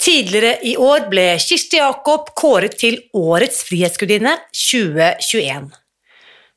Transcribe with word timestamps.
Tidligere 0.00 0.54
i 0.64 0.78
år 0.80 1.10
ble 1.12 1.26
Kirsti 1.36 1.76
Jakob 1.76 2.30
kåret 2.38 2.78
til 2.80 2.94
Årets 3.12 3.58
frihetsgudinne 3.68 4.32
2021. 4.56 5.66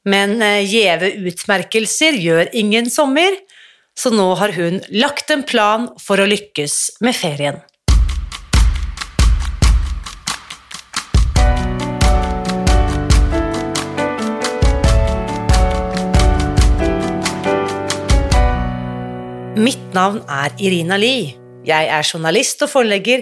Men 0.07 0.37
eh, 0.39 0.63
gjeve 0.63 1.09
utmerkelser 1.27 2.15
gjør 2.23 2.53
ingen 2.55 2.87
sommer, 2.87 3.35
så 3.99 4.13
nå 4.15 4.29
har 4.39 4.55
hun 4.55 4.79
lagt 4.95 5.35
en 5.35 5.43
plan 5.43 5.89
for 5.99 6.23
å 6.23 6.29
lykkes 6.31 7.03
med 7.03 7.19
ferien. 7.19 7.59
Mitt 19.59 19.83
navn 19.91 20.23
er 20.31 20.55
Irina 20.63 20.95
Lie. 20.95 21.35
Jeg 21.63 21.87
er 21.87 22.03
journalist 22.03 22.63
og 22.65 22.71
forlegger, 22.71 23.21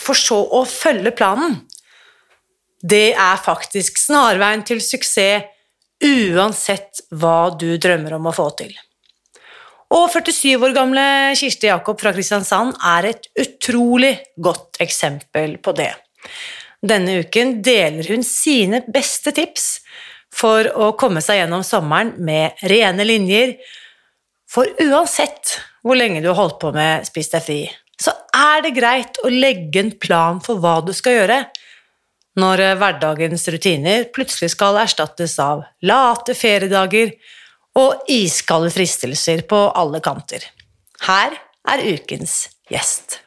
for 0.00 0.18
så 0.18 0.40
å 0.58 0.64
følge 0.68 1.14
planen, 1.16 1.60
det 2.84 3.14
er 3.16 3.40
faktisk 3.40 3.96
snarveien 4.00 4.64
til 4.66 4.82
suksess 4.84 5.50
uansett 6.04 7.00
hva 7.16 7.54
du 7.56 7.76
drømmer 7.80 8.16
om 8.18 8.28
å 8.28 8.34
få 8.34 8.50
til. 8.58 8.74
Og 9.94 10.08
47 10.10 10.58
år 10.58 10.74
gamle 10.74 11.04
Kirsti 11.38 11.68
Jakob 11.70 12.00
fra 12.00 12.12
Kristiansand 12.14 12.74
er 12.82 13.12
et 13.12 13.28
utrolig 13.40 14.16
godt 14.42 14.80
eksempel 14.82 15.56
på 15.62 15.74
det. 15.78 15.92
Denne 16.84 17.20
uken 17.22 17.60
deler 17.64 18.08
hun 18.10 18.24
sine 18.26 18.82
beste 18.92 19.32
tips 19.36 19.68
for 20.34 20.66
å 20.74 20.90
komme 20.98 21.22
seg 21.24 21.40
gjennom 21.40 21.62
sommeren 21.64 22.14
med 22.26 22.58
rene 22.68 23.06
linjer, 23.06 23.54
for 24.50 24.68
uansett 24.82 25.56
hvor 25.84 25.98
lenge 25.98 26.20
du 26.24 26.30
har 26.32 26.40
holdt 26.40 26.58
på 26.62 26.72
med 26.74 27.06
Spis 27.06 27.30
deg 27.32 27.44
fri, 27.46 27.60
så 28.00 28.14
er 28.34 28.64
det 28.64 28.74
greit 28.76 29.20
å 29.22 29.30
legge 29.30 29.82
en 29.82 29.92
plan 30.00 30.40
for 30.42 30.62
hva 30.62 30.80
du 30.84 30.92
skal 30.96 31.20
gjøre 31.20 31.38
når 32.40 32.62
hverdagens 32.80 33.46
rutiner 33.54 34.08
plutselig 34.14 34.50
skal 34.56 34.80
erstattes 34.80 35.36
av 35.42 35.62
late 35.86 36.34
feriedager 36.34 37.12
og 37.78 38.08
iskalde 38.10 38.72
fristelser 38.74 39.44
på 39.50 39.60
alle 39.74 40.00
kanter. 40.02 40.42
Her 41.06 41.36
er 41.70 41.84
ukens 41.94 42.48
gjest. 42.70 43.20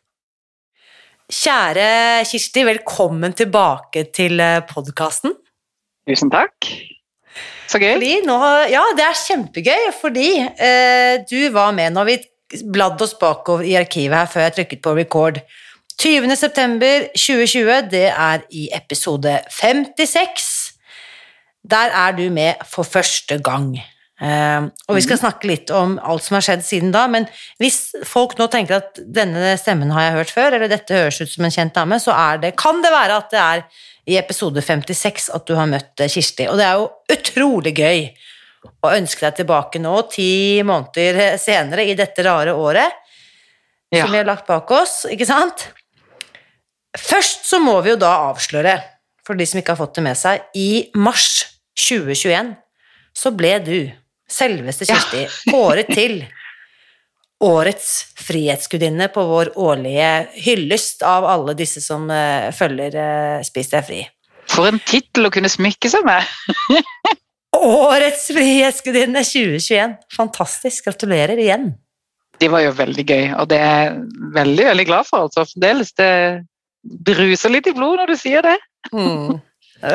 Kjære 1.27 2.23
Kirsti, 2.27 2.63
velkommen 2.67 3.35
tilbake 3.35 4.05
til 4.15 4.39
podkasten. 4.69 5.35
Tusen 6.07 6.31
takk. 6.31 6.69
Så 7.67 7.81
gøy. 7.81 7.97
Fordi 7.97 8.13
nå, 8.23 8.37
ja, 8.71 8.83
det 8.95 9.03
er 9.03 9.19
kjempegøy, 9.19 9.89
fordi 9.99 10.29
eh, 10.39 11.17
du 11.27 11.49
var 11.51 11.73
med 11.75 11.97
når 11.97 12.07
vi 12.07 12.17
bladde 12.73 13.03
oss 13.03 13.15
bakover 13.19 13.65
i 13.67 13.75
arkivet 13.79 14.17
her 14.17 14.29
før 14.31 14.47
jeg 14.47 14.55
trykket 14.57 14.83
på 14.85 14.95
record. 14.97 15.41
20.9.2020, 15.97 17.89
det 17.91 18.07
er 18.11 18.43
i 18.53 18.67
episode 18.75 19.39
56. 19.49 20.49
Der 21.67 21.93
er 22.05 22.11
du 22.17 22.27
med 22.29 22.61
for 22.69 22.83
første 22.83 23.39
gang. 23.43 23.79
Uh, 24.17 24.69
og 24.89 24.97
vi 24.97 25.03
skal 25.05 25.19
snakke 25.21 25.45
litt 25.45 25.69
om 25.69 25.99
alt 26.01 26.25
som 26.25 26.39
har 26.39 26.45
skjedd 26.45 26.63
siden 26.65 26.93
da, 26.93 27.03
men 27.11 27.27
hvis 27.61 27.91
folk 28.07 28.33
nå 28.39 28.47
tenker 28.49 28.79
at 28.79 28.97
denne 29.13 29.51
stemmen 29.61 29.91
har 29.93 30.07
jeg 30.07 30.15
hørt 30.15 30.33
før, 30.33 30.55
eller 30.57 30.71
dette 30.71 30.95
høres 30.97 31.19
ut 31.21 31.29
som 31.29 31.45
en 31.45 31.53
kjent 31.53 31.75
dame, 31.75 31.99
så 32.01 32.15
det, 32.41 32.55
kan 32.57 32.81
det 32.81 32.93
være 32.93 33.19
at 33.21 33.29
det 33.33 33.43
er 33.43 33.61
i 34.07 34.17
episode 34.17 34.63
56 34.63 35.29
at 35.35 35.45
du 35.45 35.53
har 35.59 35.69
møtt 35.69 36.01
eh, 36.01 36.09
Kirsti. 36.09 36.47
Og 36.49 36.57
det 36.57 36.65
er 36.65 36.79
jo 36.79 36.89
utrolig 37.13 37.75
gøy 37.77 38.07
å 38.65 38.93
ønske 38.93 39.25
deg 39.25 39.41
tilbake 39.41 39.81
nå, 39.81 39.95
ti 40.11 40.63
måneder 40.65 41.37
senere, 41.41 41.85
i 41.85 41.97
dette 41.97 42.25
rare 42.25 42.55
året 42.57 42.93
ja. 43.93 44.03
som 44.03 44.13
vi 44.13 44.19
har 44.19 44.27
lagt 44.27 44.47
bak 44.49 44.71
oss, 44.75 45.03
ikke 45.11 45.27
sant? 45.29 45.69
Først 46.97 47.45
så 47.49 47.59
må 47.61 47.77
vi 47.85 47.93
jo 47.93 47.99
da 48.01 48.13
avsløre, 48.31 48.77
for 49.25 49.37
de 49.37 49.45
som 49.47 49.59
ikke 49.59 49.75
har 49.75 49.81
fått 49.81 49.97
det 49.99 50.05
med 50.07 50.17
seg, 50.17 50.47
i 50.57 50.87
mars 50.97 51.45
2021 51.77 52.55
så 53.17 53.31
ble 53.35 53.53
du 53.65 53.77
selveste 54.29 54.87
Kirsti, 54.89 55.23
ja. 55.25 55.53
kåret 55.53 55.89
til 55.93 56.19
årets 57.43 57.89
frihetsgudinne 58.17 59.09
på 59.13 59.23
vår 59.29 59.51
årlige 59.61 60.09
hyllest 60.41 61.03
av 61.05 61.27
alle 61.29 61.53
disse 61.57 61.83
som 61.83 62.07
uh, 62.09 62.49
følger 62.55 62.97
uh, 62.97 63.45
Spis 63.45 63.69
deg 63.73 63.85
fri. 63.85 64.01
For 64.49 64.69
en 64.69 64.81
tittel 64.81 65.27
å 65.27 65.33
kunne 65.33 65.51
smykke 65.51 65.91
seg 65.91 66.05
med! 66.07 66.25
årets 67.55 68.27
frihetsgudinne 68.35 69.23
2021. 69.25 69.97
Fantastisk. 70.15 70.87
Gratulerer 70.89 71.39
igjen. 71.41 71.71
Det 72.37 72.51
var 72.53 72.61
jo 72.61 72.75
veldig 72.77 73.05
gøy, 73.07 73.25
og 73.39 73.47
det 73.49 73.57
er 73.57 73.75
jeg 73.87 73.93
veldig, 74.35 74.65
veldig 74.69 74.85
glad 74.89 75.07
for. 75.09 75.25
altså 75.25 75.45
Fremdeles. 75.47 75.93
Det 75.97 76.11
bruser 76.83 77.53
litt 77.53 77.69
i 77.69 77.75
blodet 77.75 78.03
når 78.03 78.13
du 78.13 78.19
sier 78.19 78.45
det. 78.45 78.57
mm. 78.93 79.37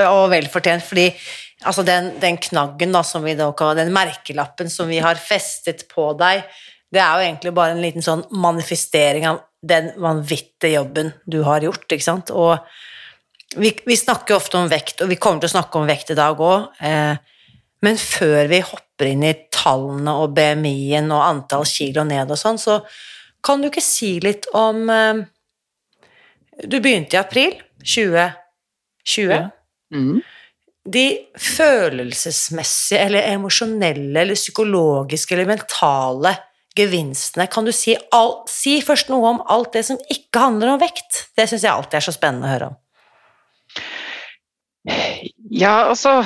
Og 0.07 0.29
velfortjent, 0.31 0.85
fordi 0.87 1.09
altså 1.67 1.83
den, 1.87 2.13
den, 2.23 2.37
knaggen, 2.43 2.93
da, 2.95 3.03
som 3.07 3.25
vi 3.27 3.35
da, 3.39 3.49
den 3.75 3.91
merkelappen 3.95 4.71
som 4.71 4.91
vi 4.91 5.01
har 5.03 5.19
festet 5.19 5.89
på 5.91 6.13
deg, 6.19 6.45
det 6.93 7.01
er 7.03 7.17
jo 7.17 7.27
egentlig 7.27 7.55
bare 7.57 7.75
en 7.75 7.83
liten 7.83 8.05
sånn 8.05 8.23
manifestering 8.31 9.27
av 9.31 9.41
den 9.63 9.91
vanvittige 10.03 10.77
jobben 10.77 11.13
du 11.27 11.41
har 11.47 11.65
gjort, 11.65 11.87
ikke 11.89 12.05
sant. 12.05 12.31
Og 12.31 12.59
vi, 13.59 13.73
vi 13.87 13.99
snakker 13.99 14.37
ofte 14.37 14.59
om 14.61 14.71
vekt, 14.71 15.03
og 15.03 15.11
vi 15.11 15.19
kommer 15.21 15.43
til 15.43 15.51
å 15.51 15.57
snakke 15.57 15.81
om 15.81 15.89
vekt 15.89 16.13
i 16.13 16.19
dag 16.19 16.41
òg, 16.43 16.69
eh, 16.85 17.15
men 17.83 17.99
før 17.99 18.51
vi 18.51 18.61
hopper 18.65 19.11
inn 19.11 19.25
i 19.27 19.35
tallene 19.55 20.15
og 20.23 20.35
BMI-en 20.37 21.11
og 21.15 21.25
antall 21.27 21.67
kilo 21.69 22.05
ned 22.09 22.31
og 22.31 22.39
sånn, 22.41 22.61
så 22.61 22.81
kan 23.43 23.63
du 23.63 23.71
ikke 23.71 23.83
si 23.83 24.15
litt 24.23 24.47
om 24.55 24.85
eh, 24.93 25.25
Du 26.63 26.77
begynte 26.79 27.17
i 27.17 27.21
april 27.21 27.57
2020. 27.83 29.33
Ja. 29.33 29.49
Mm 29.91 30.23
de 30.83 31.05
følelsesmessige 31.39 33.01
eller 33.07 33.29
emosjonelle 33.31 34.25
eller 34.25 34.39
psykologiske 34.39 35.37
eller 35.37 35.53
mentale 35.53 36.35
gevinstene 36.77 37.47
Kan 37.53 37.67
du 37.69 37.73
si, 37.77 37.95
all, 38.17 38.41
si, 38.51 38.81
først 38.83 39.13
noe 39.13 39.35
om 39.35 39.43
alt 39.53 39.75
det 39.77 39.85
som 39.87 40.01
ikke 40.11 40.41
handler 40.41 40.73
om 40.73 40.81
vekt? 40.81 41.27
Det 41.37 41.47
syns 41.49 41.67
jeg 41.67 41.73
alltid 41.73 41.99
er 42.01 42.07
så 42.07 42.15
spennende 42.17 42.49
å 42.49 42.53
høre 42.53 42.71
om. 42.73 42.79
Ja, 45.53 45.93
altså 45.93 46.23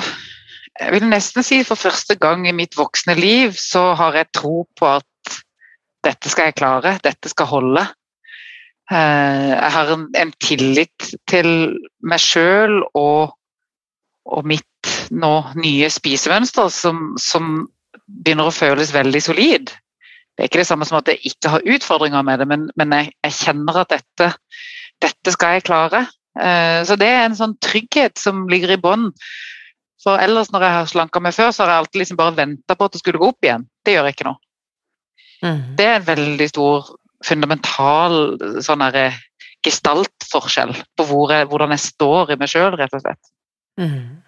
Jeg 0.77 0.93
vil 0.93 1.07
nesten 1.09 1.45
si 1.45 1.61
for 1.65 1.79
første 1.79 2.17
gang 2.21 2.45
i 2.47 2.55
mitt 2.55 2.77
voksne 2.77 3.15
liv 3.17 3.55
så 3.57 3.91
har 3.97 4.17
jeg 4.19 4.33
tro 4.35 4.61
på 4.77 4.89
at 4.99 5.39
dette 6.05 6.29
skal 6.29 6.51
jeg 6.51 6.57
klare, 6.59 6.97
dette 7.03 7.31
skal 7.31 7.49
holde. 7.49 7.83
Eh, 8.91 9.49
jeg 9.55 9.71
har 9.73 9.89
en, 9.95 10.33
tillit 10.39 11.09
til 11.27 11.49
meg 12.05 12.21
sjøl 12.23 12.83
og 12.93 13.33
og 14.27 14.47
mitt 14.47 14.91
nå 15.15 15.33
nye 15.59 15.89
spisemønster 15.91 16.71
som, 16.73 17.13
som, 17.21 17.67
begynner 18.07 18.47
å 18.47 18.55
føles 18.55 18.93
veldig 18.95 19.19
solid. 19.23 19.71
Det 20.37 20.43
er 20.43 20.47
ikke 20.47 20.61
det 20.61 20.67
samme 20.69 20.85
som 20.87 20.99
at 20.99 21.09
jeg 21.11 21.31
ikke 21.31 21.51
har 21.51 21.65
utfordringer 21.75 22.23
med 22.23 22.39
det, 22.39 22.45
men, 22.47 22.67
men 22.79 22.93
jeg, 22.95 23.09
jeg, 23.25 23.35
kjenner 23.41 23.79
at 23.81 23.91
dette, 23.91 24.27
dette 25.03 25.33
skal 25.33 25.57
jeg 25.57 25.65
klare. 25.67 26.05
Uh, 26.37 26.85
så 26.87 26.95
det 26.99 27.09
er 27.09 27.25
en 27.25 27.35
sånn 27.35 27.57
trygghet 27.63 28.21
som 28.21 28.45
ligger 28.51 28.75
i 28.75 28.79
bånn. 28.79 29.09
For 30.03 30.21
ellers 30.21 30.51
når 30.53 30.65
jeg 30.65 30.75
har 30.75 30.89
slanka 30.91 31.21
meg 31.23 31.35
før, 31.35 31.53
så 31.53 31.63
har 31.63 31.73
jeg 31.73 31.83
alltid 31.83 32.01
liksom 32.03 32.19
bare 32.19 32.35
venta 32.37 32.77
på 32.77 32.87
at 32.87 32.93
det 32.95 33.01
skulle 33.01 33.21
gå 33.21 33.31
opp 33.31 33.47
igjen. 33.47 33.65
Det 33.85 33.95
gjør 33.95 34.09
jeg 34.09 34.17
ikke 34.17 34.27
nå. 34.29 34.35
Mm. 35.45 35.63
Det 35.77 35.87
er 35.87 35.97
en 35.97 36.07
veldig 36.07 36.47
stor, 36.51 36.91
fundamental 37.25 38.19
sånn 38.65 38.85
gestaltforskjell 39.65 40.75
på 40.97 41.05
hvor 41.09 41.33
jeg, 41.33 41.47
hvordan 41.49 41.73
jeg 41.73 41.83
står 41.87 42.33
i 42.33 42.37
meg 42.39 42.51
sjøl, 42.51 42.77
rett 42.77 42.93
og 42.93 43.03
slett. 43.03 43.31
Mm. 43.81 44.19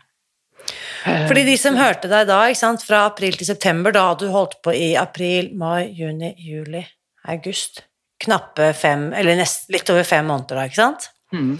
Fordi 1.29 1.43
de 1.47 1.55
som 1.57 1.77
hørte 1.79 2.09
deg 2.11 2.27
da, 2.29 2.41
sant, 2.57 2.83
fra 2.85 3.05
april 3.07 3.37
til 3.37 3.47
september, 3.47 3.93
da 3.95 4.09
hadde 4.09 4.27
du 4.27 4.33
holdt 4.33 4.57
på 4.65 4.73
i 4.75 4.89
april, 4.99 5.53
mai, 5.57 5.91
juni, 5.97 6.33
juli, 6.43 6.83
august 7.29 7.85
Knappe 8.19 8.73
fem, 8.75 9.13
eller 9.15 9.37
nest, 9.39 9.69
litt 9.71 9.87
over 9.93 10.03
fem 10.03 10.25
måneder 10.27 10.57
da, 10.59 10.63
ikke 10.67 10.75
sant? 10.81 11.05
Mm. 11.31 11.53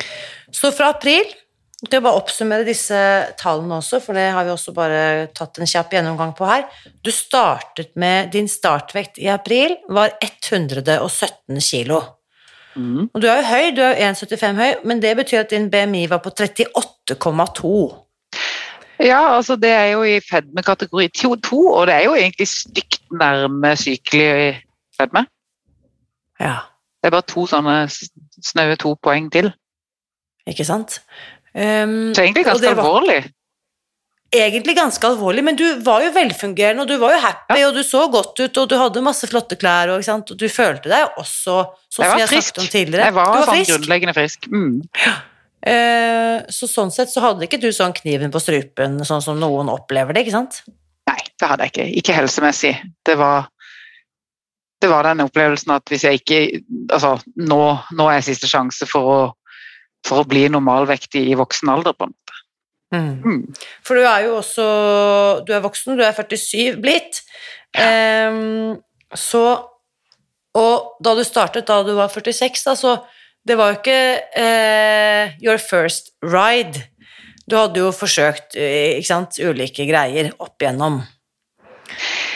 Så 0.51 0.73
fra 0.75 0.89
april 0.91 1.23
Til 1.79 2.01
å 2.01 2.03
bare 2.03 2.19
oppsummere 2.19 2.67
disse 2.67 2.99
tallene 3.39 3.77
også, 3.79 4.01
for 4.03 4.17
det 4.17 4.25
har 4.35 4.43
vi 4.43 4.51
også 4.51 4.73
bare 4.75 5.29
tatt 5.35 5.61
en 5.61 5.69
kjapp 5.69 5.93
gjennomgang 5.95 6.33
på 6.35 6.47
her. 6.49 6.65
Du 7.05 7.11
startet 7.15 7.93
med 7.99 8.33
Din 8.35 8.49
startvekt 8.51 9.21
i 9.23 9.29
april 9.31 9.77
var 9.87 10.17
117 10.19 11.61
kilo. 11.63 12.01
Mm. 12.75 13.07
Og 13.13 13.21
du 13.21 13.27
er 13.29 13.39
jo 13.39 13.47
høy, 13.47 13.71
du 13.75 13.81
er 13.85 13.95
jo 13.95 14.11
1,75 14.11 14.59
høy, 14.59 14.69
men 14.91 15.01
det 15.03 15.15
betyr 15.17 15.45
at 15.45 15.55
din 15.55 15.69
BMI 15.71 16.05
var 16.11 16.21
på 16.23 16.33
38,2. 16.35 17.71
Ja, 18.99 19.21
altså 19.37 19.55
det 19.55 19.71
er 19.71 19.85
jo 19.93 20.03
i 20.03 20.19
fedme 20.19 20.63
kategori 20.63 21.07
2, 21.15 21.59
og 21.71 21.87
det 21.87 21.95
er 21.95 22.03
jo 22.03 22.15
egentlig 22.19 22.47
stygt 22.51 23.01
nærme 23.11 23.75
sykelig 23.79 24.59
fedme. 24.97 25.25
Ja, 26.39 26.55
Det 26.99 27.07
er 27.07 27.15
bare 27.15 27.27
to 27.31 27.45
sånne 27.47 27.87
snaue 28.43 28.75
to 28.75 28.97
poeng 29.03 29.31
til. 29.31 29.53
ikke 30.47 30.65
sant? 30.65 31.01
Um, 31.59 32.13
Så 32.15 32.23
egentlig 32.23 32.45
ganske 32.47 32.71
var 32.71 32.85
alvorlig. 32.85 33.19
Egentlig 34.29 34.75
ganske 34.77 35.07
alvorlig, 35.09 35.41
men 35.43 35.57
du 35.57 35.65
var 35.81 36.03
jo 36.05 36.11
velfungerende, 36.13 36.83
og 36.83 36.91
du 36.91 36.99
var 37.01 37.15
jo 37.15 37.21
happy, 37.23 37.57
og 37.65 37.73
du 37.73 37.81
så 37.83 38.03
godt 38.13 38.37
ut, 38.37 38.59
og 38.61 38.67
du 38.69 38.75
hadde 38.77 39.01
masse 39.01 39.27
flotte 39.27 39.57
klær, 39.57 39.89
og, 39.89 40.05
og 40.05 40.35
du 40.37 40.45
følte 40.53 40.91
deg 40.91 41.17
også 41.17 41.55
sånn 41.89 42.05
som 42.05 42.21
jeg 42.21 42.29
frisk. 42.29 42.51
snakket 42.53 42.61
om 42.61 42.69
tidligere. 42.75 43.07
Jeg 43.09 43.17
var, 43.17 43.31
du 43.33 43.39
var 43.39 43.49
sånn 43.49 43.57
frisk. 43.57 43.71
grunnleggende 43.73 44.15
frisk. 44.15 44.45
Mm. 44.53 44.75
Eh, 45.73 46.35
så 46.55 46.69
sånn 46.71 46.93
sett 46.93 47.11
så 47.11 47.23
hadde 47.25 47.47
ikke 47.49 47.59
du 47.59 47.67
sånn 47.75 47.95
kniven 47.97 48.31
på 48.31 48.39
strupen, 48.43 49.01
sånn 49.07 49.25
som 49.25 49.41
noen 49.41 49.71
opplever 49.73 50.15
det, 50.15 50.27
ikke 50.27 50.37
sant? 50.37 50.61
Nei, 51.09 51.19
det 51.41 51.49
hadde 51.49 51.65
jeg 51.65 51.73
ikke. 51.73 51.87
Ikke 52.03 52.15
helsemessig. 52.19 52.75
Det 53.09 53.17
var, 53.19 53.49
det 54.79 54.93
var 54.93 55.09
den 55.09 55.25
opplevelsen 55.25 55.73
at 55.75 55.89
hvis 55.89 56.05
jeg 56.05 56.21
ikke 56.21 56.39
Altså, 56.93 57.17
nå, 57.49 57.63
nå 57.97 58.05
er 58.13 58.23
siste 58.25 58.47
sjanse 58.49 58.85
for 58.89 59.09
å, 59.09 59.19
for 60.07 60.23
å 60.23 60.27
bli 60.29 60.47
normalvektig 60.51 61.25
i 61.31 61.37
voksen 61.39 61.71
alder, 61.71 61.95
på 61.97 62.07
en 62.07 62.13
måte. 62.13 62.37
Mm. 62.89 63.43
For 63.85 63.99
du 63.99 64.01
er 64.01 64.23
jo 64.25 64.39
også 64.39 64.63
Du 65.45 65.51
er 65.53 65.59
voksen, 65.61 65.93
du 65.93 66.01
er 66.01 66.15
47 66.17 66.79
blitt. 66.81 67.19
Ehm, 67.77 68.79
så 69.13 69.43
Og 70.57 70.95
da 70.97 71.13
du 71.13 71.21
startet, 71.23 71.67
da 71.67 71.83
du 71.85 71.93
var 71.93 72.09
46, 72.09 72.63
da, 72.65 72.73
så 72.73 72.95
Det 73.45 73.57
var 73.57 73.71
jo 73.71 73.77
ikke 73.77 74.01
uh, 74.41 75.37
your 75.41 75.57
first 75.61 76.11
ride. 76.21 76.81
Du 77.49 77.55
hadde 77.57 77.79
jo 77.79 77.91
forsøkt 77.95 78.57
eh, 78.59 78.99
sant, 79.05 79.39
ulike 79.41 79.87
greier 79.89 80.33
opp 80.37 80.61
igjennom. 80.61 80.99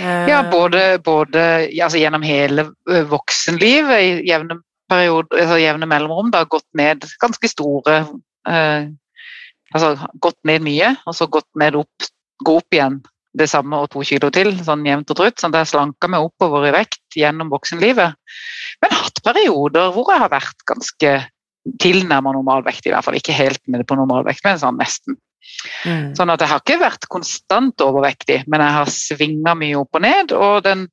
Eh, 0.01 0.29
Ja, 0.29 0.39
både, 0.49 0.97
både 1.03 1.67
altså 1.69 2.01
gjennom 2.01 2.23
hele 2.25 2.65
voksenlivet, 3.11 4.23
gjennom 4.25 4.63
periode, 4.93 5.33
altså 5.35 5.57
jevne 5.61 5.89
mellomrom, 5.89 6.29
da, 6.33 6.45
gått 6.49 6.67
ned 6.77 7.07
ganske 7.21 7.49
store 7.51 8.03
eh, 8.49 8.91
Altså 9.73 9.95
gått 10.21 10.37
ned 10.45 10.61
mye, 10.61 10.91
og 11.09 11.15
så 11.17 11.25
gått 11.33 11.47
ned 11.57 11.73
opp, 11.79 12.05
gå 12.45 12.57
opp 12.59 12.75
igjen 12.75 12.99
det 13.33 13.47
samme 13.49 13.79
og 13.81 13.89
to 13.93 14.03
kilo 14.05 14.29
til, 14.33 14.51
sånn 14.61 14.85
jevnt 14.85 15.09
og 15.09 15.17
trutt. 15.17 15.39
Sånn 15.41 15.55
jeg 15.57 15.71
slanka 15.71 16.09
meg 16.11 16.27
oppover 16.27 16.67
i 16.69 16.73
vekt 16.75 17.17
gjennom 17.17 17.49
voksenlivet. 17.49 18.13
Men 18.83 18.93
hatt 18.93 19.21
perioder 19.25 19.89
hvor 19.95 20.11
jeg 20.13 20.21
har 20.21 20.29
vært 20.33 20.65
ganske 20.69 21.13
tilnærma 21.81 22.35
normalvekt, 22.35 22.85
i 22.85 22.93
hvert 22.93 23.07
fall. 23.07 23.17
Ikke 23.17 23.35
helt 23.35 23.61
nede 23.71 23.87
på 23.87 23.97
normalvekt, 23.97 24.43
men 24.45 24.61
sånn 24.61 24.77
nesten. 24.77 25.17
Mm. 25.85 26.13
Sånn 26.17 26.31
at 26.33 26.41
jeg 26.43 26.51
har 26.51 26.61
ikke 26.63 26.79
vært 26.81 27.07
konstant 27.11 27.83
overvektig, 27.83 28.41
men 28.51 28.63
jeg 28.63 28.77
har 28.77 28.91
svinga 28.91 29.55
mye 29.59 29.79
opp 29.79 29.99
og 29.99 30.03
ned. 30.05 30.35
Og 30.37 30.57
den 30.65 30.85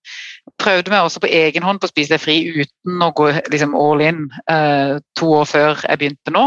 prøvde 0.61 0.93
meg 0.93 1.06
også 1.06 1.23
på 1.25 1.32
egen 1.41 1.67
hånd 1.67 1.82
på 1.82 1.88
å 1.88 1.93
spise 1.93 2.14
deg 2.14 2.23
fri 2.23 2.38
uten 2.61 3.05
å 3.05 3.11
gå 3.17 3.31
liksom 3.52 3.76
all 3.79 4.05
in 4.05 4.25
eh, 4.50 4.97
to 5.19 5.35
år 5.41 5.50
før 5.50 5.85
jeg 5.87 6.02
begynte 6.02 6.35
nå. 6.35 6.47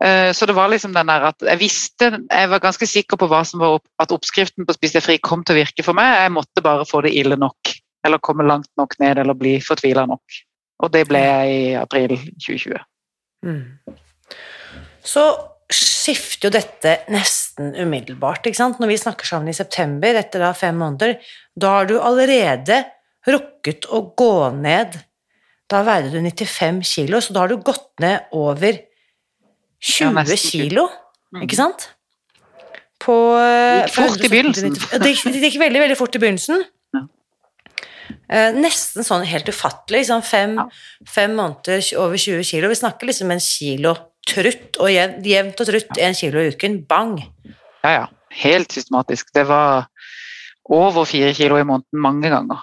Eh, 0.00 0.32
så 0.32 0.48
det 0.48 0.56
var 0.56 0.70
liksom 0.72 0.94
den 0.96 1.10
der 1.12 1.28
at 1.28 1.44
jeg 1.44 1.60
visste, 1.60 2.10
jeg 2.30 2.50
var 2.50 2.62
ganske 2.64 2.88
sikker 2.88 3.20
på 3.20 3.28
hva 3.30 3.42
som 3.48 3.60
var 3.62 3.78
opp, 3.78 3.86
at 4.02 4.14
oppskriften 4.14 4.66
på 4.66 4.76
Spis 4.76 4.96
deg 4.96 5.04
fri 5.04 5.18
kom 5.22 5.44
til 5.44 5.56
å 5.56 5.62
virke 5.62 5.84
for 5.86 5.98
meg. 5.98 6.14
Jeg 6.24 6.34
måtte 6.38 6.64
bare 6.64 6.88
få 6.88 7.04
det 7.06 7.12
ille 7.18 7.38
nok, 7.38 7.74
eller 8.06 8.22
komme 8.24 8.46
langt 8.48 8.70
nok 8.80 8.96
ned, 9.02 9.20
eller 9.22 9.38
bli 9.38 9.58
fortvila 9.62 10.06
nok. 10.10 10.42
Og 10.82 10.90
det 10.94 11.04
ble 11.10 11.20
jeg 11.22 11.58
i 11.58 11.66
april 11.78 12.16
2020. 12.16 12.80
Mm. 13.46 13.96
Så 15.04 15.26
skifter 16.02 16.48
jo 16.48 16.52
dette 16.56 16.96
nesten 17.12 17.70
umiddelbart, 17.78 18.46
ikke 18.48 18.58
sant? 18.58 18.80
Når 18.82 18.90
vi 18.90 18.98
snakker 19.00 19.28
sammen 19.28 19.52
i 19.52 19.56
september, 19.56 20.18
etter 20.18 20.42
da 20.42 20.50
fem 20.58 20.76
måneder, 20.82 21.16
da 21.56 21.76
har 21.78 21.86
du 21.90 21.94
allerede 22.00 22.80
rukket 23.28 23.86
å 23.94 24.02
gå 24.18 24.32
ned 24.58 24.98
Da 25.72 25.78
veide 25.86 26.10
du 26.12 26.18
95 26.20 26.82
kilo, 26.84 27.16
så 27.24 27.32
da 27.32 27.40
har 27.46 27.48
du 27.48 27.54
gått 27.64 27.86
ned 28.02 28.26
over 28.36 28.76
20 29.80 30.12
nesten 30.18 30.42
kilo, 30.50 30.88
Mm. 31.32 31.46
ikke 31.46 31.56
sant? 31.56 31.86
På 33.00 33.14
eh, 33.40 33.86
Det 33.86 33.88
gikk 33.88 33.94
fort 33.96 34.24
i 34.26 34.28
begynnelsen. 34.28 34.74
Det 35.00 35.08
gikk, 35.14 35.22
det 35.32 35.40
gikk 35.46 35.56
veldig, 35.62 35.80
veldig 35.80 35.96
fort 35.96 36.18
i 36.18 36.20
begynnelsen. 36.20 36.60
Eh, 38.28 38.52
nesten 38.52 39.04
sånn 39.06 39.24
helt 39.24 39.48
ufattelig. 39.48 40.02
Liksom 40.02 40.22
fem, 40.22 40.54
Ja. 40.60 40.66
fem 41.08 41.32
måneder 41.36 41.80
over 41.96 42.16
20 42.20 42.44
kilo. 42.44 42.68
Vi 42.68 42.74
snakker 42.82 43.08
liksom 43.08 43.30
en 43.32 43.40
kilo 43.40 43.94
trutt, 44.28 44.76
og 44.80 44.90
jevnt, 44.92 45.24
jevnt 45.26 45.62
og 45.62 45.68
trutt 45.68 46.02
en 46.02 46.18
kilo 46.18 46.42
i 46.42 46.52
uken. 46.54 46.82
Bang! 46.88 47.16
Ja, 47.82 47.94
ja. 48.00 48.04
Helt 48.32 48.72
systematisk. 48.72 49.28
Det 49.34 49.44
var 49.48 49.88
over 50.72 51.04
fire 51.04 51.34
kilo 51.36 51.58
i 51.60 51.66
måneden 51.68 52.00
mange 52.00 52.30
ganger. 52.32 52.62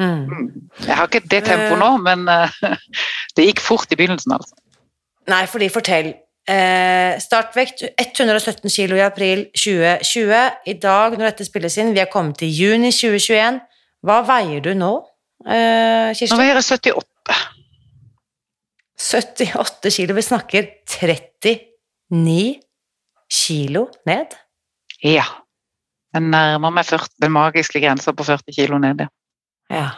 Mm. 0.00 0.24
Mm. 0.24 0.46
Jeg 0.86 0.96
har 0.96 1.06
ikke 1.06 1.28
det 1.30 1.44
tempoet 1.44 1.78
nå, 1.78 1.90
men 2.02 2.28
eh, 2.28 2.76
det 3.36 3.48
gikk 3.50 3.62
fort 3.62 3.92
i 3.92 3.98
begynnelsen, 3.98 4.32
altså. 4.32 4.56
Nei, 5.30 5.44
fordi 5.48 5.68
fortell. 5.72 6.12
Eh, 6.44 7.14
startvekt 7.24 7.86
117 8.00 8.68
kilo 8.70 8.96
i 8.98 9.04
april 9.04 9.46
2020. 9.56 10.40
I 10.66 10.74
dag, 10.82 11.16
når 11.16 11.30
dette 11.30 11.46
spilles 11.48 11.78
inn, 11.80 11.94
vi 11.96 12.02
er 12.02 12.10
kommet 12.12 12.40
til 12.42 12.52
juni 12.52 12.92
2021. 12.92 13.62
Hva 14.04 14.20
veier 14.28 14.60
du 14.64 14.74
nå, 14.76 14.92
eh, 15.48 16.12
Nå 16.12 16.40
veier 16.40 16.60
jeg 16.60 16.66
78. 16.80 17.38
78 19.00 19.90
kilo. 19.90 20.14
Vi 20.14 20.22
snakker 20.22 20.68
39 20.86 22.60
kilo 23.30 23.88
ned. 24.06 24.36
Ja. 25.02 25.26
Jeg 26.14 26.22
nærmer 26.22 26.70
meg 26.70 26.86
40, 26.86 27.10
den 27.22 27.34
magiske 27.34 27.82
grensa 27.82 28.14
på 28.14 28.26
40 28.26 28.54
kilo 28.54 28.78
ned, 28.78 29.06
ja. 29.06 29.10
Ja. 29.72 29.88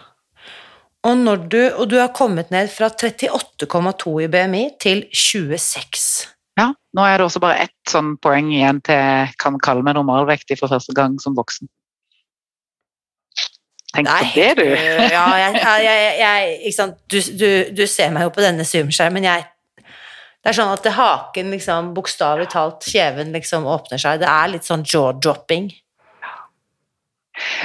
Og, 1.06 1.50
du, 1.50 1.60
og 1.76 1.90
du 1.90 1.98
har 2.00 2.14
kommet 2.16 2.50
ned 2.50 2.70
fra 2.72 2.88
38,2 2.88 4.14
i 4.24 4.30
BMI 4.32 4.64
til 4.82 5.04
26. 5.12 6.32
ja. 6.58 6.72
Nå 6.96 7.04
er 7.04 7.18
det 7.18 7.26
også 7.26 7.42
bare 7.44 7.66
ett 7.66 7.90
sånn 7.90 8.14
poeng 8.22 8.48
igjen 8.54 8.80
til 8.86 8.96
jeg 8.96 9.34
kan 9.42 9.58
kalle 9.62 9.84
meg 9.86 9.98
normalvektig 9.98 10.56
for 10.58 10.72
første 10.72 10.94
gang 10.96 11.18
som 11.22 11.36
voksen. 11.36 11.68
Tenk 13.96 14.10
på 14.12 14.30
det, 14.36 14.50
du! 14.60 14.66
øh, 14.68 15.02
ja, 15.10 15.24
jeg, 15.40 15.58
jeg, 15.60 15.84
jeg, 15.86 16.14
jeg 16.20 16.56
ikke 16.60 16.76
sant? 16.76 16.98
Du, 17.10 17.18
du, 17.40 17.48
du 17.76 17.84
ser 17.90 18.12
meg 18.14 18.26
jo 18.26 18.32
på 18.36 18.44
denne 18.44 18.66
Zoom-skjermen. 18.68 19.26
Jeg, 19.26 19.46
det 20.46 20.52
er 20.52 20.58
sånn 20.60 20.70
at 20.70 20.84
det 20.86 20.94
haken 20.94 21.48
liksom, 21.56 21.90
bokstavelig 21.96 22.46
talt, 22.52 22.84
kjeven 22.86 23.32
liksom 23.34 23.66
åpner 23.66 23.98
seg. 23.98 24.20
Det 24.22 24.30
er 24.30 24.52
litt 24.52 24.68
sånn 24.68 24.84
jaw-dropping. 24.86 25.72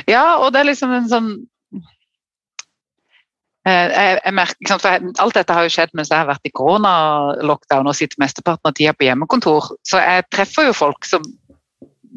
Ja, 0.10 0.40
og 0.42 0.50
det 0.54 0.64
er 0.64 0.68
liksom 0.72 0.92
en 0.96 1.06
sånn 1.12 1.28
eh, 3.70 3.86
jeg, 3.94 4.18
jeg 4.18 4.34
merker, 4.36 4.82
jeg, 4.84 5.14
Alt 5.24 5.38
dette 5.38 5.56
har 5.56 5.68
jo 5.68 5.72
skjedd 5.72 5.94
mens 5.96 6.12
jeg 6.12 6.20
har 6.20 6.28
vært 6.28 6.50
i 6.50 6.54
koronalockdown 6.58 7.88
og 7.88 7.96
sitter 7.96 8.20
mesteparten 8.24 8.72
av 8.72 8.76
tida 8.76 8.96
på 8.98 9.08
hjemmekontor. 9.08 9.76
Så 9.88 10.02
jeg 10.02 10.28
treffer 10.34 10.72
jo 10.72 10.76
folk 10.76 11.08
som 11.08 11.24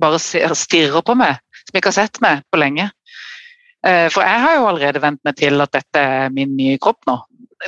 bare 0.00 0.18
ser, 0.18 0.56
stirrer 0.59 1.04
på 1.06 1.14
meg, 1.18 1.38
som 1.61 1.78
ikke 1.78 1.92
har 1.92 2.00
sett 2.00 2.25
meg 2.25 2.42
på 2.50 2.59
lenge. 2.62 2.88
Eh, 3.85 4.09
For 4.12 4.25
jeg 4.25 4.43
har 4.47 4.59
jo 4.59 4.67
allerede 4.71 5.03
vent 5.03 5.23
meg 5.26 5.37
til 5.38 5.61
at 5.61 5.73
dette 5.76 6.00
er 6.00 6.35
min 6.35 6.57
nye 6.57 6.81
kropp 6.83 7.05
nå. 7.11 7.21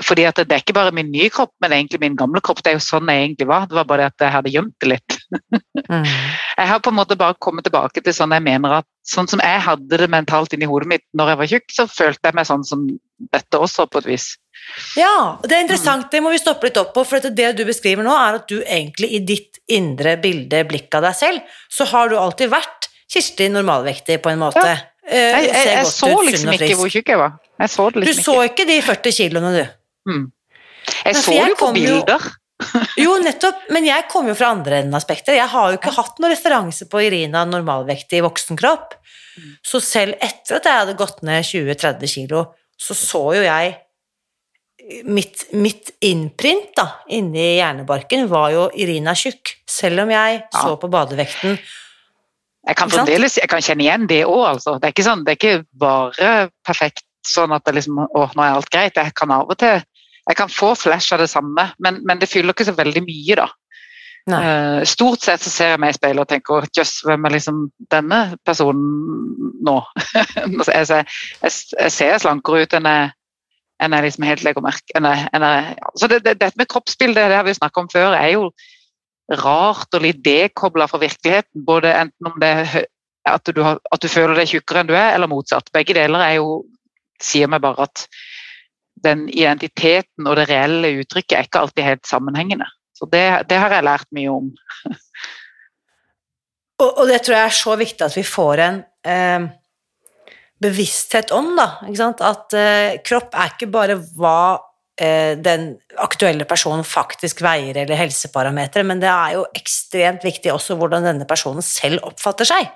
Fordi 0.05 0.27
at 0.29 0.37
det 0.43 0.53
er 0.53 0.61
ikke 0.61 0.75
bare 0.77 0.93
min 0.93 1.09
nye 1.09 1.31
kropp, 1.33 1.55
men 1.63 1.73
egentlig 1.73 2.01
min 2.03 2.17
gamle 2.19 2.43
kropp. 2.45 2.61
Det 2.65 2.73
er 2.73 2.77
jo 2.77 2.85
sånn 2.85 3.09
jeg 3.09 3.23
egentlig 3.23 3.47
var. 3.49 3.69
Det 3.69 3.79
var 3.79 3.87
bare 3.89 4.09
at 4.11 4.21
jeg 4.21 4.35
hadde 4.35 4.53
gjemt 4.53 4.75
det 4.83 4.91
litt. 4.91 5.17
Mm. 5.87 6.05
Jeg 6.57 6.71
har 6.71 6.81
på 6.81 6.89
en 6.89 6.97
måte 6.97 7.19
bare 7.21 7.37
kommet 7.43 7.67
tilbake 7.67 8.01
til 8.01 8.15
sånn 8.17 8.33
jeg 8.33 8.41
mener 8.41 8.79
at 8.79 8.87
sånn 9.05 9.27
som 9.29 9.43
jeg 9.45 9.59
hadde 9.61 9.99
det 10.01 10.07
mentalt 10.09 10.55
inni 10.57 10.65
hodet 10.65 10.89
mitt 10.89 11.03
når 11.13 11.29
jeg 11.29 11.39
var 11.41 11.51
tjukk, 11.51 11.67
så 11.77 11.85
følte 11.91 12.31
jeg 12.31 12.37
meg 12.39 12.47
sånn 12.49 12.65
som 12.65 12.87
dette 13.35 13.61
også, 13.61 13.85
på 13.93 14.01
et 14.01 14.09
vis. 14.09 14.27
Ja, 14.97 15.37
det 15.45 15.53
er 15.53 15.67
interessant, 15.67 16.09
det 16.13 16.23
må 16.25 16.33
vi 16.33 16.41
stoppe 16.41 16.71
litt 16.71 16.81
opp 16.81 16.95
på, 16.97 17.05
for 17.05 17.21
det 17.21 17.51
du 17.59 17.63
beskriver 17.69 18.07
nå, 18.07 18.15
er 18.17 18.41
at 18.41 18.49
du 18.49 18.57
egentlig 18.63 19.13
i 19.19 19.21
ditt 19.29 19.61
indre 19.69 20.17
bilde, 20.23 20.65
blikk 20.71 20.97
av 20.97 21.05
deg 21.11 21.19
selv, 21.21 21.57
så 21.69 21.85
har 21.93 22.09
du 22.09 22.17
alltid 22.17 22.55
vært 22.57 22.89
Kirsti 23.13 23.47
normalvektig, 23.53 24.17
på 24.25 24.33
en 24.33 24.41
måte. 24.41 24.65
Ja. 24.65 24.79
Eh, 25.07 25.19
Jeg, 25.19 25.51
jeg, 25.53 25.69
jeg 25.71 25.87
så 25.93 26.09
liksom 26.27 26.53
ikke 26.57 26.79
hvor 26.81 26.91
tjukk 26.91 27.13
jeg 27.13 27.21
var. 27.21 27.37
Jeg 27.63 27.73
så 27.73 27.85
det 27.91 28.03
Du 28.03 28.09
liksom 28.09 28.27
så 28.27 28.35
ikke. 28.49 28.67
de 28.69 28.81
40 28.83 29.17
kiloene, 29.21 29.53
du. 29.55 30.11
Mm. 30.11 30.25
Jeg 30.87 31.15
men, 31.15 31.23
så 31.23 31.37
jo 31.39 31.55
på 31.61 31.71
bilder. 31.77 32.27
jo-. 32.27 32.35
Jo, 33.05 33.19
nettopp, 33.21 33.67
men 33.75 33.85
jeg 33.85 34.07
kommer 34.09 34.33
jo 34.33 34.39
fra 34.39 34.49
andre 34.55 34.79
enden 34.81 34.97
av 34.97 35.03
spekteret. 35.05 35.37
Jeg 35.43 35.53
har 35.53 35.73
jo 35.73 35.77
ikke 35.77 35.93
hatt 35.93 36.21
noen 36.23 36.33
referanse 36.33 36.87
på 36.89 37.03
Irina 37.05 37.43
normalvektig 37.49 38.23
voksenkropp. 38.25 38.95
voksen. 38.97 39.57
Så 39.61 39.81
selv 39.85 40.17
etter 40.25 40.57
at 40.57 40.69
jeg 40.69 40.81
hadde 40.83 40.95
gått 40.97 41.21
ned 41.27 41.45
20-30 41.45 42.15
kilo, 42.15 42.47
så 42.81 42.97
så 42.97 43.27
jo 43.37 43.43
jeg 43.45 43.77
Mitt, 45.03 45.49
mitt 45.57 45.89
innprint 46.07 46.69
da, 46.77 46.85
inni 47.11 47.57
hjernebarken 47.57 48.29
var 48.31 48.53
jo 48.55 48.67
Irina 48.79 49.17
tjukk, 49.19 49.57
selv 49.67 50.05
om 50.05 50.13
jeg 50.13 50.45
så 50.55 50.77
på 50.79 50.91
badevekten. 50.93 51.57
Jeg 52.67 52.79
kan 52.79 52.91
fremdeles 52.91 53.37
jeg 53.39 53.51
kan 53.51 53.63
kjenne 53.63 53.85
igjen 53.85 54.07
det 54.11 54.25
òg, 54.27 54.45
altså. 54.57 54.77
Det 54.81 54.89
er, 54.89 54.95
ikke 54.95 55.07
sånn, 55.07 55.27
det 55.27 55.37
er 55.37 55.39
ikke 55.41 55.67
bare 55.79 56.33
perfekt 56.67 57.05
sånn 57.27 57.55
at 57.55 57.67
det 57.67 57.77
liksom 57.79 58.01
Å, 58.05 58.25
nå 58.35 58.43
er 58.43 58.57
alt 58.57 58.73
greit. 58.73 58.99
Jeg 58.99 59.15
kan 59.19 59.35
av 59.35 59.51
og 59.51 59.59
til 59.61 59.79
Jeg 60.27 60.39
kan 60.39 60.51
få 60.51 60.73
flash 60.75 61.15
av 61.15 61.23
det 61.23 61.31
samme, 61.31 61.69
men, 61.79 62.01
men 62.03 62.19
det 62.19 62.27
fyller 62.31 62.55
ikke 62.55 62.67
så 62.67 62.75
veldig 62.75 63.05
mye, 63.07 63.37
da. 63.39 63.47
Eh, 64.27 64.83
stort 64.83 65.23
sett 65.23 65.43
så 65.43 65.51
ser 65.53 65.69
jeg 65.71 65.81
meg 65.85 65.93
i 65.93 65.97
speilet 66.01 66.25
og 66.25 66.31
tenker 66.31 66.65
jøss, 66.75 66.97
hvem 67.07 67.29
er 67.29 67.35
liksom 67.37 67.61
denne 67.95 68.21
personen 68.47 69.53
nå? 69.63 69.77
Jeg, 70.67 70.87
ser, 70.89 71.07
jeg, 71.43 71.53
jeg 71.79 71.93
ser 71.95 72.19
slankere 72.23 72.65
ut 72.67 72.75
enn 72.77 72.89
jeg, 72.91 73.13
enn 73.83 73.95
jeg 73.95 74.05
liksom 74.05 74.27
helt 74.27 74.43
legger 74.47 74.65
merke 74.65 74.95
enn 74.99 75.07
jeg, 75.09 75.29
enn 75.35 75.47
jeg, 75.47 75.77
ja. 75.79 75.93
Så 75.99 76.09
det, 76.11 76.19
det, 76.25 76.35
Dette 76.41 76.59
med 76.59 76.69
kroppsbildet 76.71 77.31
det 77.31 77.39
har 77.39 77.47
vi 77.47 77.55
snakket 77.57 77.83
om 77.83 77.91
før, 77.93 78.17
er 78.19 78.33
jo 78.35 78.51
rart 79.33 79.95
og 79.97 80.05
litt 80.05 80.23
dekobla 80.25 80.87
fra 80.91 81.01
virkeligheten. 81.03 81.65
Både 81.67 81.95
enten 82.05 82.31
om 82.31 82.39
det 82.43 82.87
at 83.27 83.51
du, 83.51 83.61
har, 83.65 83.81
at 83.91 84.03
du 84.03 84.09
føler 84.11 84.39
deg 84.39 84.53
tjukkere 84.53 84.85
enn 84.85 84.91
du 84.91 84.95
er, 84.95 85.15
eller 85.17 85.31
motsatt. 85.31 85.73
Begge 85.75 85.97
deler 85.97 86.23
er 86.23 86.37
jo, 86.39 86.61
sier 87.23 87.51
meg 87.51 87.65
bare 87.65 87.89
at 87.89 88.07
den 89.07 89.27
identiteten 89.29 90.29
og 90.29 90.39
det 90.39 90.47
reelle 90.51 90.95
uttrykket 91.03 91.37
er 91.37 91.49
ikke 91.49 91.65
alltid 91.65 91.89
helt 91.89 92.07
sammenhengende. 92.09 92.69
Så 92.97 93.09
det, 93.13 93.25
det 93.51 93.59
har 93.61 93.75
jeg 93.75 93.87
lært 93.87 94.09
mye 94.17 94.39
om. 94.39 94.53
Og, 96.77 96.91
og 97.01 97.07
det 97.09 97.23
tror 97.25 97.33
jeg 97.39 97.49
er 97.49 97.55
så 97.57 97.75
viktig 97.81 98.05
at 98.05 98.13
vi 98.19 98.23
får 98.29 98.61
en 98.61 98.75
eh, 99.09 99.45
bevissthet 100.61 101.31
om, 101.33 101.55
da. 101.57 101.71
At 102.21 102.53
eh, 102.53 102.99
kropp 103.01 103.33
er 103.33 103.55
ikke 103.55 103.71
bare 103.73 103.97
hva 104.19 104.59
den 104.97 105.65
aktuelle 106.01 106.47
personen 106.49 106.81
faktisk 106.89 107.43
veier, 107.45 107.77
eller 107.83 107.99
helseparametere, 108.01 108.85
men 108.89 109.03
det 109.03 109.11
er 109.13 109.35
jo 109.35 109.43
ekstremt 109.59 110.25
viktig 110.25 110.49
også 110.55 110.79
hvordan 110.81 111.05
denne 111.05 111.27
personen 111.29 111.61
selv 111.61 112.01
oppfatter 112.09 112.49
seg. 112.49 112.71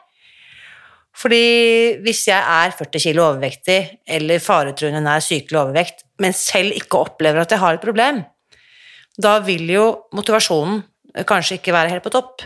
Fordi 1.16 2.00
hvis 2.04 2.26
jeg 2.28 2.38
er 2.38 2.76
40 2.76 3.02
kilo 3.02 3.24
overvektig, 3.26 3.78
eller 4.08 4.42
faretruende 4.42 5.02
nær 5.04 5.24
sykelig 5.24 5.58
overvekt, 5.58 6.04
men 6.22 6.36
selv 6.36 6.76
ikke 6.76 7.00
opplever 7.00 7.42
at 7.42 7.56
jeg 7.56 7.60
har 7.62 7.76
et 7.76 7.84
problem, 7.84 8.22
da 9.20 9.38
vil 9.44 9.66
jo 9.72 9.84
motivasjonen 10.16 10.80
kanskje 11.28 11.58
ikke 11.58 11.74
være 11.74 11.96
helt 11.96 12.06
på 12.06 12.12
topp. 12.14 12.44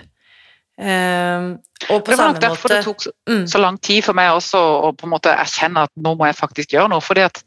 Ehm, 0.80 1.58
og 1.90 2.00
på 2.02 2.10
Det 2.10 2.18
var 2.18 2.32
nok 2.32 2.40
derfor 2.42 2.68
måte 2.68 2.78
det 2.78 2.84
tok 2.86 3.02
så, 3.04 3.12
mm, 3.30 3.44
så 3.46 3.58
lang 3.62 3.76
tid 3.78 4.02
for 4.02 4.16
meg 4.16 4.32
også 4.34 4.58
å 4.58 4.92
på 4.96 5.06
en 5.06 5.12
måte 5.12 5.30
erkjenne 5.30 5.84
at 5.86 5.92
nå 5.94 6.16
må 6.18 6.26
jeg 6.26 6.38
faktisk 6.40 6.74
gjøre 6.74 6.90
noe. 6.90 7.04
fordi 7.04 7.26
at 7.28 7.44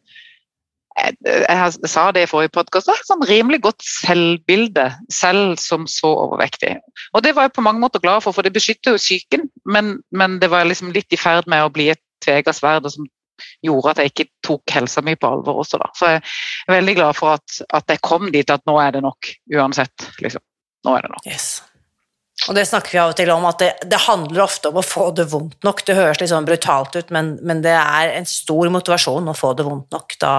jeg, 0.97 1.89
sa 1.89 2.07
det 2.15 2.25
i 2.25 2.29
forrige 2.29 2.53
podkast, 2.55 2.89
sånn 3.07 3.25
rimelig 3.29 3.61
godt 3.65 3.85
selvbilde 3.85 4.87
selv 5.13 5.59
som 5.61 5.85
så 5.89 6.09
overvektig. 6.25 6.75
Og 7.13 7.25
det 7.25 7.35
var 7.37 7.47
jeg 7.47 7.55
på 7.57 7.65
mange 7.65 7.83
måter 7.83 8.03
glad 8.03 8.23
for, 8.25 8.35
for 8.35 8.45
det 8.45 8.55
beskytter 8.55 8.95
jo 8.95 9.01
psyken, 9.01 9.47
men, 9.69 9.97
men 10.11 10.39
det 10.41 10.49
var 10.53 10.67
liksom 10.67 10.93
litt 10.95 11.13
i 11.13 11.21
ferd 11.21 11.49
med 11.51 11.65
å 11.65 11.71
bli 11.73 11.91
et 11.93 12.01
tvega 12.25 12.53
sverd 12.55 12.89
som 12.93 13.07
gjorde 13.65 13.93
at 13.93 14.01
jeg 14.01 14.13
ikke 14.13 14.29
tok 14.45 14.73
helsa 14.73 15.03
mi 15.05 15.13
på 15.19 15.29
alvor 15.29 15.61
også, 15.61 15.79
da. 15.81 15.89
Så 15.97 16.11
jeg 16.15 16.21
er 16.23 16.77
veldig 16.79 16.97
glad 16.97 17.17
for 17.17 17.37
at, 17.37 17.61
at 17.77 17.93
jeg 17.93 18.03
kom 18.05 18.31
dit 18.33 18.53
at 18.53 18.65
nå 18.69 18.77
er 18.81 18.97
det 18.97 19.05
nok, 19.05 19.33
uansett. 19.53 20.09
liksom. 20.23 20.41
Nå 20.87 20.95
er 20.97 21.05
det 21.05 21.13
nok. 21.13 21.27
Yes. 21.29 21.49
Og 22.47 22.55
det 22.55 22.67
snakker 22.69 22.93
vi 22.93 22.99
av 23.01 23.11
og 23.11 23.17
til 23.17 23.29
om, 23.33 23.45
at 23.49 23.61
det, 23.61 23.69
det 23.89 23.99
handler 24.05 24.45
ofte 24.45 24.69
om 24.69 24.77
å 24.79 24.85
få 24.85 25.09
det 25.17 25.25
vondt 25.31 25.65
nok. 25.65 25.81
Det 25.85 25.97
høres 25.97 26.21
litt 26.21 26.31
sånn 26.31 26.47
brutalt 26.47 26.95
ut, 26.95 27.09
men, 27.13 27.35
men 27.45 27.63
det 27.65 27.73
er 27.73 28.13
en 28.13 28.27
stor 28.29 28.69
motivasjon 28.73 29.31
å 29.31 29.37
få 29.37 29.53
det 29.57 29.65
vondt 29.67 29.93
nok. 29.93 30.17
Da 30.21 30.33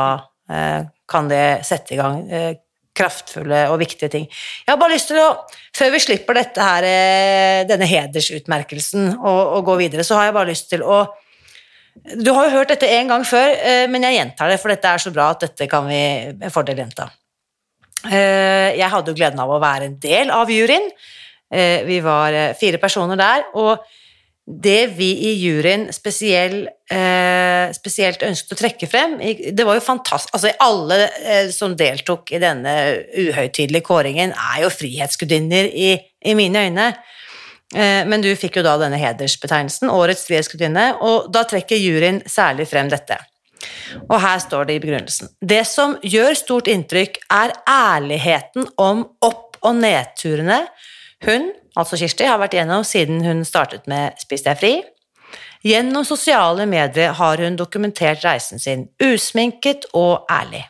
kan 0.48 1.28
det 1.28 1.44
sette 1.66 1.94
i 1.94 2.00
gang 2.00 2.22
eh, 2.30 2.54
kraftfulle 2.98 3.60
og 3.72 3.78
viktige 3.82 4.10
ting. 4.12 4.26
Jeg 4.64 4.72
har 4.72 4.80
bare 4.80 4.96
lyst 4.96 5.10
til 5.12 5.20
å, 5.22 5.28
før 5.76 5.92
vi 5.94 6.00
slipper 6.02 6.38
dette 6.38 6.64
her, 6.64 6.86
eh, 6.88 7.60
denne 7.68 7.86
hedersutmerkelsen 7.88 9.12
og, 9.18 9.40
og 9.58 9.64
går 9.70 9.80
videre, 9.84 10.06
så 10.06 10.18
har 10.18 10.28
jeg 10.28 10.38
bare 10.38 10.52
lyst 10.52 10.70
til 10.72 10.82
å 10.84 11.06
Du 11.98 12.30
har 12.30 12.46
jo 12.46 12.58
hørt 12.60 12.70
dette 12.70 12.86
en 12.94 13.08
gang 13.10 13.24
før, 13.26 13.48
eh, 13.58 13.86
men 13.90 14.04
jeg 14.06 14.18
gjentar 14.18 14.50
det, 14.50 14.60
for 14.62 14.70
dette 14.70 14.86
er 14.86 15.02
så 15.02 15.10
bra 15.10 15.30
at 15.34 15.40
dette 15.42 15.66
kan 15.70 15.86
vi 15.88 16.02
med 16.38 16.52
fordel 16.54 16.78
gjenta. 16.78 17.08
Eh, 18.06 18.76
Jeg 18.78 18.90
hadde 18.92 19.10
jo 19.10 19.18
gleden 19.18 19.40
av 19.42 19.50
å 19.50 19.58
være 19.58 19.88
en 19.90 19.96
del 19.98 20.30
av 20.30 20.50
juryen. 20.50 20.86
Eh, 21.50 21.82
Vi 21.88 21.98
var 22.04 22.32
eh, 22.32 22.54
fire 22.54 22.78
personer 22.78 23.18
der, 23.18 23.48
og 23.54 23.82
det 24.48 24.96
vi 24.96 25.10
i 25.28 25.32
juryen 25.36 25.90
spesiell, 25.92 26.62
eh, 26.90 27.68
spesielt 27.76 28.22
ønsket 28.24 28.54
å 28.54 28.56
trekke 28.56 28.88
frem 28.88 29.18
Det 29.20 29.66
var 29.66 29.76
jo 29.76 29.84
fantastisk 29.84 30.34
Altså, 30.34 30.54
alle 30.64 31.02
eh, 31.20 31.50
som 31.52 31.76
deltok 31.76 32.32
i 32.32 32.40
denne 32.40 32.72
uhøytidelige 33.12 33.84
kåringen, 33.84 34.32
er 34.32 34.62
jo 34.64 34.72
frihetsgudinner 34.72 35.68
i, 35.68 35.90
i 36.24 36.34
mine 36.38 36.64
øyne. 36.64 36.88
Eh, 37.76 38.06
Men 38.08 38.24
du 38.24 38.30
fikk 38.36 38.56
jo 38.56 38.64
da 38.64 38.78
denne 38.80 38.96
hedersbetegnelsen, 38.96 39.92
Årets 39.92 40.24
frihetsgudinne, 40.30 40.94
og 41.04 41.28
da 41.34 41.44
trekker 41.44 41.76
juryen 41.76 42.22
særlig 42.24 42.70
frem 42.72 42.88
dette. 42.88 43.20
Og 44.08 44.16
her 44.22 44.38
står 44.40 44.68
det 44.68 44.78
i 44.78 44.80
begrunnelsen. 44.80 45.28
Det 45.44 45.64
som 45.68 45.98
gjør 46.00 46.36
stort 46.38 46.70
inntrykk, 46.72 47.20
er 47.28 47.52
ærligheten 47.68 48.68
om 48.80 49.04
opp- 49.20 49.58
og 49.60 49.74
nedturene 49.74 50.62
hun, 51.26 51.50
altså 51.78 51.98
Kirsti, 51.98 52.26
har 52.28 52.38
vært 52.40 52.54
gjennom 52.58 52.84
siden 52.86 53.24
hun 53.26 53.44
startet 53.46 53.88
med 53.90 54.18
Spis 54.22 54.44
deg 54.46 54.60
fri. 54.60 54.72
Gjennom 55.66 56.06
sosiale 56.06 56.68
medier 56.70 57.16
har 57.18 57.42
hun 57.42 57.56
dokumentert 57.58 58.22
reisen 58.26 58.62
sin, 58.62 58.86
usminket 59.02 59.88
og 59.98 60.28
ærlig. 60.30 60.62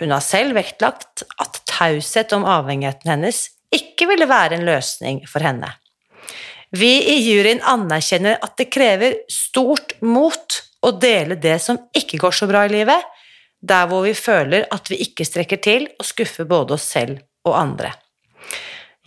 Hun 0.00 0.10
har 0.10 0.24
selv 0.24 0.56
vektlagt 0.58 1.22
at 1.40 1.60
taushet 1.70 2.32
om 2.34 2.46
avhengigheten 2.48 3.12
hennes 3.12 3.44
ikke 3.72 4.08
ville 4.10 4.28
være 4.28 4.58
en 4.58 4.66
løsning 4.66 5.22
for 5.30 5.44
henne. 5.44 5.70
Vi 6.72 6.90
i 7.12 7.18
juryen 7.20 7.60
anerkjenner 7.68 8.38
at 8.42 8.56
det 8.58 8.70
krever 8.72 9.18
stort 9.30 9.98
mot 10.00 10.58
å 10.82 10.94
dele 10.96 11.36
det 11.38 11.58
som 11.62 11.78
ikke 11.94 12.18
går 12.22 12.34
så 12.34 12.48
bra 12.50 12.64
i 12.66 12.72
livet, 12.72 13.04
der 13.62 13.86
hvor 13.86 14.06
vi 14.06 14.14
føler 14.18 14.64
at 14.74 14.88
vi 14.90 14.98
ikke 15.04 15.26
strekker 15.28 15.60
til 15.62 15.86
og 15.92 16.08
skuffer 16.08 16.48
både 16.48 16.74
oss 16.78 16.88
selv 16.96 17.20
og 17.46 17.58
andre. 17.60 17.92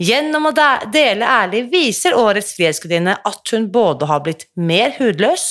Gjennom 0.02 0.50
å 0.50 0.54
dele 0.92 1.28
ærlig 1.28 1.66
viser 1.72 2.18
årets 2.20 2.56
Frihetsgudinne 2.58 3.16
at 3.24 3.54
hun 3.54 3.70
både 3.72 4.10
har 4.10 4.24
blitt 4.26 4.50
mer 4.60 4.92
hudløs 4.98 5.46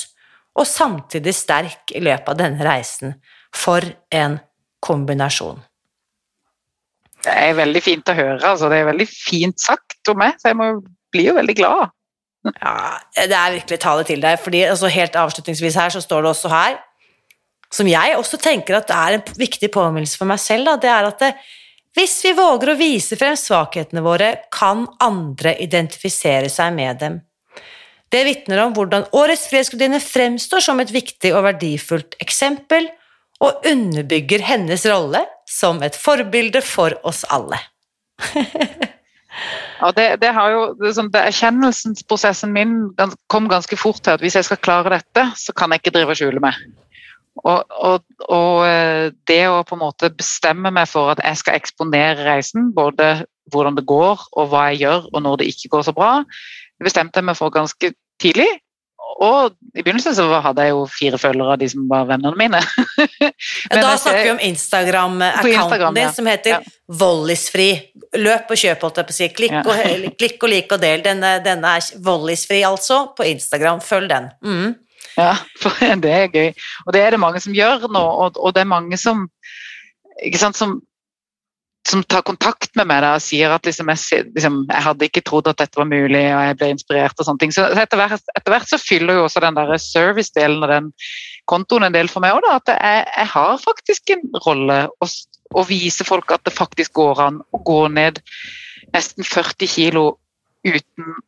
og 0.54 0.68
samtidig 0.68 1.32
sterk 1.34 1.94
i 1.96 2.02
løpet 2.04 2.28
av 2.34 2.40
denne 2.42 2.66
reisen. 2.66 3.16
For 3.54 3.86
en 4.12 4.36
kombinasjon. 4.84 5.62
Det 7.24 7.32
er 7.32 7.56
veldig 7.56 7.80
fint 7.80 8.10
å 8.10 8.16
høre. 8.18 8.40
altså 8.44 8.68
Det 8.68 8.82
er 8.82 8.88
veldig 8.90 9.06
fint 9.08 9.60
sagt 9.60 10.10
om 10.12 10.18
meg, 10.20 10.36
så 10.40 10.50
jeg 10.50 10.58
må, 10.60 10.70
blir 11.14 11.30
jo 11.30 11.36
veldig 11.38 11.56
glad. 11.56 11.94
Ja, 12.44 12.74
det 13.16 13.32
er 13.32 13.54
virkelig 13.54 13.78
tale 13.80 14.04
til 14.04 14.20
deg, 14.20 14.36
fordi 14.42 14.66
altså, 14.68 14.90
helt 14.92 15.16
avslutningsvis 15.16 15.78
her 15.80 15.94
så 15.94 16.02
står 16.04 16.26
det 16.26 16.32
også 16.34 16.50
her, 16.52 16.76
som 17.72 17.88
jeg 17.88 18.18
også 18.18 18.38
tenker 18.42 18.76
at 18.76 18.90
det 18.90 18.96
er 18.98 19.16
en 19.16 19.38
viktig 19.40 19.70
påminnelse 19.72 20.18
for 20.20 20.28
meg 20.28 20.42
selv, 20.42 20.68
da, 20.68 20.74
det 20.82 20.90
er 20.92 21.08
at 21.08 21.22
det, 21.22 21.30
hvis 21.94 22.16
vi 22.26 22.32
våger 22.34 22.72
å 22.72 22.78
vise 22.78 23.18
frem 23.18 23.36
svakhetene 23.38 24.02
våre, 24.04 24.32
kan 24.54 24.86
andre 25.02 25.54
identifisere 25.62 26.50
seg 26.50 26.74
med 26.74 26.98
dem. 27.02 27.20
Det 28.10 28.24
vitner 28.26 28.64
om 28.64 28.74
hvordan 28.76 29.06
Årets 29.14 29.46
fredsgudinne 29.50 30.00
fremstår 30.02 30.62
som 30.62 30.82
et 30.82 30.92
viktig 30.94 31.32
og 31.34 31.46
verdifullt 31.46 32.18
eksempel, 32.22 32.88
og 33.42 33.66
underbygger 33.66 34.44
hennes 34.46 34.84
rolle 34.86 35.24
som 35.50 35.82
et 35.82 35.96
forbilde 35.98 36.62
for 36.64 36.94
oss 37.06 37.24
alle. 37.34 37.60
Ja, 39.80 39.88
det, 39.92 40.04
det 40.22 40.30
har 40.30 40.52
jo, 40.52 40.60
det, 40.78 40.86
er 40.88 40.92
sånn, 40.96 41.08
det 41.12 41.24
Erkjennelsesprosessen 41.28 42.52
min 42.54 42.74
kom 43.32 43.48
ganske 43.50 43.76
fort 43.76 43.98
til 44.04 44.14
at 44.14 44.22
hvis 44.22 44.36
jeg 44.38 44.46
skal 44.46 44.60
klare 44.62 44.92
dette, 44.94 45.24
så 45.34 45.52
kan 45.56 45.74
jeg 45.74 45.82
ikke 45.82 45.92
drive 45.96 46.14
og 46.14 46.20
skjule 46.20 46.42
meg. 46.44 46.60
Og, 47.42 47.64
og, 47.82 48.04
og 48.30 48.64
eh, 48.68 49.10
det 49.26 49.42
å 49.50 49.62
på 49.66 49.74
en 49.74 49.82
måte 49.82 50.12
bestemme 50.14 50.70
meg 50.74 50.86
for 50.90 51.10
at 51.14 51.22
jeg 51.24 51.40
skal 51.40 51.58
eksponere 51.58 52.26
reisen, 52.28 52.70
både 52.76 53.24
hvordan 53.52 53.76
det 53.76 53.86
går 53.88 54.22
og 54.32 54.52
hva 54.52 54.68
jeg 54.70 54.84
gjør 54.84 55.08
og 55.10 55.24
når 55.24 55.40
det 55.40 55.48
ikke 55.52 55.74
går 55.74 55.88
så 55.88 55.94
bra, 55.96 56.12
det 56.78 56.86
bestemte 56.86 57.20
jeg 57.20 57.28
meg 57.28 57.38
for 57.38 57.52
ganske 57.54 57.90
tidlig. 58.22 58.48
Og 59.22 59.52
i 59.76 59.82
begynnelsen 59.82 60.14
så 60.16 60.24
hadde 60.42 60.64
jeg 60.64 60.72
jo 60.72 60.84
fire 60.90 61.18
følgere 61.20 61.54
av 61.54 61.60
de 61.60 61.68
som 61.70 61.84
var 61.90 62.06
vennene 62.08 62.38
mine. 62.38 62.62
Ja, 63.64 63.76
Men 63.78 63.84
da 63.86 63.92
snakker 63.96 64.24
vi 64.26 64.30
om 64.34 64.40
Instagram-accounten 64.42 65.54
Instagram, 65.54 65.94
din, 65.94 66.02
ja. 66.04 66.12
som 66.12 66.26
heter 66.28 66.50
Ja. 66.50 66.58
Vollisfri. 67.00 67.68
Løp 68.20 68.50
og 68.52 68.60
kjøp, 68.60 68.82
holdt 68.84 68.98
jeg 69.00 69.08
på 69.08 69.14
å 69.14 69.16
si. 69.16 69.28
Klikk, 69.38 69.54
og, 69.62 70.08
klikk 70.20 70.44
og 70.44 70.52
lik 70.52 70.74
og 70.74 70.82
del. 70.82 71.02
Denne, 71.04 71.30
denne 71.44 71.72
er 71.78 71.86
Vollisfri, 72.04 72.60
altså, 72.66 72.98
på 73.16 73.26
Instagram. 73.30 73.80
Følg 73.84 74.10
den. 74.12 74.28
Mm. 74.44 74.74
Ja, 75.20 75.36
for 75.60 75.70
det 76.02 76.10
er 76.10 76.32
gøy. 76.32 76.48
Og 76.86 76.96
det 76.96 77.04
er 77.04 77.14
det 77.14 77.22
mange 77.22 77.40
som 77.42 77.54
gjør 77.54 77.86
nå, 77.86 78.00
og, 78.02 78.40
og 78.40 78.54
det 78.56 78.64
er 78.64 78.70
mange 78.70 78.98
som 78.98 79.28
sant, 80.38 80.58
som 80.58 80.80
som 81.88 82.02
tar 82.02 82.22
kontakt 82.24 82.72
med 82.78 82.88
meg 82.88 83.02
da, 83.04 83.12
og 83.18 83.22
sier 83.22 83.52
at 83.52 83.66
liksom 83.68 83.90
jeg, 83.92 84.24
liksom, 84.32 84.62
jeg, 84.70 84.82
hadde 84.86 85.04
ikke 85.04 85.22
trodd 85.26 85.50
at 85.50 85.58
dette 85.60 85.76
var 85.76 85.88
mulig, 85.88 86.22
og 86.32 86.40
jeg 86.46 86.56
ble 86.60 86.70
inspirert. 86.72 87.18
og 87.18 87.26
sånne 87.28 87.42
ting. 87.42 87.52
Så 87.52 87.66
Etter 87.68 88.00
hvert, 88.00 88.24
etter 88.38 88.54
hvert 88.54 88.70
så 88.70 88.80
fyller 88.80 89.18
jo 89.18 89.26
også 89.26 89.42
den 89.44 89.58
der 89.58 89.74
service-delen 89.82 90.64
av 90.64 90.72
den 90.72 90.88
kontoen 91.50 91.84
en 91.84 91.96
del 91.96 92.08
for 92.08 92.24
meg 92.24 92.38
òg. 92.38 92.48
At 92.54 92.72
jeg, 92.72 93.04
jeg, 93.10 93.30
har 93.34 93.60
faktisk 93.60 94.14
en 94.16 94.24
rolle 94.46 94.78
å, 94.88 95.10
å, 95.52 95.66
vise 95.68 96.08
folk 96.08 96.32
at 96.32 96.46
det 96.48 96.56
faktisk 96.56 96.96
går 96.96 97.20
an 97.26 97.42
å 97.52 97.60
gå 97.68 97.82
ned 97.92 98.22
nesten 98.96 99.26
40 99.28 99.68
kilo 99.76 100.06
uten 100.64 101.20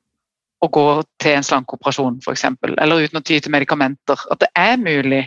å 0.65 0.69
gå 0.73 0.85
til 1.21 1.37
en 1.37 1.47
slankeoperasjon 1.47 2.21
f.eks., 2.25 2.45
eller 2.77 3.07
uten 3.07 3.21
å 3.21 3.25
ty 3.25 3.39
til 3.41 3.53
medikamenter. 3.53 4.21
At 4.33 4.45
det 4.45 4.51
er 4.57 4.77
mulig 4.81 5.25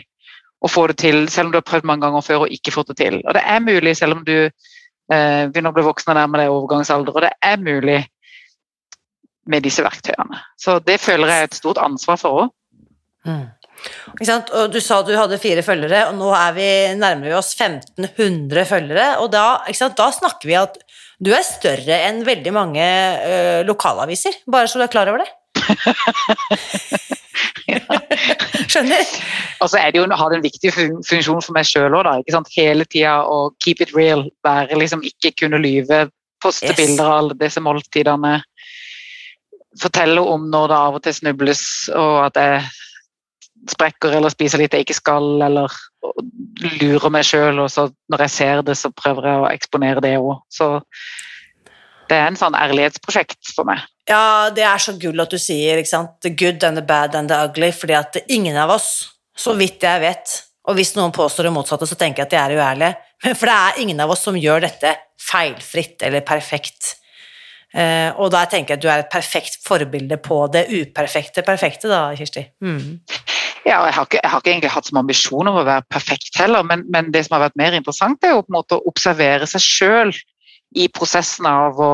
å 0.60 0.68
få 0.68 0.86
det 0.90 0.98
til, 1.00 1.22
selv 1.32 1.48
om 1.48 1.54
du 1.54 1.60
har 1.60 1.68
prøvd 1.68 1.88
mange 1.88 2.04
ganger 2.06 2.24
før 2.26 2.46
og 2.46 2.54
ikke 2.54 2.74
fått 2.74 2.92
det 2.92 2.98
til. 3.00 3.20
Og 3.24 3.36
det 3.36 3.44
er 3.46 3.62
mulig 3.64 3.94
selv 3.96 4.18
om 4.18 4.24
du 4.26 4.36
eh, 4.44 5.44
begynner 5.48 5.72
å 5.72 5.76
bli 5.76 5.86
voksen 5.86 6.12
og 6.12 6.18
nærmer 6.18 6.42
deg 6.42 6.54
overgangsalder. 6.54 7.16
Og 7.16 7.24
det 7.24 7.32
er 7.46 7.62
mulig 7.62 8.00
med 9.50 9.64
disse 9.64 9.84
verktøyene. 9.84 10.42
Så 10.60 10.78
det 10.84 11.00
føler 11.02 11.32
jeg 11.32 11.46
er 11.46 11.48
et 11.48 11.58
stort 11.58 11.80
ansvar 11.82 12.20
for 12.20 12.44
òg. 12.44 12.52
Mm. 13.28 13.48
Og 14.20 14.72
du 14.72 14.78
sa 14.84 15.00
du 15.04 15.14
hadde 15.16 15.38
fire 15.40 15.62
følgere, 15.64 16.02
og 16.10 16.18
nå 16.18 16.30
vi 16.56 16.68
nærmer 16.98 17.30
vi 17.30 17.36
oss 17.38 17.54
1500 17.56 18.66
følgere. 18.68 19.06
Og 19.22 19.30
da, 19.32 19.62
da, 19.96 20.08
snakker 20.12 20.50
vi 20.50 20.58
at 20.60 20.76
du 21.20 21.30
er 21.36 21.44
større 21.44 21.96
enn 22.08 22.22
veldig 22.24 22.52
mange 22.56 22.84
ø, 22.84 23.62
lokalaviser, 23.68 24.40
bare 24.50 24.68
så 24.70 24.80
du 24.80 24.86
er 24.86 24.92
klar 24.92 25.10
over 25.12 25.20
det. 25.24 25.30
Skjønner? 28.70 29.04
Og 29.60 29.70
så 29.70 29.80
er 29.80 29.92
det 29.92 30.00
jo, 30.00 30.06
har 30.08 30.32
det 30.32 30.38
en 30.38 30.46
viktig 30.46 30.72
funksjon 30.74 31.42
for 31.44 31.56
meg 31.56 31.68
sjøl 31.68 31.94
òg, 31.98 32.30
Hele 32.54 32.86
tida 32.88 33.20
å 33.26 33.50
keep 33.62 33.82
it 33.84 33.94
real. 33.96 34.24
Være 34.46 34.78
liksom 34.78 35.04
ikke 35.06 35.34
kunne 35.44 35.60
lyve. 35.62 36.08
Poste 36.40 36.70
yes. 36.70 36.78
bilder 36.78 37.04
av 37.04 37.16
alle 37.18 37.36
disse 37.40 37.60
måltidene. 37.60 38.38
Fortelle 39.80 40.20
om 40.24 40.48
når 40.50 40.70
det 40.70 40.78
av 40.78 40.96
og 40.98 41.02
til 41.04 41.14
snubles, 41.14 41.62
og 41.94 42.14
at 42.30 42.40
jeg 42.40 42.62
sprekker 43.68 44.14
eller 44.16 44.32
spiser 44.32 44.62
litt 44.62 44.74
jeg 44.74 44.86
ikke 44.86 44.96
skal, 44.96 45.26
eller 45.44 45.74
lurer 46.80 47.12
meg 47.12 47.26
sjøl, 47.28 47.60
og 47.62 47.68
så 47.72 47.88
når 48.12 48.24
jeg 48.26 48.34
ser 48.36 48.62
det, 48.66 48.76
så 48.78 48.92
prøver 48.94 49.28
jeg 49.28 49.42
å 49.42 49.50
eksponere 49.50 50.04
det 50.04 50.14
òg. 50.20 50.38
Så 50.52 50.78
det 52.10 52.18
er 52.18 52.30
en 52.30 52.38
sånn 52.38 52.56
ærlighetsprosjekt 52.58 53.52
for 53.54 53.68
meg. 53.68 53.82
Ja, 54.10 54.50
det 54.54 54.64
er 54.66 54.82
så 54.82 54.96
gull 54.98 55.22
at 55.22 55.30
du 55.30 55.38
sier 55.38 55.78
ikke 55.78 55.92
sant? 55.92 56.16
the 56.24 56.32
good 56.34 56.64
and 56.66 56.78
the 56.78 56.84
bad 56.84 57.14
and 57.14 57.30
the 57.30 57.38
ugly, 57.46 57.70
fordi 57.72 57.98
at 57.98 58.16
ingen 58.28 58.56
av 58.58 58.72
oss, 58.74 59.10
så 59.36 59.54
vidt 59.58 59.84
jeg 59.86 60.02
vet, 60.02 60.38
og 60.68 60.76
hvis 60.76 60.96
noen 60.96 61.14
påstår 61.14 61.48
det 61.48 61.54
motsatte, 61.54 61.88
så 61.88 61.98
tenker 61.98 62.24
jeg 62.24 62.28
at 62.28 62.34
de 62.34 62.40
er 62.40 62.56
uærlige, 62.58 62.94
for 63.38 63.46
det 63.46 63.58
er 63.58 63.84
ingen 63.84 64.02
av 64.02 64.10
oss 64.14 64.24
som 64.26 64.38
gjør 64.38 64.64
dette 64.66 64.96
feilfritt 65.20 66.02
eller 66.06 66.24
perfekt. 66.26 66.96
Uh, 67.70 68.10
og 68.18 68.32
da 68.34 68.42
tenker 68.50 68.74
jeg 68.74 68.80
at 68.80 68.82
du 68.82 68.88
er 68.90 69.04
et 69.04 69.12
perfekt 69.12 69.60
forbilde 69.62 70.16
på 70.18 70.40
det 70.50 70.64
uperfekte 70.74 71.44
perfekte, 71.46 71.86
da, 71.90 72.08
Kirsti. 72.18 72.42
Mm. 72.66 72.98
Ja, 73.66 73.82
jeg 73.84 73.92
har, 73.92 74.06
ikke, 74.06 74.20
jeg 74.22 74.30
har, 74.32 74.40
ikke, 74.40 74.52
egentlig 74.54 74.72
hatt 74.72 74.88
som 74.88 75.00
ambisjon 75.02 75.48
om 75.50 75.58
å 75.60 75.66
være 75.66 75.84
perfekt 75.92 76.38
heller, 76.40 76.64
men, 76.66 76.86
men, 76.92 77.10
det 77.12 77.26
som 77.26 77.36
har 77.36 77.48
vært 77.48 77.58
mer 77.60 77.76
interessant, 77.76 78.22
er 78.24 78.32
jo 78.32 78.44
på 78.46 78.54
en 78.54 78.56
måte 78.56 78.78
å 78.78 78.86
observere 78.88 79.48
seg 79.50 79.64
sjøl 79.64 80.14
i 80.80 80.86
prosessen 80.92 81.48
av 81.50 81.80
å 81.82 81.92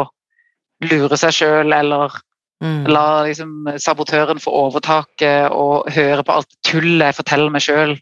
lure 0.87 1.19
seg 1.19 1.35
sjøl 1.35 1.75
eller 1.75 2.15
mm. 2.63 2.87
la 2.93 3.07
liksom, 3.27 3.73
sabotøren 3.83 4.43
få 4.43 4.53
overtaket 4.67 5.51
og 5.51 5.91
høre 5.97 6.23
på 6.23 6.39
alt 6.39 6.59
tullet 6.69 7.09
jeg 7.09 7.19
forteller 7.23 7.55
meg 7.55 7.65
sjøl 7.65 7.97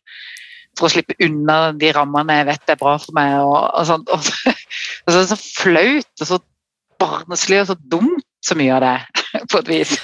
for 0.79 0.89
å 0.89 0.93
slippe 0.93 1.17
unna 1.23 1.73
de 1.79 1.93
rammene 1.95 2.41
jeg 2.41 2.49
vet 2.51 2.75
er 2.75 2.81
bra 2.81 2.97
for 2.99 3.15
meg. 3.17 3.37
Og, 3.47 3.59
og 3.79 3.89
sånt. 3.89 4.11
Og 4.11 4.25
så, 4.27 4.55
og 5.07 5.15
så, 5.15 5.25
så 5.31 5.39
flaut 5.39 6.25
og 6.25 6.31
så 6.31 6.41
barneslig 7.01 7.63
og 7.63 7.71
så 7.73 7.79
dumt 7.79 8.27
så 8.45 8.57
mye 8.59 8.75
av 8.77 8.83
det, 8.85 8.97
på 9.51 9.63
et 9.63 9.71
vis. 9.71 9.95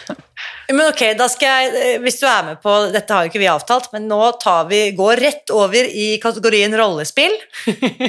Men 0.71 0.91
ok, 0.91 1.03
da 1.19 1.27
skal 1.31 1.51
jeg, 1.51 1.71
eh, 1.79 2.01
hvis 2.03 2.21
du 2.21 2.27
er 2.31 2.45
med 2.47 2.61
på 2.63 2.73
Dette 2.95 3.15
har 3.15 3.25
jo 3.25 3.31
ikke 3.31 3.43
vi 3.43 3.49
avtalt, 3.51 3.89
men 3.95 4.07
nå 4.11 4.19
tar 4.43 4.69
vi, 4.71 4.83
går 4.97 5.23
rett 5.23 5.53
over 5.55 5.87
i 5.89 6.13
kategorien 6.23 6.75
rollespill. 6.79 7.35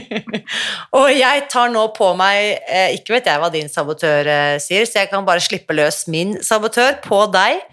og 0.99 1.07
jeg 1.13 1.45
tar 1.51 1.71
nå 1.73 1.87
på 1.95 2.11
meg 2.19 2.61
eh, 2.67 2.97
Ikke 2.97 3.15
vet 3.15 3.29
jeg 3.31 3.41
hva 3.41 3.49
din 3.53 3.71
sabotør 3.71 4.29
eh, 4.29 4.57
sier, 4.61 4.85
så 4.85 5.01
jeg 5.01 5.11
kan 5.13 5.25
bare 5.27 5.43
slippe 5.43 5.75
løs 5.77 6.03
min 6.11 6.35
sabotør 6.45 6.99
på 7.05 7.23
deg. 7.33 7.63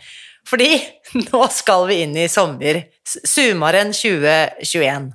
Fordi 0.49 0.71
nå 1.29 1.43
skal 1.53 1.85
vi 1.91 2.03
inn 2.07 2.17
i 2.17 2.29
sommer. 2.33 2.81
Sumaren 3.05 3.93
2021. 3.93 5.13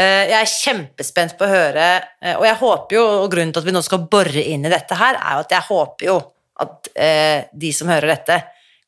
Jeg 0.00 0.32
er 0.32 0.46
kjempespent 0.48 1.34
på 1.36 1.44
å 1.44 1.50
høre, 1.50 1.86
og 2.38 2.44
jeg 2.46 2.56
håper 2.56 2.94
jo, 2.94 3.02
og 3.24 3.32
grunnen 3.32 3.50
til 3.52 3.60
at 3.60 3.66
vi 3.66 3.74
nå 3.74 3.82
skal 3.84 4.06
bore 4.08 4.44
inn 4.48 4.62
i 4.64 4.70
dette 4.72 4.96
her, 4.96 5.18
er 5.18 5.34
jo 5.34 5.42
at 5.42 5.52
jeg 5.52 5.66
håper 5.66 6.06
jo 6.06 6.14
at 6.62 6.88
de 7.52 7.72
som 7.74 7.90
hører 7.90 8.14
dette, 8.14 8.38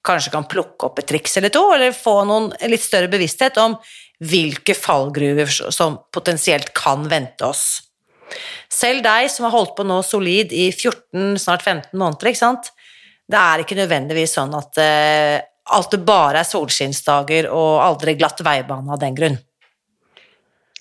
kanskje 0.05 0.33
kan 0.35 0.49
plukke 0.51 0.88
opp 0.88 0.99
et 0.99 1.09
triks 1.12 1.37
eller 1.38 1.53
to, 1.55 1.62
eller 1.75 1.95
få 1.95 2.23
noen 2.29 2.51
litt 2.71 2.83
større 2.83 3.11
bevissthet 3.12 3.59
om 3.62 3.77
hvilke 4.23 4.75
fallgruver 4.79 5.51
som 5.75 5.99
potensielt 6.15 6.73
kan 6.77 7.07
vente 7.11 7.47
oss. 7.47 7.65
Selv 8.73 9.03
deg 9.05 9.29
som 9.31 9.47
har 9.47 9.55
holdt 9.55 9.75
på 9.77 9.85
nå 9.87 9.99
solid 10.07 10.55
i 10.55 10.71
14, 10.73 11.37
snart 11.43 11.65
15 11.67 11.99
måneder, 11.99 12.31
ikke 12.33 12.45
sant? 12.45 12.73
det 13.33 13.41
er 13.41 13.62
ikke 13.62 13.79
nødvendigvis 13.79 14.37
sånn 14.37 14.53
at 14.59 14.79
uh, 14.83 15.38
alt 15.77 15.95
det 15.95 16.03
bare 16.07 16.43
er 16.43 16.49
solskinnsdager 16.49 17.49
og 17.53 17.81
aldri 17.85 18.17
glatt 18.19 18.43
veibane 18.45 18.93
av 18.93 19.01
den 19.01 19.17
grunn. 19.17 19.38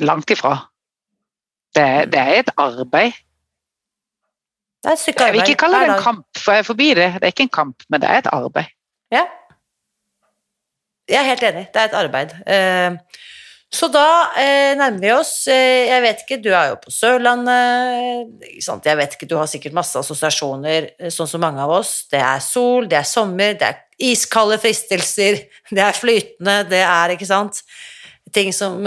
Langt 0.01 0.33
ifra. 0.33 0.55
Det, 1.71 1.87
det 2.11 2.19
er 2.19 2.41
et 2.41 2.53
arbeid. 2.59 3.15
Det 4.81 4.89
er 4.89 4.97
et 4.97 5.03
stykke 5.03 5.27
arbeid. 5.27 5.39
Jeg 5.39 5.45
vil 5.45 5.53
ikke 5.53 5.63
kalle 5.63 5.81
det 5.83 5.93
en 5.93 6.03
kamp, 6.03 6.25
for 6.41 6.55
jeg 6.55 6.63
er 6.63 6.67
forbi 6.67 6.87
det. 6.97 7.09
Det 7.19 7.27
er 7.27 7.35
ikke 7.35 7.47
en 7.47 7.57
kamp, 7.59 7.85
men 7.87 8.03
det 8.03 8.09
er 8.09 8.23
et 8.23 8.31
arbeid. 8.33 8.73
Ja. 9.11 9.25
Jeg 11.11 11.19
er 11.19 11.29
helt 11.33 11.43
enig. 11.49 11.67
Det 11.73 11.81
er 11.81 11.89
et 11.89 11.99
arbeid. 11.99 12.33
Eh, 12.47 13.19
så 13.71 13.87
da 13.91 14.05
eh, 14.39 14.73
nærmer 14.75 14.99
vi 14.99 15.11
oss 15.15 15.45
eh, 15.47 15.87
Jeg 15.87 16.01
vet 16.03 16.23
ikke, 16.25 16.37
du 16.43 16.49
er 16.51 16.73
jo 16.73 16.79
på 16.83 16.91
Sørlandet. 16.91 18.49
Jeg 18.85 18.99
vet 18.99 19.15
ikke, 19.15 19.29
Du 19.29 19.37
har 19.39 19.49
sikkert 19.51 19.75
masse 19.75 19.99
assosiasjoner, 19.99 20.91
sånn 21.11 21.29
som 21.29 21.43
mange 21.43 21.63
av 21.63 21.71
oss. 21.81 21.93
Det 22.11 22.19
er 22.19 22.43
sol, 22.43 22.87
det 22.91 22.99
er 23.01 23.07
sommer, 23.07 23.55
det 23.59 23.69
er 23.69 24.11
iskalde 24.11 24.59
fristelser, 24.61 25.43
det 25.75 25.83
er 25.83 25.97
flytende, 25.97 26.61
det 26.71 26.83
er 26.87 27.17
ikke 27.17 27.29
sant 27.29 27.63
Ting 28.31 28.53
som 28.55 28.85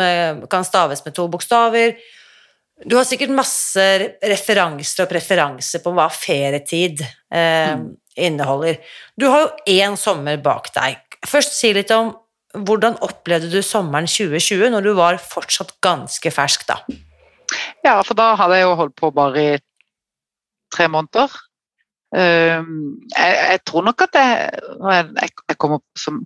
kan 0.48 0.64
staves 0.64 1.02
med 1.04 1.12
to 1.12 1.26
bokstaver. 1.28 1.98
Du 2.88 2.94
har 2.96 3.04
sikkert 3.04 3.34
masse 3.34 3.82
referanser 4.24 5.04
og 5.04 5.10
preferanser 5.10 5.82
på 5.84 5.92
hva 5.92 6.06
ferietid 6.08 7.02
eh, 7.04 7.74
mm 7.76 7.90
inneholder. 8.16 8.80
Du 9.20 9.28
har 9.30 9.46
jo 9.46 9.78
én 9.78 9.96
sommer 10.00 10.38
bak 10.42 10.70
deg. 10.74 11.00
Først 11.26 11.56
si 11.56 11.72
litt 11.76 11.92
om 11.94 12.12
hvordan 12.54 13.00
opplevde 13.02 13.50
du 13.50 13.62
sommeren 13.66 14.06
2020, 14.06 14.70
når 14.70 14.84
du 14.86 14.92
var 14.94 15.18
fortsatt 15.18 15.74
ganske 15.82 16.30
fersk 16.30 16.66
da? 16.68 16.78
Ja, 17.84 17.98
for 18.02 18.14
da 18.18 18.34
hadde 18.38 18.60
jeg 18.60 18.68
jo 18.68 18.76
holdt 18.78 18.94
på 18.98 19.10
bare 19.14 19.42
i 19.42 19.56
tre 20.74 20.86
måneder. 20.90 21.34
Ehm, 22.14 23.00
jeg, 23.10 23.58
tror 23.66 23.82
nok 23.88 24.04
at 24.06 24.14
jeg, 24.14 24.50
jeg 25.48 25.58
kommer, 25.58 25.80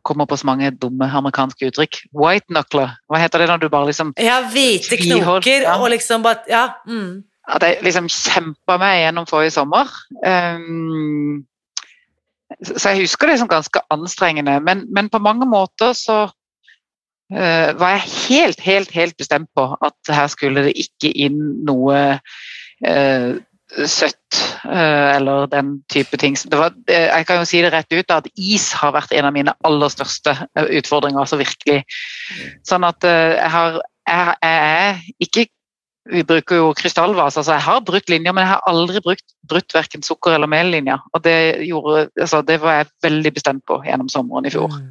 kommer, 0.05 0.27
på 0.29 0.37
så 0.37 0.49
mange 0.51 0.71
dumme 0.77 1.09
amerikanske 1.09 1.71
uttrykk. 1.71 2.03
White 2.13 2.51
knuckler, 2.51 2.93
hva 3.09 3.21
heter 3.23 3.43
det 3.43 3.49
når 3.49 3.63
du 3.63 3.69
bare 3.73 3.89
liksom 3.89 4.13
Ja, 4.21 4.43
hvite 4.53 5.01
knoker 5.01 5.65
ja. 5.65 5.79
og 5.79 5.89
liksom 5.95 6.27
bare 6.27 6.45
Ja. 6.51 6.67
Mm. 6.87 7.25
At 7.49 7.65
jeg 7.65 7.81
liksom 7.81 8.11
kjempa 8.13 8.77
meg 8.77 8.99
gjennom 9.01 9.25
forrige 9.25 9.55
sommer. 9.55 9.89
Um, 10.21 11.47
så 12.65 12.93
jeg 12.93 13.05
husker 13.05 13.31
det 13.31 13.39
som 13.41 13.51
ganske 13.51 13.81
anstrengende. 13.93 14.59
Men, 14.65 14.87
men 14.95 15.11
på 15.13 15.21
mange 15.23 15.47
måter 15.47 15.93
så 15.97 16.21
uh, 16.29 17.69
var 17.81 17.91
jeg 17.97 18.07
helt, 18.29 18.61
helt, 18.61 18.95
helt 18.95 19.17
bestemt 19.17 19.51
på 19.57 19.69
at 19.85 20.15
her 20.15 20.27
skulle 20.33 20.65
det 20.69 20.77
ikke 20.81 21.13
inn 21.13 21.43
noe 21.69 22.01
uh, 22.87 23.31
søtt 23.85 24.39
uh, 24.65 25.11
eller 25.17 25.47
den 25.53 25.77
type 25.93 26.17
ting. 26.17 26.39
Var, 26.53 26.73
jeg 26.89 27.29
kan 27.29 27.43
jo 27.43 27.49
si 27.49 27.61
det 27.63 27.75
rett 27.75 27.93
ut 27.93 28.17
at 28.17 28.31
is 28.37 28.71
har 28.81 28.97
vært 28.97 29.13
en 29.13 29.29
av 29.29 29.37
mine 29.37 29.55
aller 29.69 29.93
største 29.93 30.35
utfordringer. 30.57 31.21
altså 31.21 31.41
virkelig. 31.41 31.83
Sånn 32.67 32.89
at 32.89 33.05
jeg 33.05 33.53
har 33.53 33.81
jeg, 34.09 34.35
er 34.43 35.01
ikke 35.21 35.47
vi 36.09 36.23
bruker 36.25 36.61
jo 36.61 36.71
krystallvase. 36.77 37.41
Altså 37.41 37.57
jeg 37.57 37.67
har 37.67 37.83
brukt 37.85 38.13
linjer, 38.13 38.35
men 38.35 38.45
jeg 38.45 38.53
har 38.55 38.71
aldri 38.71 39.03
brukt 39.05 39.27
brutt 39.49 39.75
verken 39.75 40.05
sukker- 40.05 40.37
eller 40.37 40.51
mellinjer. 40.51 41.03
Og 41.13 41.25
det, 41.25 41.37
gjorde, 41.69 42.09
altså 42.21 42.43
det, 42.43 42.61
var 42.63 42.81
jeg 42.81 42.95
veldig 43.05 43.35
bestemt 43.35 43.65
på 43.69 43.83
gjennom 43.87 44.09
sommeren 44.13 44.49
i 44.49 44.53
fjor. 44.55 44.73
Mm. 44.73 44.89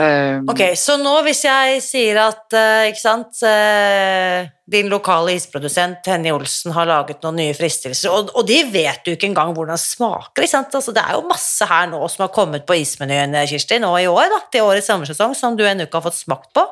Um, 0.00 0.46
ok, 0.48 0.62
Så 0.72 0.94
nå 0.96 1.12
hvis 1.26 1.42
jeg 1.44 1.80
sier 1.84 2.16
at 2.22 2.54
uh, 2.56 2.86
ikke 2.88 3.00
sant, 3.00 3.42
uh, 3.44 4.46
din 4.64 4.88
lokale 4.88 5.34
isprodusent 5.36 6.06
Henny 6.08 6.32
Olsen 6.32 6.72
har 6.72 6.88
laget 6.88 7.20
noen 7.24 7.36
nye 7.42 7.56
fristelser, 7.56 8.08
og, 8.08 8.32
og, 8.32 8.46
de 8.48 8.62
vet 8.72 9.04
du 9.04 9.12
ikke 9.12 9.28
engang 9.28 9.52
hvordan 9.56 9.80
smaker. 9.80 10.40
Ikke 10.40 10.54
sant? 10.54 10.72
Altså, 10.80 10.96
det 10.96 11.04
er 11.04 11.18
jo 11.18 11.26
masse 11.28 11.68
her 11.68 11.90
nå 11.92 12.00
som 12.08 12.24
har 12.24 12.32
kommet 12.34 12.64
på 12.68 12.78
ismenyen 12.80 13.36
Kirsti, 13.50 13.80
nå 13.82 13.92
i 14.00 14.08
år, 14.08 14.30
da, 14.32 14.40
til 14.48 14.64
årets 14.64 14.88
sommersesong, 14.88 15.36
som 15.36 15.58
du 15.58 15.66
ennå 15.68 15.84
ikke 15.84 16.00
har 16.00 16.08
fått 16.08 16.22
smakt 16.24 16.54
på. 16.56 16.64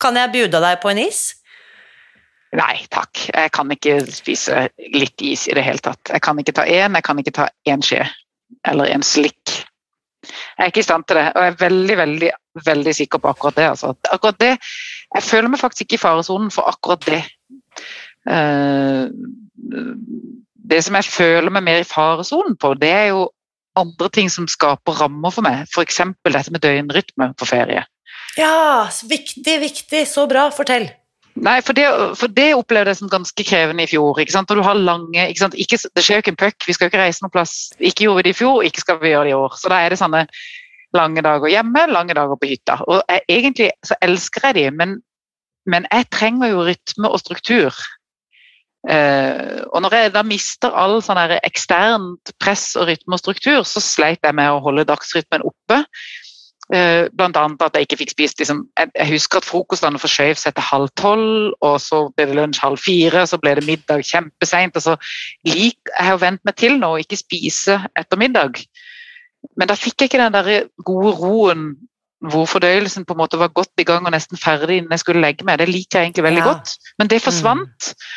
Kan 0.00 0.18
jeg 0.18 0.34
bjuda 0.34 0.62
deg 0.64 0.82
på 0.82 0.90
en 0.90 1.04
is? 1.06 1.39
Nei 2.58 2.80
takk, 2.90 3.28
jeg 3.30 3.50
kan 3.54 3.70
ikke 3.70 4.00
spise 4.10 4.64
litt 4.96 5.22
is 5.22 5.46
i 5.46 5.54
det 5.54 5.62
hele 5.62 5.82
tatt. 5.84 6.10
Jeg 6.10 6.22
kan 6.24 6.38
ikke 6.42 6.54
ta 6.56 6.64
én, 6.66 6.96
jeg 6.98 7.06
kan 7.06 7.18
ikke 7.22 7.34
ta 7.36 7.46
én 7.70 7.84
skje. 7.84 8.02
Eller 8.66 8.90
en 8.90 9.04
slikk. 9.06 9.52
Jeg 10.26 10.64
er 10.64 10.72
ikke 10.72 10.82
i 10.82 10.88
stand 10.88 11.06
til 11.06 11.20
det, 11.20 11.28
og 11.30 11.44
jeg 11.44 11.52
er 11.52 11.60
veldig 11.60 11.96
veldig, 11.96 12.30
veldig 12.66 12.94
sikker 12.98 13.22
på 13.22 13.30
akkurat 13.30 13.56
det. 13.56 13.68
Altså. 13.70 13.94
Akkurat 14.12 14.40
det 14.40 14.56
Jeg 15.14 15.22
føler 15.22 15.48
meg 15.48 15.60
faktisk 15.60 15.86
ikke 15.86 15.98
i 15.98 16.02
faresonen 16.02 16.50
for 16.54 16.68
akkurat 16.70 17.06
det. 17.06 17.22
Uh, 18.30 19.08
det 20.70 20.84
som 20.84 20.98
jeg 20.98 21.10
føler 21.10 21.50
meg 21.50 21.64
mer 21.66 21.82
i 21.82 21.88
faresonen 21.88 22.58
på, 22.60 22.74
det 22.78 22.90
er 22.90 23.06
jo 23.14 23.28
andre 23.78 24.10
ting 24.10 24.30
som 24.30 24.48
skaper 24.50 25.00
rammer 25.00 25.34
for 25.34 25.46
meg. 25.46 25.66
F.eks. 25.70 26.02
dette 26.26 26.52
med 26.52 26.62
døgnrytme 26.62 27.32
på 27.38 27.48
ferie. 27.48 27.86
Ja, 28.38 28.86
viktig, 29.10 29.60
viktig. 29.62 30.06
Så 30.06 30.26
bra. 30.30 30.50
Fortell. 30.54 30.90
Nei, 31.38 31.60
for 31.62 31.76
det, 31.76 31.86
for 32.18 32.32
det, 32.34 32.48
opplevde 32.58 32.92
jeg 32.92 32.98
som 33.00 33.10
ganske 33.12 33.44
krevende 33.46 33.84
i 33.84 33.90
fjor. 33.90 34.18
ikke 34.18 34.34
sant? 34.34 34.50
Når 34.50 34.60
du 34.60 34.66
har 34.66 34.78
lange, 34.78 35.28
ikke 35.28 35.44
sant? 35.44 35.54
Ikke, 35.54 35.78
Det 35.78 36.02
skjer 36.04 36.18
jo 36.18 36.24
ikke 36.24 36.34
en 36.34 36.40
puck, 36.40 36.66
vi 36.66 36.74
skal 36.74 36.86
jo 36.86 36.92
ikke 36.92 37.02
reise 37.04 37.24
noen 37.24 37.34
plass. 37.34 37.54
Ikke 37.78 38.04
gjorde 38.06 38.20
vi 38.20 38.26
det 38.28 38.34
i 38.34 38.40
fjor, 38.40 38.64
ikke 38.66 38.82
skal 38.82 38.98
vi 39.00 39.12
gjøre 39.12 39.28
det 39.28 39.34
i 39.34 39.38
år. 39.38 39.54
Så 39.56 39.70
da 39.72 39.78
er 39.80 39.94
det 39.94 40.00
sånne 40.00 40.24
lange 40.96 41.22
dager 41.22 41.52
hjemme, 41.52 41.86
lange 41.92 42.16
dager 42.18 42.40
på 42.40 42.50
hytta. 42.50 42.80
Og 42.90 43.00
jeg, 43.06 43.24
egentlig 43.28 43.70
så 43.86 43.96
elsker 44.02 44.50
jeg 44.50 44.58
de, 44.58 44.66
men, 44.74 44.98
men 45.70 45.86
jeg 45.90 46.10
trenger 46.10 46.50
jo 46.52 46.66
rytme 46.66 47.10
og 47.10 47.22
struktur. 47.22 47.78
Uh, 48.80 49.60
og 49.76 49.82
når 49.84 49.94
jeg 49.94 50.12
da 50.14 50.22
mister 50.24 50.72
all 50.72 51.02
sånn 51.04 51.18
eksternt 51.36 52.32
press 52.40 52.72
og 52.80 52.88
rytme 52.88 53.16
og 53.16 53.20
struktur, 53.20 53.60
så 53.68 53.82
sleit 53.84 54.24
jeg 54.24 54.36
med 54.36 54.50
å 54.50 54.62
holde 54.64 54.88
dagsrytmen 54.88 55.44
oppe. 55.44 55.82
Blant 56.70 57.34
annet 57.34 57.62
at 57.66 57.74
jeg 57.74 57.88
ikke 57.88 57.96
fikk 58.04 58.12
spist 58.12 58.38
liksom, 58.38 58.60
jeg, 58.78 59.06
husker 59.10 59.40
at 59.40 59.46
frokostene 59.48 59.98
forskjøv 59.98 60.38
seg 60.38 60.54
til 60.54 60.66
halv 60.68 60.92
tolv, 61.00 61.56
og 61.66 61.80
så 61.82 62.04
ble 62.14 62.28
det 62.30 62.36
lunsj 62.38 62.60
halv 62.62 62.78
fire, 62.78 63.24
så 63.26 63.40
ble 63.42 63.56
det 63.58 63.66
middag 63.66 64.04
kjempeseint. 64.06 64.78
Jeg 65.48 65.72
har 65.98 66.20
vent 66.22 66.44
meg 66.46 66.58
til 66.60 66.78
nå 66.78 66.92
å 66.94 67.02
ikke 67.02 67.18
spise 67.18 67.80
etter 67.98 68.20
middag. 68.20 68.62
Men 69.58 69.70
da 69.70 69.76
fikk 69.78 70.02
jeg 70.02 70.10
ikke 70.10 70.22
den 70.22 70.36
der 70.36 70.50
gode 70.86 71.14
roen 71.18 71.70
hvor 72.30 72.44
fordøyelsen 72.44 73.06
på 73.08 73.16
en 73.16 73.22
måte 73.22 73.38
var 73.40 73.52
godt 73.56 73.80
i 73.80 73.86
gang 73.88 74.04
og 74.04 74.12
nesten 74.12 74.38
ferdig 74.40 74.80
innen 74.80 74.92
jeg 74.92 75.02
skulle 75.02 75.22
legge 75.24 75.46
meg. 75.48 75.58
Det 75.60 75.70
liker 75.70 75.98
jeg 75.98 76.10
egentlig 76.10 76.26
veldig 76.26 76.42
ja. 76.42 76.50
godt, 76.52 76.74
men 77.00 77.08
det 77.08 77.22
forsvant. 77.24 77.92
Mm. 77.94 78.10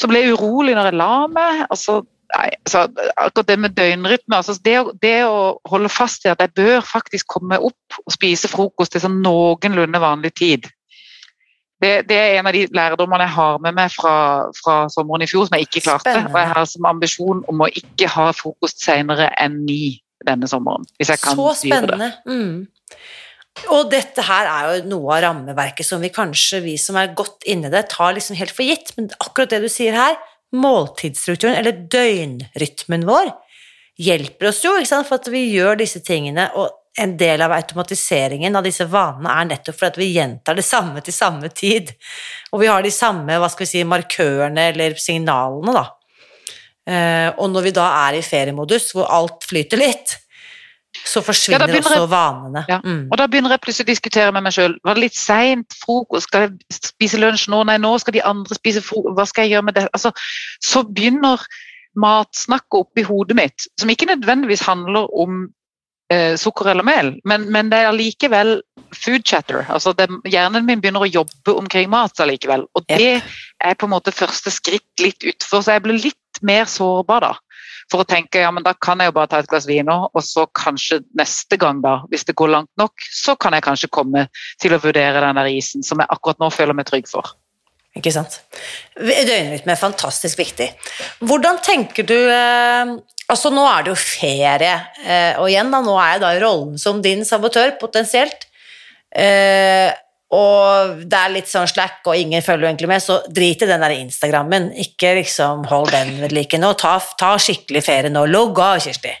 Så 0.00 0.08
ble 0.10 0.22
jeg 0.22 0.36
urolig 0.36 0.76
når 0.78 0.90
jeg 0.90 0.98
la 1.00 1.14
meg. 1.30 1.64
Altså, 1.66 1.98
nei, 2.36 2.48
altså, 2.64 2.84
akkurat 3.16 3.48
det 3.48 3.58
med 3.60 3.74
døgnrytme 3.76 4.38
altså, 4.38 4.56
det, 4.64 4.76
det, 5.02 5.16
å 5.28 5.58
holde 5.68 5.90
fast 5.92 6.26
i 6.26 6.32
at 6.32 6.42
jeg 6.42 6.54
bør 6.56 6.84
faktisk 6.86 7.28
komme 7.36 7.58
opp 7.60 7.98
og 8.02 8.14
spise 8.14 8.50
frokost 8.50 8.94
til 8.94 9.04
sånn 9.04 9.20
noenlunde 9.24 10.00
vanlig 10.02 10.32
tid. 10.38 10.70
Det, 11.82 12.04
det, 12.06 12.16
er 12.16 12.36
en 12.38 12.46
av 12.46 12.54
de 12.54 12.62
lærdommene 12.70 13.26
jeg 13.26 13.34
har 13.34 13.56
med 13.64 13.74
meg 13.74 13.90
fra, 13.90 14.14
fra 14.54 14.76
sommeren 14.92 15.24
i 15.24 15.26
fjor 15.30 15.48
som 15.48 15.56
jeg 15.58 15.66
ikke 15.66 15.82
klarte. 15.88 16.12
Spennende. 16.12 16.30
Og 16.30 16.38
jeg 16.38 16.52
har 16.52 16.68
som 16.70 16.86
ambisjon 16.92 17.42
om 17.50 17.64
å 17.64 17.70
ikke 17.82 18.10
ha 18.12 18.28
frokost 18.38 18.84
senere 18.84 19.32
enn 19.42 19.64
ni 19.66 19.96
denne 20.22 20.46
sommeren. 20.46 20.86
Hvis 21.00 21.10
jeg 21.10 21.22
kan 21.24 21.34
Så 21.34 21.48
spennende. 21.64 22.12
Mm. 22.28 22.68
Og 23.74 23.90
dette 23.92 24.22
her 24.24 24.48
er 24.48 24.68
jo 24.68 24.92
noe 24.94 25.16
av 25.16 25.24
rammeverket 25.26 25.86
som 25.86 26.00
vi 26.02 26.12
kanskje, 26.14 26.62
vi 26.64 26.76
som 26.80 26.96
er 26.96 27.12
godt 27.18 27.44
inni 27.50 27.70
det, 27.72 27.88
tar 27.92 28.14
liksom 28.16 28.38
helt 28.38 28.54
for 28.54 28.64
gitt. 28.64 28.94
Men 28.96 29.10
akkurat 29.18 29.50
det 29.50 29.64
du 29.66 29.68
sier 29.72 29.98
her, 29.98 30.16
måltidsstrukturen, 30.52 31.56
eller 31.58 31.84
døgnrytmen 31.92 33.06
vår, 33.08 33.32
hjelper 34.02 34.50
oss 34.50 34.62
jo, 34.64 34.76
for 34.90 35.18
at 35.18 35.28
vi 35.32 35.46
gjør 35.52 35.80
disse 35.80 36.02
tingene. 36.04 36.48
Og 36.58 36.70
en 37.00 37.14
del 37.16 37.40
av 37.40 37.54
automatiseringen 37.56 38.56
av 38.56 38.66
disse 38.66 38.84
vanene 38.90 39.32
er 39.32 39.48
nettopp 39.48 39.78
for 39.78 39.88
at 39.88 39.98
vi 40.00 40.10
gjentar 40.12 40.58
det 40.58 40.66
samme 40.66 41.00
til 41.04 41.16
samme 41.16 41.48
tid. 41.48 41.92
Og 42.52 42.60
vi 42.60 42.68
har 42.68 42.84
de 42.84 42.92
samme 42.92 43.38
hva 43.40 43.48
skal 43.52 43.64
vi 43.64 43.70
si, 43.70 43.84
markørene 43.88 44.68
eller 44.74 44.98
signalene, 45.00 45.76
da. 45.78 45.86
Eh, 46.82 47.28
og 47.38 47.48
når 47.52 47.68
vi 47.68 47.74
da 47.76 47.86
er 48.08 48.18
i 48.18 48.26
feriemodus, 48.26 48.90
hvor 48.96 49.08
alt 49.14 49.46
flyter 49.48 49.80
litt, 49.80 50.16
så 51.04 51.22
forsvinner 51.24 51.66
ja, 51.68 51.80
også 51.80 52.06
vanene. 52.10 52.64
Ja. 52.70 52.78
Mm. 52.84 53.08
Og 53.10 53.18
da 53.18 53.26
begynner 53.30 53.54
jeg 53.54 53.62
plutselig 53.64 53.88
å 53.88 53.92
diskutere 53.92 54.34
med 54.34 54.46
meg 54.46 54.54
sjøl. 54.56 54.76
Var 54.86 54.98
det 54.98 55.04
litt 55.06 55.18
seint? 55.18 55.76
Frokost? 55.82 56.28
Skal 56.28 56.46
jeg 56.46 56.78
spise 56.78 57.20
lunsj 57.20 57.48
nå? 57.52 57.62
Nei, 57.68 57.78
nå 57.82 57.92
skal 58.02 58.16
de 58.16 58.24
andre 58.26 58.58
spise 58.58 58.84
frokost. 58.84 59.16
Hva 59.18 59.26
skal 59.28 59.46
jeg 59.46 59.56
gjøre 59.56 59.68
med 59.68 59.78
det? 59.78 59.88
Altså, 59.96 60.12
så 60.64 60.84
begynner 60.86 61.42
matsnakket 61.98 62.78
oppi 62.78 63.04
hodet 63.04 63.36
mitt, 63.36 63.66
som 63.80 63.90
ikke 63.92 64.08
nødvendigvis 64.08 64.64
handler 64.64 65.10
om 65.12 65.42
eh, 66.12 66.38
sukker 66.40 66.70
eller 66.72 66.86
mel, 66.86 67.14
men, 67.28 67.44
men, 67.52 67.68
det 67.72 67.82
er 67.82 67.96
likevel 67.96 68.54
food 68.96 69.26
chatter. 69.28 69.66
Altså 69.68 69.92
det, 69.96 70.08
hjernen 70.28 70.64
min 70.68 70.80
begynner 70.80 71.04
å 71.04 71.10
jobbe 71.10 71.56
omkring 71.56 71.90
mat 71.92 72.20
allikevel. 72.20 72.64
Og 72.76 72.86
det 72.88 73.18
er 73.20 73.76
på 73.76 73.88
en 73.88 73.94
måte 73.94 74.14
første 74.14 74.52
skritt 74.52 75.04
litt 75.04 75.24
utfor, 75.24 75.60
så 75.60 75.76
jeg 75.76 75.84
blir 75.84 76.00
litt 76.00 76.42
mer 76.42 76.64
sårbar 76.70 77.26
da 77.26 77.34
for 77.92 78.02
å 78.02 78.08
tenke 78.08 78.40
ja, 78.42 78.50
men 78.54 78.64
da 78.64 78.72
kan 78.74 79.00
jeg 79.02 79.10
jo 79.10 79.16
bare 79.18 79.30
ta 79.30 79.42
et 79.42 79.50
glass 79.50 79.68
vin 79.68 79.86
nå, 79.88 79.98
og 80.08 80.24
så 80.24 80.46
kanskje 80.56 81.02
neste 81.18 81.58
gang, 81.60 81.82
da, 81.84 81.98
hvis 82.12 82.26
det 82.28 82.36
går 82.40 82.52
langt 82.54 82.72
nok, 82.80 83.06
så 83.12 83.36
kan 83.36 83.56
jeg 83.56 83.66
kanskje 83.66 83.92
komme 83.92 84.26
til 84.62 84.74
å 84.74 84.80
vurdere 84.82 85.22
den 85.22 85.40
der 85.40 85.52
isen 85.52 85.84
som 85.86 86.02
jeg 86.02 86.10
akkurat 86.12 86.40
nå 86.42 86.50
føler 86.54 86.76
meg 86.78 86.88
trygg 86.88 87.10
for. 87.10 87.34
Ikke 87.98 88.12
sant. 88.14 88.38
Døgnrytme 88.96 89.74
er 89.74 89.80
fantastisk 89.80 90.40
viktig. 90.40 90.70
Hvordan 91.20 91.60
tenker 91.64 92.08
du 92.08 92.16
eh, 92.18 92.94
Altså, 93.30 93.48
nå 93.54 93.62
er 93.64 93.84
det 93.84 93.92
jo 93.92 93.96
ferie, 93.96 94.72
eh, 95.06 95.38
og 95.40 95.46
igjen, 95.48 95.70
da, 95.72 95.78
nå 95.80 95.92
er 95.96 96.16
jeg 96.16 96.20
da 96.20 96.32
i 96.34 96.40
rollen 96.42 96.74
som 96.80 96.98
din 97.00 97.22
sabotør, 97.24 97.70
potensielt. 97.80 98.44
Eh, 99.08 99.88
og 100.32 101.02
det 101.04 101.18
er 101.18 101.34
litt 101.34 101.50
sånn 101.50 101.68
slack, 101.68 102.00
og 102.08 102.16
ingen 102.16 102.44
følger 102.44 102.70
egentlig 102.70 102.88
med, 102.88 103.04
så 103.04 103.18
drit 103.28 103.62
i 103.62 103.68
den 103.68 103.82
der 103.84 103.92
Instagrammen. 103.98 104.70
Ikke 104.80 105.12
liksom 105.18 105.66
hold 105.68 105.92
den 105.92 106.14
ved 106.22 106.32
like 106.32 106.60
nå. 106.60 106.72
Ta, 106.80 106.96
ta, 107.20 107.34
skikkelig 107.36 107.84
ferie 107.84 108.12
nå. 108.12 108.24
Logg 108.30 108.60
av, 108.64 108.78
Kirsti. 108.80 109.12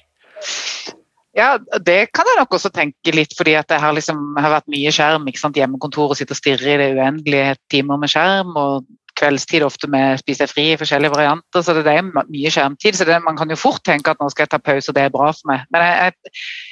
Ja, 1.36 1.54
det 1.80 2.10
kan 2.16 2.28
jeg 2.28 2.40
nok 2.40 2.56
også 2.56 2.72
tenke 2.72 3.12
litt, 3.16 3.36
fordi 3.36 3.54
at 3.56 3.68
det 3.68 3.80
har, 3.80 3.92
liksom, 3.96 4.34
har 4.40 4.56
vært 4.56 4.72
mye 4.72 4.92
skjerm. 4.92 5.28
ikke 5.28 5.40
sant, 5.40 5.60
Hjemmekontor 5.60 6.12
og 6.12 6.18
sitte 6.18 6.36
og 6.36 6.40
stirre 6.40 6.74
i 6.74 6.80
det 6.80 6.90
uendelige 6.96 7.54
timer 7.72 8.00
med 8.00 8.12
skjerm. 8.12 8.56
og 8.56 8.88
kveldstid 9.22 9.62
ofte 9.62 9.88
med 9.92 10.20
spise 10.22 10.48
fri 10.50 10.70
i 10.72 10.78
forskjellige 10.80 11.12
varianter, 11.12 11.62
så 11.62 11.74
det 11.76 11.84
er 11.92 12.06
mye 12.08 12.52
skjermtid. 12.52 12.96
så 12.96 13.04
det, 13.04 13.20
Man 13.22 13.36
kan 13.36 13.50
jo 13.50 13.60
fort 13.60 13.84
tenke 13.84 14.10
at 14.10 14.20
nå 14.20 14.30
skal 14.32 14.46
jeg 14.46 14.54
ta 14.54 14.58
pause, 14.58 14.88
og 14.88 14.96
det 14.96 15.04
er 15.04 15.14
bra 15.14 15.30
for 15.36 15.52
meg. 15.52 15.66
Men 15.70 15.84
jeg, 15.84 15.98
jeg 16.00 16.71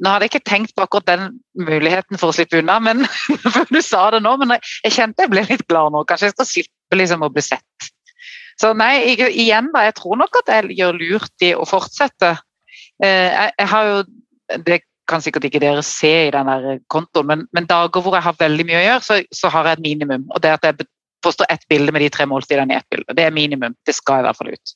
nå 0.00 0.12
hadde 0.12 0.26
jeg 0.26 0.32
ikke 0.32 0.48
tenkt 0.50 0.74
på 0.76 0.84
akkurat 0.84 1.08
den 1.08 1.38
muligheten 1.58 2.20
for 2.20 2.30
å 2.30 2.36
slippe 2.36 2.60
unna, 2.60 2.78
men 2.82 3.04
du 3.74 3.80
sa 3.84 4.06
det 4.14 4.22
nå, 4.24 4.34
men 4.40 4.56
jeg 4.58 4.94
kjente 4.96 5.26
jeg 5.26 5.32
ble 5.32 5.44
litt 5.48 5.66
glad 5.70 5.94
nå. 5.94 6.04
Kanskje 6.08 6.30
jeg 6.30 6.36
skal 6.36 6.50
slippe 6.50 7.00
liksom 7.00 7.24
å 7.26 7.32
bli 7.32 7.44
sett. 7.44 7.90
Så 8.60 8.74
nei, 8.76 8.92
jeg, 9.14 9.32
igjen 9.40 9.70
da, 9.74 9.86
jeg 9.88 9.96
tror 9.96 10.20
nok 10.20 10.42
at 10.42 10.52
jeg 10.52 10.76
gjør 10.78 11.00
lurt 11.00 11.46
i 11.46 11.54
å 11.56 11.66
fortsette. 11.68 12.34
Eh, 13.02 13.28
jeg, 13.32 13.52
jeg 13.56 13.68
har 13.72 13.88
jo, 13.88 14.00
Det 14.66 14.80
kan 15.10 15.22
sikkert 15.22 15.46
ikke 15.48 15.62
dere 15.62 15.82
se 15.86 16.10
i 16.26 16.32
den 16.34 16.48
der 16.50 16.80
kontoen, 16.92 17.26
men, 17.26 17.44
men, 17.56 17.66
dager 17.66 18.02
hvor 18.02 18.14
jeg 18.14 18.26
har 18.26 18.36
veldig 18.38 18.66
mye 18.68 18.78
å 18.78 18.84
gjøre, 18.84 19.04
så, 19.06 19.18
så 19.34 19.50
har 19.50 19.66
jeg 19.66 19.78
et 19.78 19.86
minimum. 19.86 20.26
Og 20.30 20.42
det 20.44 20.52
at 20.54 20.66
jeg 20.68 20.86
påstår 21.24 21.50
ett 21.50 21.64
bilde 21.68 21.92
med 21.92 22.04
de 22.04 22.10
tre 22.12 22.26
måltidene 22.28 22.74
i 22.74 22.78
ett 22.78 22.88
bilde. 22.92 23.16
Det 23.16 23.24
er 23.26 23.34
minimum. 23.34 23.74
Det 23.86 23.96
skal 23.96 24.20
i 24.20 24.28
hvert 24.28 24.38
fall 24.38 24.52
ut. 24.54 24.74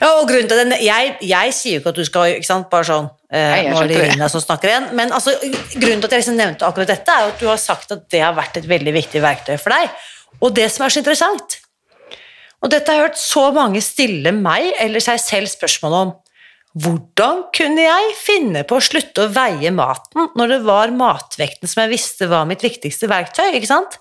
Ja, 0.00 0.10
og 0.18 0.26
grunnen 0.28 0.48
til 0.50 0.60
den, 0.60 0.74
jeg, 0.82 1.12
jeg, 1.24 1.52
sier 1.56 1.76
jo 1.76 1.82
ikke 1.82 1.92
at 1.94 1.98
du 1.98 2.06
skal 2.06 2.32
ikke 2.36 2.48
sant, 2.48 2.66
bare 2.72 2.86
sånn 2.88 3.06
eh, 3.32 3.68
Nå 3.70 3.78
er 3.80 3.90
det 3.90 4.00
Irina 4.00 4.28
som 4.32 4.42
snakker 4.42 4.70
igjen. 4.70 4.88
Men 4.98 5.14
altså, 5.16 5.34
grunnen 5.40 6.02
til 6.02 6.08
at 6.08 6.16
jeg 6.16 6.24
liksom 6.24 6.38
nevnte 6.40 6.68
akkurat 6.68 6.90
dette, 6.90 7.14
er 7.14 7.30
at 7.32 7.40
du 7.40 7.48
har 7.48 7.60
sagt 7.60 7.94
at 7.94 8.04
det 8.12 8.20
har 8.24 8.36
vært 8.36 8.58
et 8.60 8.68
veldig 8.68 8.94
viktig 8.98 9.22
verktøy 9.24 9.56
for 9.60 9.74
deg. 9.74 9.92
Og 10.42 10.52
det 10.56 10.68
som 10.72 10.84
er 10.84 10.92
så 10.92 11.00
interessant 11.00 11.60
Og 12.64 12.72
dette 12.72 12.90
har 12.90 12.98
jeg 12.98 13.06
hørt 13.06 13.20
så 13.20 13.44
mange 13.54 13.80
stille 13.84 14.32
meg 14.34 14.72
eller 14.82 15.02
seg 15.04 15.20
selv 15.22 15.52
spørsmål 15.52 15.98
om. 16.00 16.14
Hvordan 16.74 17.44
kunne 17.54 17.84
jeg 17.84 18.14
finne 18.18 18.64
på 18.66 18.80
å 18.80 18.82
slutte 18.82 19.28
å 19.28 19.30
veie 19.30 19.70
maten 19.70 20.32
når 20.34 20.56
det 20.56 20.62
var 20.66 20.94
matvekten 20.96 21.70
som 21.70 21.84
jeg 21.84 21.92
visste 21.92 22.26
var 22.32 22.48
mitt 22.50 22.64
viktigste 22.66 23.06
verktøy? 23.10 23.52
ikke 23.54 23.70
sant? 23.70 24.00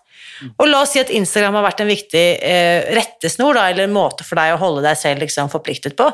Og 0.57 0.65
la 0.67 0.81
oss 0.83 0.93
si 0.95 1.01
at 1.01 1.11
Instagram 1.13 1.59
har 1.59 1.67
vært 1.67 1.83
en 1.83 1.91
viktig 1.91 2.23
eh, 2.43 2.89
rettesnor, 2.95 3.57
da, 3.57 3.67
eller 3.71 3.87
en 3.87 3.95
måte 3.95 4.25
for 4.27 4.39
deg 4.39 4.55
å 4.55 4.61
holde 4.61 4.85
deg 4.85 4.97
selv 4.99 5.23
liksom, 5.23 5.51
forpliktet 5.53 5.97
på. 5.99 6.09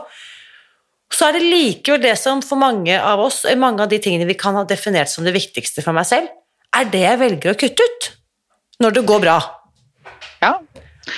Så 1.09 1.29
er 1.29 1.37
det 1.37 1.47
likevel 1.47 2.03
det 2.03 2.15
som 2.21 2.43
for 2.45 2.61
mange 2.61 2.99
av 3.01 3.21
oss, 3.23 3.41
mange 3.57 3.83
av 3.83 3.89
de 3.91 3.97
tingene 4.01 4.29
vi 4.29 4.37
kan 4.37 4.57
ha 4.57 4.65
definert 4.67 5.09
som 5.09 5.25
det 5.25 5.33
viktigste 5.33 5.83
for 5.85 5.97
meg 5.97 6.05
selv, 6.09 6.29
er 6.77 6.91
det 6.91 7.01
jeg 7.01 7.21
velger 7.23 7.55
å 7.55 7.57
kutte 7.57 7.87
ut 7.87 8.11
når 8.83 8.99
det 8.99 9.07
går 9.09 9.23
bra. 9.23 9.39
Ja, 10.39 10.53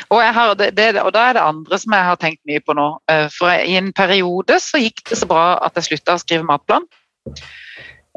og, 0.09 0.21
har, 0.21 0.53
det, 0.59 0.71
det, 0.77 0.87
og, 1.01 1.11
da 1.15 1.25
er 1.27 1.37
det 1.37 1.43
andre 1.43 1.79
som 1.81 1.95
jeg 1.95 2.07
har 2.07 2.19
tenkt 2.19 2.41
mye 2.49 2.63
på 2.63 2.75
nå. 2.77 2.87
Eh, 3.11 3.27
for 3.33 3.51
i 3.51 3.77
en 3.79 3.91
periode 3.95 4.59
så 4.63 4.81
gikk 4.81 5.03
det 5.09 5.19
så 5.19 5.27
bra 5.29 5.45
at 5.65 5.77
jeg 5.77 5.89
slutta 5.91 6.15
å 6.15 6.21
skrive 6.21 6.47
matplan. 6.47 6.87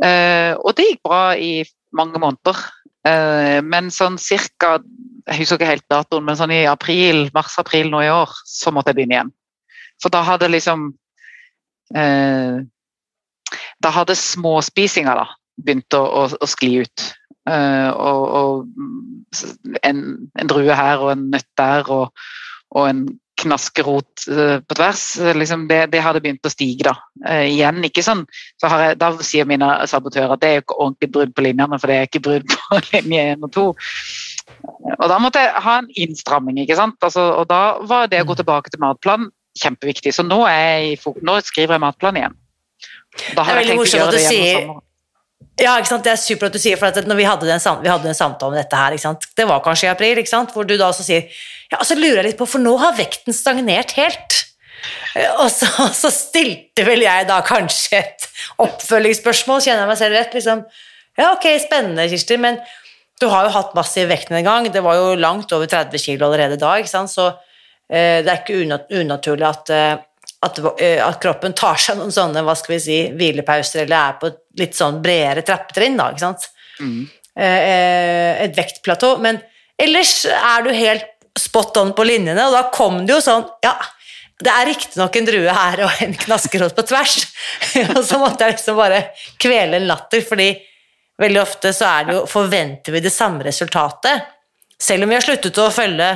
Eh, 0.02 0.52
og 0.58 0.74
det 0.78 0.88
gikk 0.90 1.02
bra 1.06 1.22
i 1.37 1.64
mange 1.94 2.20
måneder. 2.22 2.64
Eh, 3.04 3.60
men 3.64 3.90
sånn 3.92 4.16
cirka 4.20 4.78
jeg 5.24 5.40
husker 5.40 5.56
ikke 5.56 5.70
helt 5.70 5.86
datoen, 5.88 6.24
men 6.26 6.36
sånn 6.36 6.52
i 6.52 6.64
april, 6.68 7.28
mars-april 7.36 7.88
nå 7.92 8.02
i 8.04 8.12
år, 8.12 8.32
så 8.44 8.72
måtte 8.74 8.92
jeg 8.92 9.00
begynne 9.00 9.16
igjen. 9.16 9.32
For 10.02 10.12
da 10.12 10.20
hadde 10.26 10.50
liksom 10.50 10.88
eh, 11.96 12.60
Da 13.84 13.90
hadde 13.94 14.16
småspisinga 14.18 15.14
da 15.16 15.26
begynt 15.64 15.94
å, 15.94 16.00
å, 16.02 16.22
å, 16.40 16.46
skli 16.50 16.80
ut. 16.82 17.02
Uh, 17.44 17.92
og, 17.92 18.22
og 18.40 19.76
en, 19.84 19.98
en, 20.32 20.48
drue 20.48 20.74
her 20.74 21.02
og 21.04 21.10
en 21.12 21.26
nøtt 21.34 21.50
der 21.60 21.90
og, 21.92 22.22
og 22.72 22.88
en 22.88 23.02
knaskerot 23.42 24.27
uh, 24.31 24.59
på 24.62 24.77
tvers. 24.79 25.05
Liksom 25.37 25.66
det, 25.70 25.81
det, 25.92 26.03
hadde 26.05 26.23
begynt 26.25 26.47
å 26.47 26.53
stige 26.53 26.87
da. 26.88 26.94
Uh, 27.25 27.44
igjen, 27.49 27.83
ikke 27.87 28.05
sånn, 28.07 28.25
så 28.62 28.70
jeg, 28.70 28.99
Da 29.01 29.11
sier 29.25 29.49
mine 29.49 29.68
sabotører 29.90 30.37
at 30.37 30.42
det 30.44 30.51
er 30.51 30.59
jo 30.59 30.64
ikke 30.66 30.79
ordentlig 30.79 31.11
brudd 31.16 31.35
på 31.35 31.47
linjene, 31.49 31.81
for 31.81 31.90
det 31.90 31.99
er 31.99 32.11
ikke 32.11 32.25
brudd 32.29 32.49
på 32.51 32.81
linje 32.92 33.27
1 33.35 33.49
og 33.49 33.55
2. 33.59 33.66
Og 34.94 35.07
da 35.11 35.18
måtte 35.20 35.42
jeg 35.42 35.64
ha 35.66 35.79
en 35.81 35.90
innstramming, 36.07 36.61
ikke 36.62 36.79
sant. 36.79 36.99
Altså, 37.05 37.27
og 37.40 37.49
da 37.51 37.62
var 37.85 38.09
det 38.12 38.23
å 38.23 38.29
gå 38.29 38.38
tilbake 38.40 38.73
til 38.73 38.83
matplan 38.85 39.31
kjempeviktig. 39.61 40.14
Så 40.14 40.25
nå, 40.27 40.40
jeg, 40.51 40.99
nå 41.23 41.37
skriver 41.47 41.77
jeg 41.77 41.85
matplan 41.85 42.18
igjen. 42.20 42.40
Da 43.35 43.44
har 43.47 43.55
det 43.55 43.55
er 43.55 43.62
veldig 43.62 43.79
morsomt 43.79 44.09
at 44.09 44.14
du 44.16 44.23
sier 44.23 44.66
ja, 45.61 45.76
ikke 45.78 45.90
sant? 45.90 46.04
Det 46.07 46.12
er 46.12 46.20
supert 46.20 46.50
at 46.50 46.57
du 46.57 46.62
sier, 46.62 46.78
for 46.80 46.90
at 46.90 47.07
når 47.09 47.18
vi 47.18 47.26
hadde, 47.28 47.50
en 47.50 47.62
samtale 48.16 48.50
om 48.50 48.57
dette 48.57 48.78
her, 48.78 48.96
ikke 48.96 49.04
sant? 49.04 49.26
det 49.38 49.46
var 49.48 49.62
kanskje 49.64 49.87
i 49.87 49.92
april, 49.92 50.20
ikke 50.20 50.33
sant? 50.33 50.54
hvor 50.54 50.66
du 50.66 50.74
da 50.76 50.88
også 50.90 51.07
sier 51.07 51.28
ja, 51.70 51.78
og 51.78 51.87
så 51.88 51.96
lurer 51.98 52.20
jeg 52.20 52.33
litt 52.33 52.40
på, 52.40 52.48
for 52.48 52.62
nå 52.62 52.74
har 52.83 52.96
vekten 52.98 53.35
stagnert 53.35 53.94
helt. 53.98 54.40
Og 55.40 55.48
så, 55.52 55.68
så 56.02 56.11
stilte 56.12 56.87
vel 56.87 57.04
jeg 57.07 57.28
da 57.30 57.40
kanskje 57.46 58.00
et 58.00 58.26
oppfølgingsspørsmål, 58.64 59.62
kjenner 59.64 59.85
jeg 59.85 59.92
meg 59.92 60.00
selv 60.02 60.18
rett. 60.18 60.38
liksom, 60.38 60.64
Ja, 61.18 61.30
ok, 61.33 61.46
spennende, 61.62 62.09
Kirsti, 62.11 62.38
men 62.42 62.59
du 63.22 63.28
har 63.30 63.46
jo 63.46 63.54
hatt 63.54 63.76
massiv 63.78 64.11
gang, 64.42 64.72
Det 64.72 64.83
var 64.83 64.96
jo 64.98 65.14
langt 65.14 65.52
over 65.52 65.66
30 65.66 65.98
kg 65.98 66.22
allerede 66.22 66.59
da, 66.59 66.76
ikke 66.78 66.90
sant? 66.90 67.11
så 67.11 67.28
eh, 67.88 68.22
det 68.26 68.30
er 68.30 68.42
ikke 68.42 68.98
unaturlig 68.98 69.46
at 69.46 69.70
eh, 69.70 69.94
at, 70.44 70.59
eh, 70.80 71.00
at, 71.00 71.20
kroppen 71.22 71.54
tar 71.57 71.78
seg 71.80 71.98
noen 71.98 72.12
sånne 72.12 72.42
hva 72.44 72.54
skal 72.59 72.76
vi 72.76 72.80
si, 72.83 72.98
hvilepauser 73.16 73.85
eller 73.85 73.96
er 73.96 74.18
på 74.20 74.30
et 74.30 74.40
litt 74.58 74.76
sånn 74.78 75.00
bredere 75.04 75.44
trappetrinn. 75.46 75.96
da, 75.98 76.10
ikke 76.12 76.26
sant? 76.26 76.48
Mm. 76.80 77.02
Eh, 77.34 77.58
eh, 77.70 78.42
et 78.44 78.56
vektplatå. 78.56 79.16
Men 79.22 79.40
ellers 79.80 80.24
er 80.30 80.64
du 80.64 80.70
helt 80.74 81.10
spot 81.38 81.76
on 81.80 81.92
på 81.96 82.06
linjene, 82.06 82.46
og 82.46 82.54
da 82.54 82.68
kom 82.74 83.02
det 83.06 83.16
jo 83.16 83.22
sånn 83.24 83.46
Ja, 83.64 83.74
det 84.44 84.50
er 84.50 84.68
riktignok 84.68 85.16
en 85.16 85.26
drue 85.26 85.56
her 85.56 85.82
og 85.86 86.04
en 86.04 86.14
knaskeråd 86.24 86.76
på 86.76 86.84
tvers. 86.86 87.16
og 87.96 88.02
så 88.06 88.20
måtte 88.22 88.46
jeg 88.46 88.56
liksom 88.56 88.78
bare 88.78 89.00
kvele 89.42 89.80
en 89.80 89.88
latter, 89.90 90.22
fordi 90.26 90.52
veldig 91.22 91.42
ofte 91.42 91.72
så 91.74 91.90
er 91.90 92.06
det 92.06 92.16
jo 92.16 92.24
Forventer 92.30 92.94
vi 92.94 93.02
det 93.02 93.14
samme 93.14 93.46
resultatet? 93.46 94.30
Selv 94.80 95.06
om 95.06 95.12
vi 95.12 95.16
har 95.16 95.24
sluttet 95.24 95.58
å 95.62 95.68
følge 95.72 96.08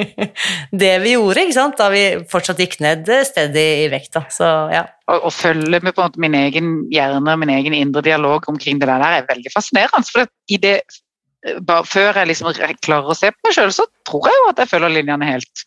det 0.82 0.92
vi 1.02 1.14
gjorde, 1.14 1.68
da 1.78 1.88
vi 1.92 2.02
fortsatt 2.30 2.60
gikk 2.62 2.78
ned 2.84 3.08
stedet 3.26 3.66
i 3.84 3.88
vekt. 3.92 4.18
Ja. 4.38 4.84
Å 5.08 5.30
følge 5.32 5.80
med 5.82 5.96
på 5.96 6.08
min 6.20 6.36
egen 6.36 6.74
hjerne, 6.92 7.34
og 7.34 7.42
min 7.42 7.54
egen 7.54 7.76
indre 7.76 8.04
dialog 8.04 8.48
omkring 8.50 8.80
det 8.82 8.90
der, 8.90 9.06
er 9.08 9.30
veldig 9.30 9.54
fascinerende. 9.54 10.04
For 10.12 10.28
det, 10.60 10.74
bare, 11.64 11.86
før 11.88 12.20
jeg 12.20 12.32
liksom 12.32 12.52
klarer 12.84 13.08
å 13.08 13.16
se 13.16 13.32
på 13.32 13.48
meg 13.48 13.56
sjøl, 13.56 13.72
så 13.74 13.88
tror 14.08 14.28
jeg 14.28 14.42
jo 14.42 14.52
at 14.52 14.62
jeg 14.62 14.72
følger 14.74 14.94
linjene 14.98 15.32
helt. 15.32 15.64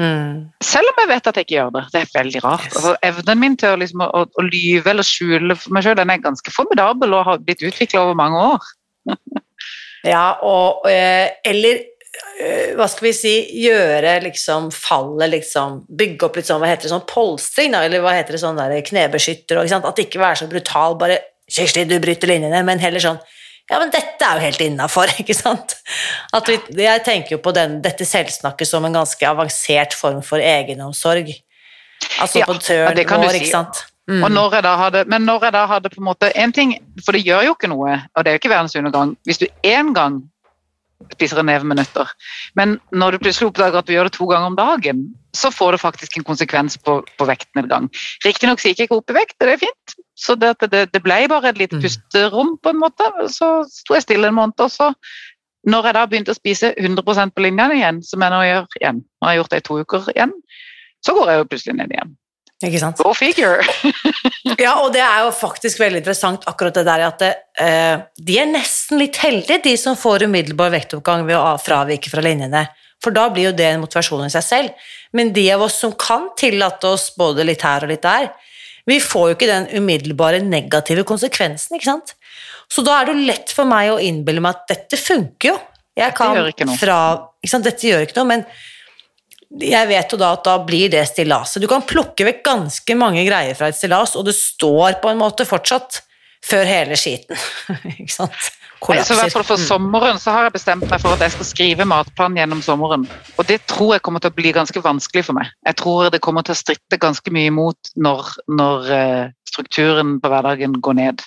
Mm. 0.00 0.50
Selv 0.64 0.90
om 0.90 0.96
jeg 1.04 1.10
vet 1.12 1.28
at 1.30 1.36
jeg 1.38 1.46
ikke 1.46 1.56
gjør 1.56 1.74
det. 1.76 1.84
Det 1.92 2.00
er 2.00 2.14
veldig 2.16 2.40
rart. 2.44 2.70
Altså, 2.72 2.94
evnen 3.06 3.40
min 3.40 3.58
til 3.58 3.74
å, 3.74 3.80
liksom, 3.80 4.02
å, 4.04 4.24
å 4.26 4.46
lyve 4.46 4.90
eller 4.90 5.06
skjule 5.06 5.56
for 5.58 5.74
meg 5.74 5.86
sjøl, 5.86 6.02
er 6.02 6.24
ganske 6.24 6.54
formidabel 6.54 7.14
og 7.14 7.28
har 7.28 7.44
blitt 7.44 7.62
utvikla 7.64 8.02
over 8.02 8.18
mange 8.18 8.48
år. 8.54 8.72
Ja, 10.04 10.38
og 10.44 10.84
eh, 10.90 11.32
Eller 11.48 11.78
eh, 12.40 12.74
hva 12.76 12.88
skal 12.90 13.08
vi 13.08 13.12
si 13.16 13.34
Gjøre 13.64 14.18
liksom 14.26 14.70
fallet 14.74 15.32
liksom 15.32 15.78
Bygge 15.88 16.28
opp 16.28 16.36
litt 16.38 16.50
sånn, 16.50 16.60
hva 16.62 16.68
heter 16.68 16.88
det, 16.88 16.92
sånn 16.92 17.06
polstring, 17.08 17.72
da, 17.72 17.84
eller 17.86 18.04
hva 18.04 18.16
heter 18.18 18.36
det, 18.36 18.42
sånn 18.42 18.60
der 18.60 18.76
knebeskytter, 18.84 19.62
og, 19.62 19.72
At 19.80 19.96
det 19.96 20.08
ikke 20.08 20.22
være 20.22 20.42
så 20.42 20.50
brutal, 20.50 20.98
bare 21.00 21.22
'Kirsti, 21.44 21.82
du 21.84 21.98
bryter 22.00 22.30
linjene', 22.30 22.62
men 22.64 22.80
heller 22.80 23.02
sånn 23.04 23.18
ja, 23.64 23.78
men 23.80 23.88
dette 23.92 24.20
er 24.20 24.36
jo 24.36 24.44
helt 24.44 24.60
innafor, 24.60 25.08
ikke 25.22 25.36
sant? 25.36 25.76
At 26.36 26.48
vi, 26.50 26.58
jeg 26.84 27.04
tenker 27.06 27.36
jo 27.36 27.40
på 27.44 27.54
den, 27.56 27.78
dette 27.84 28.04
selvsnakket 28.04 28.68
som 28.68 28.84
en 28.84 28.96
ganske 28.98 29.28
avansert 29.28 29.96
form 29.96 30.20
for 30.24 30.42
egenomsorg. 30.44 31.30
Altså 32.20 32.42
ja, 32.42 32.48
på 32.48 32.58
tørn 32.60 32.92
vår, 32.92 33.30
si. 33.30 33.40
ikke 33.40 33.52
sant? 33.54 33.84
Mm. 34.04 34.20
Når 34.34 34.58
hadde, 34.76 35.04
men 35.08 35.24
når 35.24 35.46
jeg 35.46 35.52
da 35.54 35.64
hadde 35.66 35.88
på 35.88 36.00
en 36.02 36.04
måte 36.10 36.28
en 36.36 36.52
ting, 36.52 36.74
For 37.04 37.16
det 37.16 37.24
gjør 37.24 37.46
jo 37.46 37.52
ikke 37.56 37.70
noe, 37.72 37.96
og 38.14 38.24
det 38.24 38.30
er 38.30 38.34
jo 38.36 38.40
ikke 38.42 38.52
verdens 38.52 38.76
undergang, 38.76 39.16
hvis 39.24 39.40
du 39.40 39.46
én 39.64 39.94
gang 39.94 40.22
spiser 41.12 41.40
en 41.40 41.46
neve 41.46 41.64
med 41.64 41.76
nøtter, 41.76 42.08
men 42.56 42.78
når 42.92 43.12
du 43.12 43.18
plutselig 43.24 43.48
oppdager 43.50 43.80
at 43.80 43.88
du 43.88 43.92
gjør 43.92 44.08
det 44.08 44.14
to 44.16 44.26
ganger 44.30 44.52
om 44.52 44.56
dagen, 44.56 45.02
så 45.36 45.50
får 45.52 45.74
det 45.74 45.80
faktisk 45.80 46.16
en 46.16 46.24
konsekvens 46.24 46.78
på, 46.78 47.00
på 47.18 47.26
vektnedgang. 47.28 47.90
Riktignok 48.24 48.62
gikk 48.62 48.78
jeg 48.78 48.88
ikke 48.88 49.00
opp 49.00 49.12
i 49.12 49.16
vekt, 49.18 49.36
det 49.40 49.56
er 49.56 49.60
fint, 49.60 49.96
så 50.14 50.36
det, 50.38 50.54
det, 50.72 50.86
det 50.94 51.02
ble 51.04 51.18
bare 51.28 51.50
et 51.50 51.60
lite 51.60 51.76
mm. 51.76 51.84
pusterom, 51.84 52.54
på 52.62 52.72
en 52.72 52.80
måte. 52.80 53.08
Så 53.32 53.50
sto 53.72 53.96
jeg 53.96 54.06
stille 54.06 54.30
en 54.30 54.36
måned, 54.38 54.60
og 54.60 54.72
så 54.72 54.92
når 55.68 55.88
jeg 55.88 55.96
da 55.96 56.04
begynte 56.08 56.34
å 56.34 56.38
spise 56.38 56.72
100% 56.76 57.34
på 57.34 57.44
linjene 57.44 57.78
igjen, 57.78 58.02
som 58.04 58.22
jeg 58.22 58.32
nå 58.32 58.42
gjør 58.44 58.78
igjen, 58.80 59.00
nå 59.02 59.26
har 59.26 59.34
jeg 59.34 59.42
gjort 59.42 59.54
det 59.54 59.60
i 59.60 59.66
to 59.68 59.78
uker 59.80 60.12
igjen, 60.14 60.34
så 61.04 61.16
går 61.16 61.30
jeg 61.30 61.40
jo 61.40 61.48
plutselig 61.50 61.76
ned 61.80 61.96
igjen. 61.96 62.14
Ikke 62.68 62.80
sant? 62.82 63.00
Go 63.00 63.12
figure! 63.16 63.64
ja, 64.64 64.76
og 64.82 64.92
det 64.94 65.02
er 65.04 65.24
jo 65.24 65.34
faktisk 65.34 65.82
veldig 65.82 66.02
interessant 66.02 66.46
akkurat 66.50 66.78
det 66.78 66.86
der 66.88 67.04
at 67.06 67.20
det, 67.22 67.32
eh, 67.60 67.96
de 68.16 68.38
er 68.40 68.50
nesten 68.50 69.00
litt 69.02 69.18
heldige, 69.22 69.62
de 69.66 69.74
som 69.80 69.98
får 69.98 70.26
umiddelbar 70.28 70.72
vektoppgang 70.74 71.26
ved 71.28 71.38
å 71.38 71.54
fravike 71.62 72.12
fra 72.12 72.24
linjene. 72.24 72.66
For 73.04 73.14
da 73.14 73.28
blir 73.32 73.50
jo 73.50 73.56
det 73.56 73.68
en 73.68 73.82
motivasjon 73.84 74.26
i 74.26 74.32
seg 74.32 74.46
selv. 74.46 74.90
Men 75.14 75.32
de 75.36 75.44
av 75.54 75.62
oss 75.66 75.76
som 75.82 75.92
kan 75.98 76.30
tillate 76.38 76.88
oss 76.88 77.10
både 77.18 77.46
litt 77.46 77.64
her 77.66 77.84
og 77.84 77.92
litt 77.92 78.04
der, 78.04 78.30
vi 78.88 78.98
får 79.00 79.28
jo 79.28 79.36
ikke 79.36 79.48
den 79.48 79.68
umiddelbare 79.78 80.42
negative 80.44 81.06
konsekvensen, 81.08 81.76
ikke 81.76 81.88
sant. 81.88 82.14
Så 82.72 82.84
da 82.84 82.98
er 82.98 83.08
det 83.08 83.14
jo 83.14 83.28
lett 83.28 83.52
for 83.54 83.68
meg 83.68 83.92
å 83.92 84.00
innbille 84.02 84.42
meg 84.44 84.58
at 84.58 84.74
dette 84.74 85.00
funker 85.00 85.52
jo. 85.52 85.56
Jeg 85.94 86.14
kan 86.16 86.32
dette 86.34 86.40
gjør 86.42 86.52
ikke 86.52 86.66
noe. 86.68 86.78
Fra, 86.80 86.98
ikke 87.44 87.60
dette 87.64 87.88
gjør 87.90 88.06
ikke 88.06 88.18
noe, 88.18 88.30
men 88.32 88.46
jeg 89.62 89.86
vet 89.90 90.10
jo 90.12 90.18
da 90.18 90.32
at 90.34 90.44
da 90.46 90.56
blir 90.66 90.90
det 90.92 91.04
stillaset. 91.10 91.62
Du 91.62 91.68
kan 91.70 91.84
plukke 91.86 92.26
vekk 92.26 92.42
ganske 92.46 92.98
mange 92.98 93.22
greier 93.26 93.54
fra 93.58 93.70
et 93.70 93.78
stillas, 93.78 94.16
og 94.18 94.26
det 94.26 94.34
står 94.38 94.98
på 95.02 95.12
en 95.12 95.20
måte 95.20 95.46
fortsatt 95.46 96.02
før 96.44 96.68
hele 96.68 96.98
skiten. 96.98 97.38
ikke 97.94 98.12
sant? 98.12 98.52
Kollapser. 98.84 99.14
Så 99.14 99.16
i 99.16 99.22
hvert 99.22 99.32
fall 99.32 99.46
For 99.48 99.60
mm. 99.60 99.64
sommeren 99.64 100.18
så 100.20 100.34
har 100.34 100.48
jeg 100.48 100.56
bestemt 100.58 100.86
meg 100.90 101.00
for 101.00 101.16
at 101.16 101.22
jeg 101.24 101.32
skal 101.36 101.48
skrive 101.48 101.86
matplan 101.88 102.36
gjennom 102.36 102.60
sommeren. 102.64 103.06
Og 103.38 103.46
det 103.48 103.62
tror 103.70 103.94
jeg 103.94 104.04
kommer 104.04 104.20
til 104.20 104.32
å 104.32 104.36
bli 104.36 104.52
ganske 104.56 104.82
vanskelig 104.84 105.24
for 105.28 105.38
meg. 105.38 105.52
Jeg 105.64 105.78
tror 105.80 106.10
det 106.12 106.20
kommer 106.24 106.44
til 106.44 106.56
å 106.56 106.58
stritte 106.58 107.00
ganske 107.00 107.32
mye 107.32 107.52
imot 107.52 107.94
når, 107.96 108.34
når 108.60 108.90
uh, 108.90 109.32
strukturen 109.48 110.18
på 110.20 110.32
hverdagen 110.32 110.76
går 110.84 110.98
ned. 111.00 111.24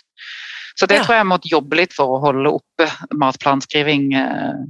Så 0.77 0.85
det 0.85 0.99
ja. 0.99 1.05
tror 1.05 1.15
jeg 1.15 1.23
jeg 1.23 1.31
måtte 1.31 1.49
jobbe 1.49 1.79
litt 1.79 1.95
for 1.97 2.13
å 2.13 2.21
holde 2.21 2.53
oppe 2.59 2.89
matplanskriving. 3.17 4.11
Uh, 4.13 4.67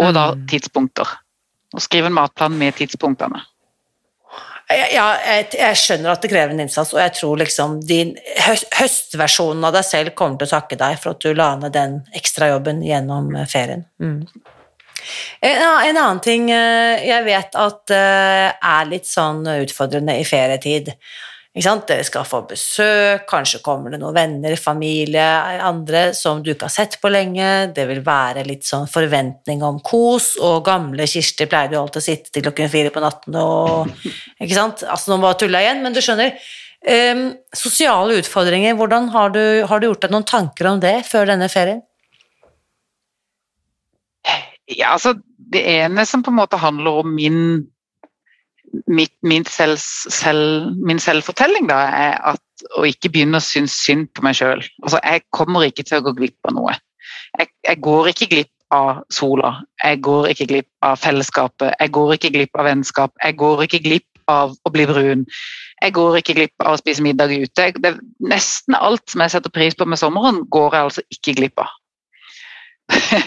og 0.00 0.14
da 0.16 0.30
mm. 0.32 0.46
tidspunkter. 0.48 1.18
Og 1.74 1.82
skrive 1.84 2.10
en 2.10 2.16
matplan 2.16 2.56
med 2.58 2.76
tidspunktene. 2.78 3.44
Ja, 4.70 5.06
jeg, 5.18 5.48
jeg, 5.58 5.78
skjønner 5.80 6.12
at 6.12 6.22
det 6.22 6.30
krever 6.30 6.54
en 6.54 6.62
innsats, 6.62 6.92
og 6.94 7.00
jeg 7.02 7.10
tror 7.16 7.40
liksom 7.40 7.80
din 7.82 8.12
høstversjonen 8.78 9.66
av 9.66 9.74
deg 9.74 9.86
selv 9.86 10.14
kommer 10.18 10.38
til 10.38 10.46
å 10.46 10.52
takke 10.52 10.78
deg 10.78 11.00
for 11.02 11.16
at 11.16 11.24
du 11.24 11.34
la 11.34 11.48
ned 11.58 11.74
den 11.74 11.96
ekstrajobben 12.14 12.84
gjennom 12.86 13.32
eh, 13.34 13.48
ferien. 13.50 13.82
Mm. 13.98 14.20
En, 15.40 15.56
en, 15.64 15.96
annen 15.96 16.20
ting 16.22 16.46
eh, 16.54 17.02
jeg 17.02 17.26
vet 17.26 17.58
at 17.58 17.94
eh, 17.96 18.46
er 18.52 18.90
litt 18.92 19.10
sånn 19.10 19.42
utfordrende 19.56 20.20
i 20.20 20.28
ferietid, 20.28 20.92
dere 21.50 22.04
skal 22.06 22.22
få 22.24 22.44
besøk, 22.46 23.24
kanskje 23.26 23.58
kommer 23.64 23.90
det 23.90 23.98
noen 23.98 24.14
venner, 24.14 24.54
familie, 24.54 25.24
andre 25.66 26.14
som 26.14 26.42
du 26.42 26.52
ikke 26.52 26.68
har 26.68 26.74
sett 26.74 27.00
på 27.02 27.10
lenge. 27.10 27.72
Det 27.74 27.88
vil 27.88 28.04
være 28.06 28.44
litt 28.46 28.62
sånn 28.64 28.86
forventning 28.86 29.62
om 29.62 29.80
kos, 29.82 30.36
og 30.38 30.64
gamle 30.64 31.06
Kirsti 31.10 31.48
pleide 31.50 31.74
jo 31.74 31.82
alltid 31.82 31.98
å 31.98 32.06
sitte 32.06 32.30
til 32.30 32.46
klokken 32.46 32.70
fire 32.70 32.94
på 32.94 33.02
natten 33.02 33.34
og 33.34 33.90
Ikke 34.40 34.54
sant? 34.54 34.84
Altså, 34.86 35.10
nå 35.10 35.18
bare 35.18 35.40
tulla 35.42 35.60
igjen, 35.60 35.82
men 35.82 35.92
du 35.92 36.00
skjønner. 36.00 36.38
Um, 36.80 37.34
sosiale 37.52 38.20
utfordringer, 38.22 38.78
hvordan 38.78 39.10
har 39.12 39.34
du, 39.34 39.42
har 39.66 39.80
du 39.80 39.90
gjort 39.90 40.06
deg 40.06 40.14
noen 40.14 40.24
tanker 40.24 40.70
om 40.70 40.78
det 40.80 41.00
før 41.10 41.28
denne 41.28 41.50
ferien? 41.52 41.82
Ja, 44.70 44.94
altså 44.94 45.16
Det 45.50 45.64
ene 45.66 46.06
som 46.06 46.22
på 46.22 46.30
en 46.30 46.38
måte 46.38 46.60
handler 46.62 47.02
om 47.02 47.14
min 47.16 47.66
mitt, 48.86 49.12
min, 49.22 49.44
selv, 49.44 49.78
selv, 49.78 50.70
min, 50.86 51.00
selvfortelling 51.02 51.68
da, 51.70 51.80
er 51.90 52.16
at 52.34 52.66
å 52.78 52.84
ikke 52.88 53.10
begynne 53.12 53.40
å 53.40 53.44
synes 53.44 53.74
synd 53.84 54.10
på 54.14 54.24
meg 54.26 54.38
sjøl. 54.38 54.62
Altså, 54.84 55.00
jeg 55.02 55.24
kommer 55.34 55.66
ikke 55.66 55.86
til 55.86 56.00
å 56.00 56.06
gå 56.08 56.14
glipp 56.18 56.50
av 56.50 56.56
noe. 56.56 56.76
Jeg, 57.38 57.50
jeg, 57.66 57.80
går 57.82 58.12
ikke 58.12 58.30
glipp 58.30 58.74
av 58.74 59.02
sola, 59.10 59.54
jeg 59.82 60.00
går 60.06 60.30
ikke 60.32 60.46
glipp 60.52 60.86
av 60.86 61.00
fellesskapet, 61.02 61.74
jeg 61.80 61.92
går 61.94 62.14
ikke 62.16 62.32
glipp 62.36 62.60
av 62.60 62.68
vennskap, 62.70 63.14
jeg 63.24 63.38
går 63.40 63.64
ikke 63.66 63.82
glipp 63.86 64.06
av 64.30 64.54
å 64.54 64.72
bli 64.72 64.86
brun. 64.86 65.24
Jeg 65.80 65.94
går 65.96 66.20
ikke 66.20 66.36
glipp 66.36 66.62
av 66.62 66.76
å 66.76 66.78
spise 66.78 67.02
middag 67.02 67.32
ute. 67.32 67.70
Det, 67.80 67.94
nesten 68.22 68.76
alt 68.78 69.02
som 69.10 69.24
jeg 69.24 69.34
setter 69.34 69.52
pris 69.54 69.74
på 69.74 69.88
med 69.88 69.98
sommeren, 69.98 70.44
går 70.52 70.76
jeg 70.76 70.88
altså 70.90 71.06
ikke 71.16 71.36
glipp 71.40 71.64
av. 71.64 71.72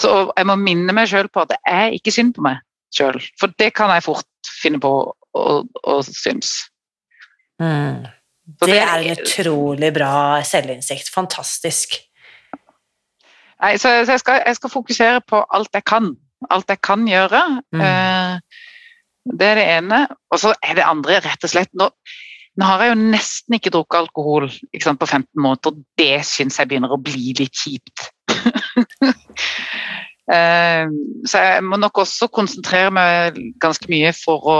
Så 0.00 0.14
jeg 0.30 0.48
må 0.48 0.56
minne 0.60 0.94
meg 0.96 1.10
sjøl 1.10 1.28
på 1.32 1.42
at 1.42 1.52
det 1.54 1.60
er 1.68 1.96
ikke 1.96 2.14
synd 2.14 2.36
på 2.36 2.44
meg 2.46 2.62
sjøl, 2.94 3.18
for 3.40 3.54
det 3.60 3.72
kan 3.76 3.92
jeg 3.94 4.04
fort 4.06 4.50
finne 4.62 4.80
på 4.82 4.92
å, 5.36 5.46
å 5.64 5.96
synes. 6.06 6.58
Mm. 7.62 8.04
Det, 8.46 8.68
det, 8.68 8.78
er 8.78 9.00
en 9.00 9.16
utrolig 9.16 9.90
bra 9.96 10.12
selvinnsikt. 10.46 11.10
Fantastisk. 11.14 11.96
Nei, 13.62 13.72
så, 13.80 13.90
så 14.04 14.14
jeg, 14.14 14.22
skal, 14.22 14.42
jeg, 14.44 14.58
skal, 14.58 14.72
fokusere 14.72 15.24
på 15.26 15.40
alt 15.56 15.74
jeg 15.74 15.86
kan. 15.88 16.12
Alt 16.52 16.70
jeg 16.70 16.82
kan 16.84 17.06
gjøre. 17.08 17.42
Mm. 17.74 17.82
Eh, 17.82 18.62
det 19.36 19.50
er 19.50 19.58
det 19.58 19.66
ene. 19.80 20.00
Og 20.30 20.42
så 20.44 20.54
er 20.62 20.78
det 20.78 20.86
andre 20.86 21.18
rett 21.24 21.46
og 21.48 21.52
slett 21.52 21.72
nå, 21.74 21.90
nå 22.56 22.68
har 22.68 22.84
jeg 22.84 22.92
jo 22.94 23.00
nesten 23.12 23.58
ikke 23.58 23.72
drukket 23.74 23.98
alkohol 24.04 24.46
sant, 24.52 25.00
på 25.00 25.08
15 25.08 25.26
måneder. 25.42 25.80
Det 25.98 26.20
syns 26.28 26.60
jeg 26.60 26.70
begynner 26.70 26.94
å 26.94 27.00
bli 27.02 27.34
litt 27.40 27.64
kjipt. 27.64 28.10
eh, 30.32 30.88
så 31.26 31.44
jeg 31.44 31.64
må 31.66 31.78
nok 31.80 32.02
også 32.04 32.28
konsentrere 32.34 32.92
meg 32.94 33.38
ganske 33.62 33.88
mye 33.92 34.12
for 34.16 34.50
å 34.50 34.58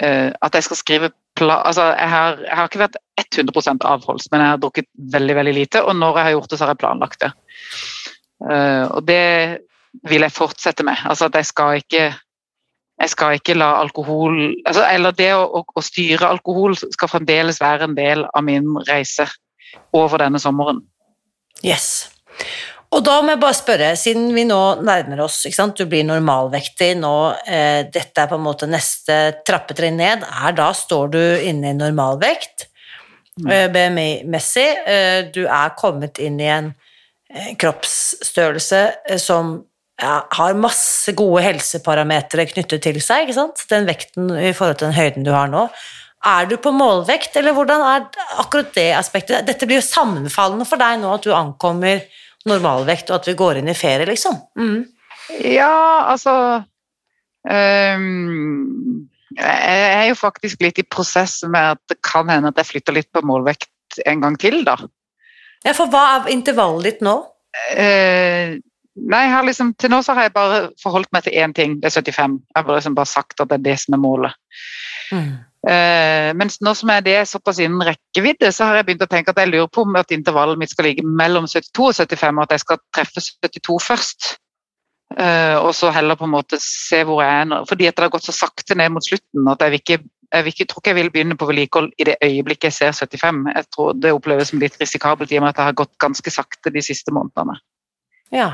eh, 0.00 0.30
At 0.30 0.54
jeg 0.54 0.66
skal 0.68 0.80
skrive 0.80 1.12
altså, 1.40 1.82
jeg, 1.98 2.10
har, 2.10 2.38
jeg, 2.44 2.56
har, 2.56 2.68
ikke 2.68 2.82
vært 2.84 2.98
100% 3.20 3.86
avholds, 3.90 4.28
men 4.30 4.40
jeg 4.40 4.52
har 4.52 4.60
drukket 4.62 4.86
veldig 5.12 5.34
veldig 5.34 5.54
lite. 5.54 5.82
Og 5.82 5.96
når 5.96 6.18
jeg 6.18 6.24
har 6.24 6.34
gjort 6.36 6.50
det, 6.50 6.58
så 6.58 6.64
har 6.64 6.74
jeg 6.74 6.82
planlagt 6.82 7.24
det. 7.24 7.30
Uh, 8.44 8.86
og 8.94 9.06
det 9.08 9.24
vil 10.10 10.26
jeg 10.26 10.34
fortsette 10.34 10.86
med. 10.86 11.00
Altså 11.10 11.26
at 11.26 11.34
jeg 11.38 11.46
skal 11.50 11.80
ikke 11.82 12.12
jeg 13.02 13.10
skal 13.10 13.34
ikke 13.34 13.56
la 13.58 13.72
alkohol 13.80 14.36
altså, 14.66 14.84
Eller 14.86 15.14
det 15.18 15.32
å, 15.34 15.42
å, 15.42 15.64
å, 15.66 15.82
styre 15.82 16.28
alkohol 16.30 16.76
skal 16.78 17.10
fremdeles 17.10 17.58
være 17.62 17.88
en 17.88 17.96
del 17.96 18.22
av 18.30 18.44
min 18.46 18.76
reise 18.86 19.26
over 19.94 20.22
denne 20.22 20.38
sommeren. 20.38 20.84
Yes. 21.66 22.13
Og 22.94 23.02
da 23.02 23.16
må 23.22 23.32
jeg 23.32 23.42
bare 23.42 23.56
spørre, 23.58 23.88
siden 23.98 24.28
vi 24.36 24.44
nå 24.46 24.60
nærmer 24.86 25.24
oss, 25.24 25.40
du 25.74 25.84
blir 25.90 26.04
normalvektig 26.06 26.92
nå, 27.00 27.16
eh, 27.42 27.82
dette 27.90 28.22
er 28.22 28.30
på 28.30 28.38
en 28.38 28.44
måte 28.44 28.68
neste 28.70 29.40
trappetrinn 29.46 29.98
ned, 29.98 30.22
er 30.22 30.54
da 30.54 30.70
står 30.74 31.10
du 31.10 31.20
inne 31.42 31.72
i 31.72 31.78
normalvekt 31.78 32.68
mm. 33.42 33.50
eh, 33.50 33.66
BMI-messig, 33.74 34.68
eh, 34.86 35.20
du 35.34 35.42
er 35.48 35.74
kommet 35.78 36.22
inn 36.22 36.38
i 36.38 36.50
en 36.54 36.70
eh, 37.32 37.52
kroppsstørrelse 37.58 38.84
eh, 39.10 39.18
som 39.18 39.56
ja, 40.00 40.20
har 40.38 40.58
masse 40.58 41.14
gode 41.18 41.42
helseparametere 41.48 42.46
knyttet 42.52 42.86
til 42.86 43.02
seg, 43.02 43.26
ikke 43.26 43.40
sant? 43.40 43.66
den 43.70 43.90
vekten 43.90 44.30
i 44.38 44.54
forhold 44.54 44.78
til 44.78 44.90
den 44.92 44.98
høyden 45.00 45.26
du 45.26 45.34
har 45.34 45.50
nå. 45.50 45.66
Er 46.24 46.46
du 46.48 46.56
på 46.62 46.70
målvekt, 46.72 47.34
eller 47.36 47.52
hvordan 47.52 47.82
er 47.84 48.06
akkurat 48.40 48.70
det 48.76 48.92
aspektet? 48.96 49.44
Dette 49.44 49.66
blir 49.68 49.82
jo 49.82 49.86
sammenfallende 49.86 50.64
for 50.68 50.80
deg 50.80 51.02
nå 51.02 51.10
at 51.18 51.26
du 51.26 51.34
ankommer 51.36 52.00
normalvekt, 52.48 53.10
og 53.10 53.20
at 53.20 53.28
vi 53.30 53.36
går 53.38 53.60
inn 53.60 53.70
i 53.70 53.76
ferie, 53.76 54.06
liksom. 54.08 54.36
Mm. 54.58 54.84
Ja, 55.48 56.04
altså 56.12 56.32
um, 57.48 59.06
Jeg 59.38 59.84
er 59.86 60.08
jo 60.10 60.18
faktisk 60.18 60.60
litt 60.60 60.80
i 60.82 60.84
prosess 60.84 61.38
med 61.48 61.78
at 61.78 61.80
det 61.88 61.96
kan 62.04 62.28
hende 62.28 62.52
at 62.52 62.60
jeg 62.60 62.74
flytter 62.74 62.98
litt 62.98 63.08
på 63.14 63.24
målvekt 63.24 64.02
en 64.04 64.20
gang 64.20 64.36
til, 64.40 64.60
da. 64.66 64.76
Ja, 65.64 65.72
For 65.72 65.88
hva 65.88 66.04
er 66.18 66.30
intervallet 66.34 66.90
ditt 66.90 67.04
nå? 67.06 67.16
Uh, 67.72 68.58
nei, 69.14 69.24
liksom, 69.46 69.72
Til 69.78 69.92
nå 69.94 70.02
så 70.04 70.16
har 70.18 70.28
jeg 70.28 70.36
bare 70.36 70.60
forholdt 70.82 71.12
meg 71.14 71.24
til 71.24 71.38
én 71.40 71.56
ting, 71.56 71.78
det 71.80 71.88
er 71.88 71.96
75. 72.02 72.38
Jeg 72.52 72.60
har 72.60 72.76
liksom 72.76 72.98
bare 72.98 73.10
sagt 73.10 73.40
at 73.40 73.50
det 73.50 73.60
er 73.60 73.66
det 73.70 73.78
som 73.80 73.96
er 73.96 74.04
målet. 74.04 74.40
Mm. 75.14 75.32
Uh, 75.64 76.34
mens 76.36 76.58
nå 76.60 76.74
som 76.76 76.90
er 76.92 77.04
det 77.04 77.16
såpass 77.30 77.56
innen 77.64 77.80
rekkevidde, 77.88 78.50
så 78.52 78.68
har 78.68 78.78
jeg 78.78 78.88
begynt 78.90 79.04
å 79.06 79.08
tenke 79.08 79.32
at 79.32 79.38
jeg 79.40 79.48
lurer 79.48 79.70
på 79.72 79.86
om 79.86 79.94
at 79.96 80.12
intervallet 80.12 80.60
mitt 80.60 80.74
skal 80.74 80.90
ligge 80.90 81.04
mellom 81.06 81.46
72 81.48 81.86
og 81.86 81.94
75, 81.96 82.36
og 82.36 82.42
at 82.44 82.52
jeg 82.52 82.64
skal 82.66 82.80
treffe 82.92 83.22
72 83.24 83.78
først. 83.86 84.34
Uh, 85.14 85.56
og 85.62 85.70
så 85.76 85.92
heller 85.94 86.18
på 86.18 86.26
en 86.26 86.34
måte 86.34 86.58
se 86.60 87.00
hvor 87.06 87.22
jeg 87.22 87.44
er 87.44 87.48
nå. 87.48 87.62
Fordi 87.70 87.88
at 87.88 87.96
det 87.96 88.04
har 88.04 88.12
gått 88.12 88.26
så 88.26 88.34
sakte 88.34 88.76
ned 88.76 88.92
mot 88.92 89.04
slutten 89.04 89.48
at 89.52 89.62
jeg, 89.62 89.80
ikke, 89.80 89.98
jeg 90.34 90.52
ikke, 90.52 90.66
tror 90.68 90.82
ikke 90.82 90.92
jeg 90.92 90.98
vil 90.98 91.12
begynne 91.14 91.38
på 91.38 91.48
vedlikehold 91.48 91.92
i 91.96 92.08
det 92.10 92.16
øyeblikket 92.24 92.68
jeg 92.68 92.76
ser 92.80 92.98
75. 93.06 93.44
Jeg 93.54 93.68
tror 93.76 93.94
Det 94.00 94.12
oppleves 94.16 94.52
som 94.52 94.60
litt 94.60 94.76
risikabelt 94.80 95.32
i 95.32 95.38
og 95.38 95.46
med 95.46 95.54
at 95.54 95.60
det 95.60 95.68
har 95.70 95.78
gått 95.80 95.94
ganske 96.02 96.34
sakte 96.34 96.72
de 96.74 96.82
siste 96.84 97.14
månedene. 97.14 97.56
Ja, 98.34 98.50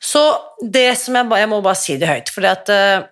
Så 0.00 0.22
det 0.62 0.88
som 1.00 1.16
jeg, 1.18 1.26
jeg 1.40 1.48
må 1.50 1.60
bare 1.64 1.80
si 1.80 1.96
det 1.98 2.08
høyt, 2.08 2.30
for 2.30 2.46
uh, 2.46 3.06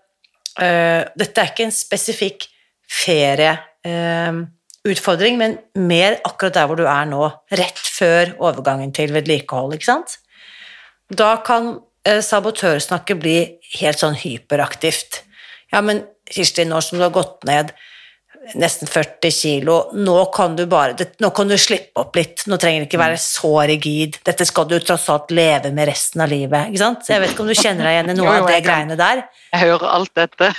dette 1.18 1.40
er 1.40 1.50
ikke 1.50 1.66
en 1.66 1.74
spesifikk 1.74 2.46
ferieutfordring, 2.90 5.38
men 5.40 5.58
mer 5.78 6.20
akkurat 6.24 6.54
der 6.56 6.66
hvor 6.70 6.78
du 6.80 6.86
er 6.88 7.04
nå, 7.10 7.22
rett 7.56 7.78
før 7.78 8.24
overgangen 8.50 8.92
til 8.96 9.12
vedlikehold, 9.14 9.74
ikke 9.76 9.92
sant? 9.92 10.10
Da 11.12 11.36
kan 11.46 11.80
eh, 12.06 12.22
sabotørsnakket 12.24 13.20
bli 13.20 13.38
helt 13.80 13.98
sånn 14.00 14.16
hyperaktivt. 14.18 15.22
Ja, 15.72 15.80
men 15.84 16.04
Kirsti, 16.30 16.64
nå 16.68 16.80
som 16.80 16.98
du 16.98 17.04
har 17.04 17.14
gått 17.14 17.44
ned 17.48 17.74
nesten 18.60 18.88
40 18.90 19.32
kilo, 19.32 19.76
nå 19.96 20.16
kan 20.34 20.56
du 20.56 20.66
bare 20.68 21.06
Nå 21.22 21.30
kan 21.36 21.48
du 21.48 21.56
slippe 21.60 22.02
opp 22.02 22.16
litt, 22.18 22.42
nå 22.50 22.58
trenger 22.60 22.82
det 22.82 22.90
ikke 22.90 23.00
være 23.00 23.20
så 23.20 23.54
rigid. 23.70 24.18
Dette 24.26 24.46
skal 24.48 24.68
du 24.68 24.76
tross 24.84 25.06
alt 25.12 25.32
leve 25.34 25.72
med 25.74 25.88
resten 25.88 26.24
av 26.24 26.32
livet, 26.32 26.68
ikke 26.68 26.82
sant? 26.82 27.06
Så 27.06 27.14
jeg 27.14 27.24
vet 27.24 27.32
ikke 27.32 27.46
om 27.46 27.50
du 27.50 27.56
kjenner 27.56 27.88
deg 27.88 27.96
igjen 27.96 28.12
i 28.12 28.16
noe 28.18 28.28
jo, 28.28 28.36
jo, 28.36 28.44
av 28.44 28.52
det 28.52 28.60
greiene 28.66 29.00
der? 29.00 29.24
Jeg 29.54 29.64
hører 29.64 29.96
alt 29.96 30.14
dette. 30.20 30.52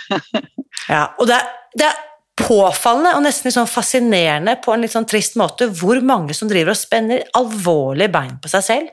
ja, 0.95 1.03
og 1.19 1.29
det, 1.29 1.39
det 1.77 1.89
er 1.91 2.03
påfallende 2.35 3.13
og 3.15 3.23
nesten 3.23 3.47
litt 3.47 3.55
sånn 3.55 3.69
fascinerende 3.69 4.57
på 4.63 4.73
en 4.73 4.83
litt 4.83 4.93
sånn 4.93 5.07
trist 5.07 5.37
måte 5.39 5.69
hvor 5.71 6.01
mange 6.03 6.35
som 6.35 6.49
driver 6.51 6.73
og 6.73 6.79
spenner 6.79 7.23
alvorlige 7.37 8.11
bein 8.11 8.35
på 8.43 8.51
seg 8.51 8.65
selv. 8.65 8.91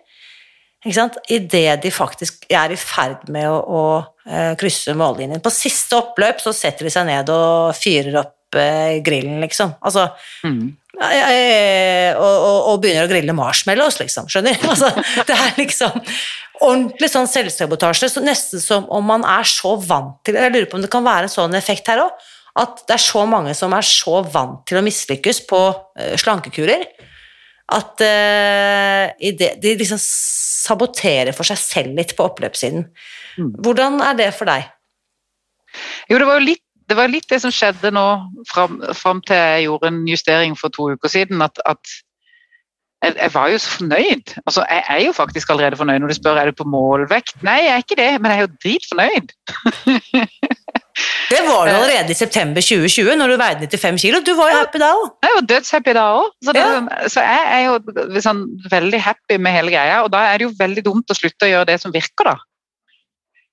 Idet 0.83 1.83
de 1.83 1.91
faktisk 1.95 2.47
er 2.51 2.75
i 2.75 2.79
ferd 2.79 3.29
med 3.31 3.47
å, 3.47 3.59
å 3.63 3.83
uh, 4.03 4.55
krysse 4.59 4.95
mållinjen. 4.99 5.43
På 5.43 5.51
siste 5.55 5.99
oppløp 5.99 6.43
så 6.43 6.55
setter 6.55 6.89
de 6.89 6.95
seg 6.95 7.07
ned 7.07 7.31
og 7.31 7.75
fyrer 7.79 8.19
opp 8.19 8.59
eh, 8.59 8.99
grillen, 9.05 9.39
liksom. 9.45 9.77
Altså, 9.87 10.09
mm. 10.43 10.65
og, 10.99 12.19
og, 12.19 12.59
og, 12.73 12.81
begynner 12.83 13.07
å 13.07 13.13
grille 13.13 13.37
marshmallows, 13.37 14.01
liksom. 14.03 14.27
Skjønner? 14.31 14.59
Altså, 14.73 14.91
det 15.29 15.39
er 15.39 15.55
liksom 15.61 16.03
ordentlig 16.63 17.11
sånn 17.15 17.31
selvsabotasje. 17.31 18.11
Så 18.11 18.23
nesten 18.27 18.63
som 18.63 18.91
om 18.91 19.07
man 19.07 19.27
er 19.27 19.47
så 19.47 19.77
vant 19.79 20.19
til 20.27 20.39
Jeg 20.39 20.55
lurer 20.55 20.71
på 20.71 20.79
om 20.79 20.85
det 20.85 20.91
kan 20.91 21.07
være 21.07 21.31
en 21.31 21.37
sånn 21.37 21.59
effekt 21.59 21.91
her 21.91 22.03
òg 22.09 22.31
at 22.61 22.83
det 22.89 22.97
er 22.97 23.03
så 23.05 23.25
mange 23.29 23.55
som 23.57 23.73
er 23.73 23.87
så 23.87 24.21
vant 24.33 24.61
til 24.69 24.81
å 24.81 24.85
mislykkes 24.85 25.45
på 25.49 25.63
uh, 25.73 26.15
slankekurer, 26.21 26.85
at 27.73 28.03
de, 28.03 29.47
de, 29.63 29.71
liksom 29.81 29.97
saboterer 29.97 31.33
for 31.33 31.49
seg 31.49 31.57
selv 31.57 31.95
litt 31.97 32.11
på 32.19 32.27
oppløpssiden. 32.27 32.83
Mm. 33.39 33.53
Hvordan 33.65 33.97
er 34.05 34.19
det 34.19 34.27
for 34.37 34.51
deg? 34.51 34.67
Jo, 36.11 36.19
det 36.21 36.27
var 36.29 36.37
jo 36.37 36.51
litt 36.51 36.65
det 36.93 36.99
var 36.99 37.09
litt 37.09 37.29
det 37.31 37.41
som 37.41 37.53
skjedde 37.55 37.93
nå 37.95 38.07
fram, 38.51 38.81
fram, 38.97 39.23
til 39.25 39.39
jeg 39.39 39.67
gjorde 39.67 39.89
en 39.89 40.01
justering 40.09 40.57
for 40.59 40.75
to 40.75 40.91
uker 40.93 41.09
siden. 41.09 41.41
At, 41.45 41.61
at 41.65 41.81
jeg, 43.03 43.17
jeg, 43.17 43.33
var 43.35 43.49
jo 43.49 43.61
så 43.63 43.71
fornøyd. 43.79 44.35
Altså, 44.45 44.65
jeg 44.69 44.85
er 44.95 45.01
jo 45.07 45.15
faktisk 45.17 45.51
allerede 45.51 45.79
fornøyd 45.81 46.03
når 46.03 46.13
du 46.13 46.19
spør 46.19 46.41
er 46.41 46.51
du 46.51 46.59
på 46.59 46.69
målvekt. 46.69 47.39
Nei, 47.47 47.63
jeg 47.65 47.73
er 47.73 47.87
ikke 47.87 48.01
det, 48.03 48.11
men 48.21 48.35
jeg 48.35 48.39
er 48.39 48.45
jo 48.45 48.53
dritfornøyd. 48.67 49.33
Det 51.33 51.41
var 51.47 51.67
du 51.67 51.73
allerede 51.73 52.13
i 52.13 52.17
september 52.19 52.65
2020, 52.65 53.17
når 53.17 53.33
du 53.33 53.37
veide 53.41 53.69
95 53.71 54.01
kilo. 54.05 54.21
Du 54.25 54.33
var 54.37 54.53
jo 54.53 54.61
happy 54.61 54.81
da 54.83 54.91
òg. 54.99 55.11
Jeg 55.25 55.37
var 55.37 55.47
dødshappy 55.53 55.95
da 55.97 56.07
òg. 56.19 56.31
Så, 56.45 56.55
ja. 56.59 56.69
så, 57.15 57.25
jeg 57.25 57.45
er 57.57 57.63
jo 57.67 58.23
sånn, 58.27 58.43
veldig 58.73 59.01
happy 59.01 59.39
med 59.41 59.57
hele 59.57 59.75
greia. 59.75 60.03
Og 60.05 60.13
da 60.13 60.27
er 60.29 60.41
det 60.41 60.49
jo 60.49 60.55
veldig 60.59 60.85
dumt 60.89 61.13
å 61.13 61.17
slutte 61.17 61.49
å 61.49 61.53
gjøre 61.55 61.71
det 61.73 61.79
som 61.83 61.95
virker, 61.95 62.33
da. 62.33 62.37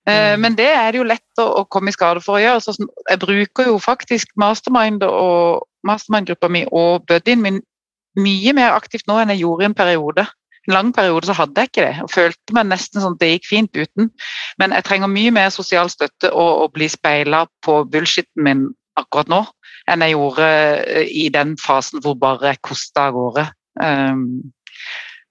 Eh, 0.09 0.33
mm. 0.33 0.43
Men 0.43 0.57
det 0.59 0.69
er 0.73 0.91
det 0.91 1.01
jo 1.01 1.07
lett 1.07 1.41
å, 1.41 1.47
å, 1.61 1.65
komme 1.71 1.93
i 1.93 1.95
skade 1.95 2.23
for 2.25 2.39
å 2.39 2.43
gjøre. 2.43 2.63
Så 2.65 2.75
jeg 2.79 3.21
bruker 3.21 3.71
jo 3.71 3.79
faktisk 3.83 4.33
mastermind 4.39 5.05
og 5.07 5.65
mastermind-gruppa 5.87 6.51
mi 6.51 6.65
og 6.75 7.05
buddyen 7.07 7.43
min 7.43 7.63
mye 8.19 8.51
mer 8.57 8.73
aktivt 8.75 9.07
nå 9.07 9.19
enn 9.21 9.31
jeg 9.31 9.43
gjorde 9.45 9.63
i 9.63 9.69
en 9.69 9.77
periode 9.77 10.25
lang 10.73 10.91
periode 10.95 11.29
så 11.29 11.35
hadde 11.37 11.61
jeg 11.63 11.71
ikke 11.71 11.85
det, 11.85 11.95
og 12.05 12.11
følte 12.13 12.55
meg 12.57 12.69
nesten 12.69 13.03
sånn 13.03 13.15
at 13.17 13.23
det 13.23 13.31
gikk 13.33 13.49
fint 13.49 13.79
uten. 13.79 14.11
Men 14.61 14.75
jeg 14.75 14.85
trenger 14.87 15.11
mye 15.11 15.33
mer 15.35 15.53
sosial 15.53 15.91
støtte 15.91 16.31
og 16.33 16.65
å 16.65 16.69
bli 16.73 16.89
speila 16.91 17.45
på 17.65 17.81
bullshitten 17.91 18.45
min 18.45 18.67
akkurat 18.99 19.31
nå 19.31 19.43
enn 19.89 20.05
jeg 20.05 20.15
gjorde 20.15 20.47
eh, 20.85 21.09
i 21.23 21.27
den 21.33 21.55
fasen 21.59 22.03
hvor 22.03 22.17
bare 22.19 22.53
jeg 22.53 22.63
kosta 22.65 23.07
av 23.09 23.15
gårde. 23.17 23.45
Um, 23.79 24.51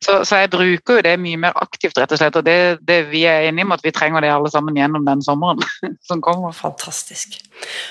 så, 0.05 0.21
så, 0.23 0.39
jeg 0.39 0.51
bruker 0.53 0.99
jo 0.99 1.03
det 1.03 1.15
mye 1.19 1.39
mer 1.43 1.57
aktivt, 1.59 1.99
rett 1.99 2.13
og 2.15 2.21
slett. 2.21 2.37
Og 2.39 2.47
det, 2.47 2.59
det 2.87 3.01
vi 3.11 3.25
er 3.27 3.49
enige 3.49 3.67
om 3.67 3.75
at 3.75 3.83
vi 3.83 3.93
trenger 3.95 4.23
det 4.23 4.31
alle 4.31 4.51
sammen 4.53 4.79
gjennom 4.79 5.07
den 5.07 5.25
sommeren 5.27 5.63
som 6.09 6.23
kommer. 6.25 6.55
Fantastisk. 6.55 7.41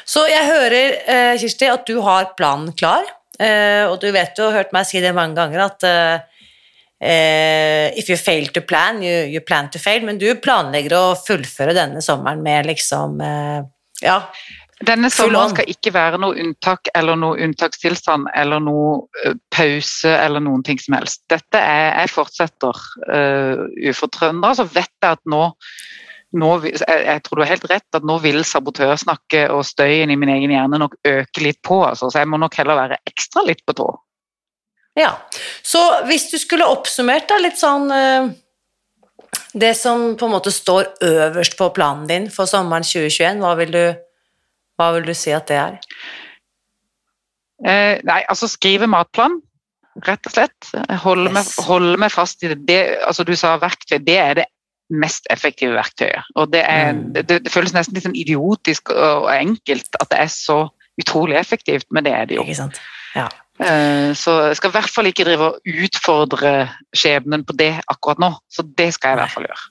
Så 0.07 0.23
jeg 0.31 0.47
hører, 0.47 0.97
eh, 1.03 1.33
Kirsti, 1.41 1.67
at 1.71 1.87
du 1.89 1.99
har 2.05 2.31
planen 2.39 2.71
klar. 2.79 3.07
Eh, 3.39 3.83
og 3.89 3.99
du 4.01 4.07
vet 4.15 4.39
jo, 4.39 4.47
har 4.47 4.63
hørt 4.63 4.73
meg 4.75 4.87
si 4.87 5.03
det 5.03 5.13
mange 5.15 5.35
ganger, 5.37 5.67
at 5.67 5.87
Uh, 6.97 7.93
if 7.93 8.09
you 8.09 8.17
fail 8.17 8.47
to 8.47 8.61
plan, 8.61 9.03
you, 9.03 9.27
you, 9.29 9.41
plan 9.41 9.69
to 9.69 9.79
fail. 9.79 10.01
Men 10.05 10.17
du 10.17 10.31
planlegger 10.41 10.95
å 10.97 11.03
fullføre 11.17 11.75
denne 11.77 12.01
sommeren 12.01 12.41
med 12.45 12.69
liksom 12.71 13.21
uh, 13.21 13.61
Ja. 14.01 14.23
Denne 14.85 15.09
sommeren 15.09 15.55
skal 15.55 15.69
ikke 15.69 15.89
være 15.93 16.19
noe 16.21 16.37
unntak 16.37 16.89
eller 16.97 17.17
noe 17.17 17.37
unntakstilstand 17.41 18.29
eller 18.37 18.61
noe 18.61 18.97
uh, 19.25 19.37
pause 19.53 20.09
eller 20.09 20.41
noen 20.41 20.65
ting 20.65 20.81
som 20.81 20.97
helst. 20.97 21.21
Dette 21.29 21.61
er 21.61 21.93
Jeg 22.01 22.13
fortsetter 22.13 22.81
uh, 23.09 23.67
ufortrødent. 23.89 24.49
Så 24.57 24.65
vet 24.65 24.89
jeg 24.89 25.19
at 25.19 25.21
nå, 25.29 25.43
nå 26.33 26.51
jeg, 26.65 26.81
jeg, 26.81 27.25
tror 27.25 27.37
du 27.37 27.45
har 27.45 27.53
helt 27.53 27.69
rett 27.69 28.01
at 28.01 28.09
nå 28.09 28.17
vil 28.25 28.41
sabotørsnakket 28.41 29.53
og 29.53 29.65
støyen 29.69 30.13
i 30.13 30.17
min 30.17 30.33
egen 30.33 30.53
hjerne 30.53 30.81
nok 30.81 30.97
øke 31.05 31.45
litt 31.45 31.61
på. 31.61 31.83
Altså, 31.85 32.09
så 32.09 32.25
jeg 32.25 32.33
må 32.33 32.41
nok 32.41 32.57
heller 32.57 32.81
være 32.81 33.01
ekstra 33.05 33.45
litt 33.45 33.61
på 33.69 33.77
tå. 33.77 33.91
Ja. 34.97 35.13
Så 35.65 35.81
hvis 36.09 36.29
du 36.31 36.37
skulle 36.41 36.67
oppsummert 36.67 37.27
da, 37.29 37.37
litt 37.41 37.59
sånn 37.59 37.91
uh, 37.93 38.29
Det 39.53 39.73
som 39.77 40.15
på 40.17 40.27
en 40.27 40.33
måte 40.33 40.53
står 40.53 40.95
øverst 41.05 41.57
på 41.59 41.69
planen 41.75 42.07
din 42.09 42.29
for 42.33 42.49
sommeren 42.49 42.85
2021, 42.85 43.43
hva 43.43 43.53
vil 43.59 43.73
du, 43.73 43.83
hva 44.79 44.91
vil 44.95 45.07
du 45.07 45.13
si 45.17 45.33
at 45.35 45.49
det 45.49 45.59
er? 45.61 45.77
Eh, 47.65 47.97
nei, 48.05 48.19
altså 48.29 48.49
skrive 48.49 48.85
matplan, 48.89 49.39
rett 50.05 50.29
og 50.29 50.35
slett. 50.35 50.69
Holde, 51.01 51.31
yes. 51.31 51.33
meg, 51.33 51.65
holde 51.65 51.97
meg, 52.03 52.13
fast 52.13 52.45
i 52.45 52.51
det. 52.51 52.59
det. 52.69 52.81
Altså 53.07 53.25
du 53.25 53.33
sa 53.39 53.55
verktøy, 53.61 53.97
det 54.05 54.17
er 54.21 54.37
det 54.41 54.45
mest 54.93 55.25
effektive 55.33 55.75
verktøyet. 55.75 56.29
Og 56.37 56.51
det, 56.53 56.61
er, 56.63 56.93
mm. 56.93 57.07
det, 57.17 57.25
det, 57.31 57.51
føles 57.51 57.73
nesten 57.75 57.97
litt 57.97 58.05
sånn 58.05 58.17
idiotisk 58.17 58.93
og 58.93 59.27
enkelt 59.33 59.97
at 59.99 60.13
det 60.13 60.21
er 60.27 60.31
så 60.31 60.61
utrolig 61.01 61.37
effektivt, 61.39 61.89
men 61.93 62.05
det 62.05 62.13
er 62.13 62.29
det 62.29 62.37
jo. 62.39 62.45
Ja. 63.17 63.27
Eh, 63.57 64.11
så 64.13 64.35
jeg 64.49 64.59
skal 64.59 64.69
i 64.69 64.75
hvert 64.75 64.93
fall 64.93 65.09
ikke 65.09 65.25
drive 65.25 65.49
og 65.49 65.71
utfordre 65.87 66.53
skjebnen 66.95 67.45
på 67.47 67.55
det 67.57 67.73
akkurat 67.89 68.21
nå. 68.21 68.31
Så 68.51 68.65
det 68.67 68.91
skal 68.95 69.13
jeg 69.13 69.19
i 69.19 69.21
hvert 69.23 69.35
fall 69.35 69.49
gjøre. 69.49 69.65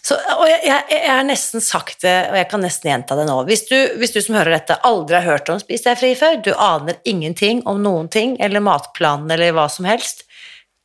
Så, 0.00 0.16
og 0.16 0.46
jeg, 0.48 0.84
har 1.04 1.26
nesten 1.28 1.60
sagt 1.60 2.06
det, 2.06 2.14
og 2.30 2.36
jeg 2.38 2.48
kan 2.48 2.62
nesten 2.64 2.88
gjenta 2.88 3.16
det 3.18 3.26
nå. 3.28 3.34
Hvis 3.48 3.66
du, 3.68 3.76
hvis 4.00 4.14
du 4.14 4.20
som 4.24 4.38
hører 4.38 4.54
dette, 4.56 4.78
aldri 4.88 5.18
har 5.18 5.26
hørt 5.26 5.50
om 5.52 5.60
Spis 5.60 5.84
deg 5.84 5.98
fri 6.00 6.14
før, 6.16 6.38
du 6.40 6.54
aner 6.54 6.96
ingenting 7.04 7.60
om 7.68 7.82
noen 7.84 8.08
ting, 8.12 8.38
eller 8.40 8.64
matplanen 8.64 9.28
eller 9.34 9.52
hva 9.56 9.68
som 9.72 9.88
helst 9.88 10.24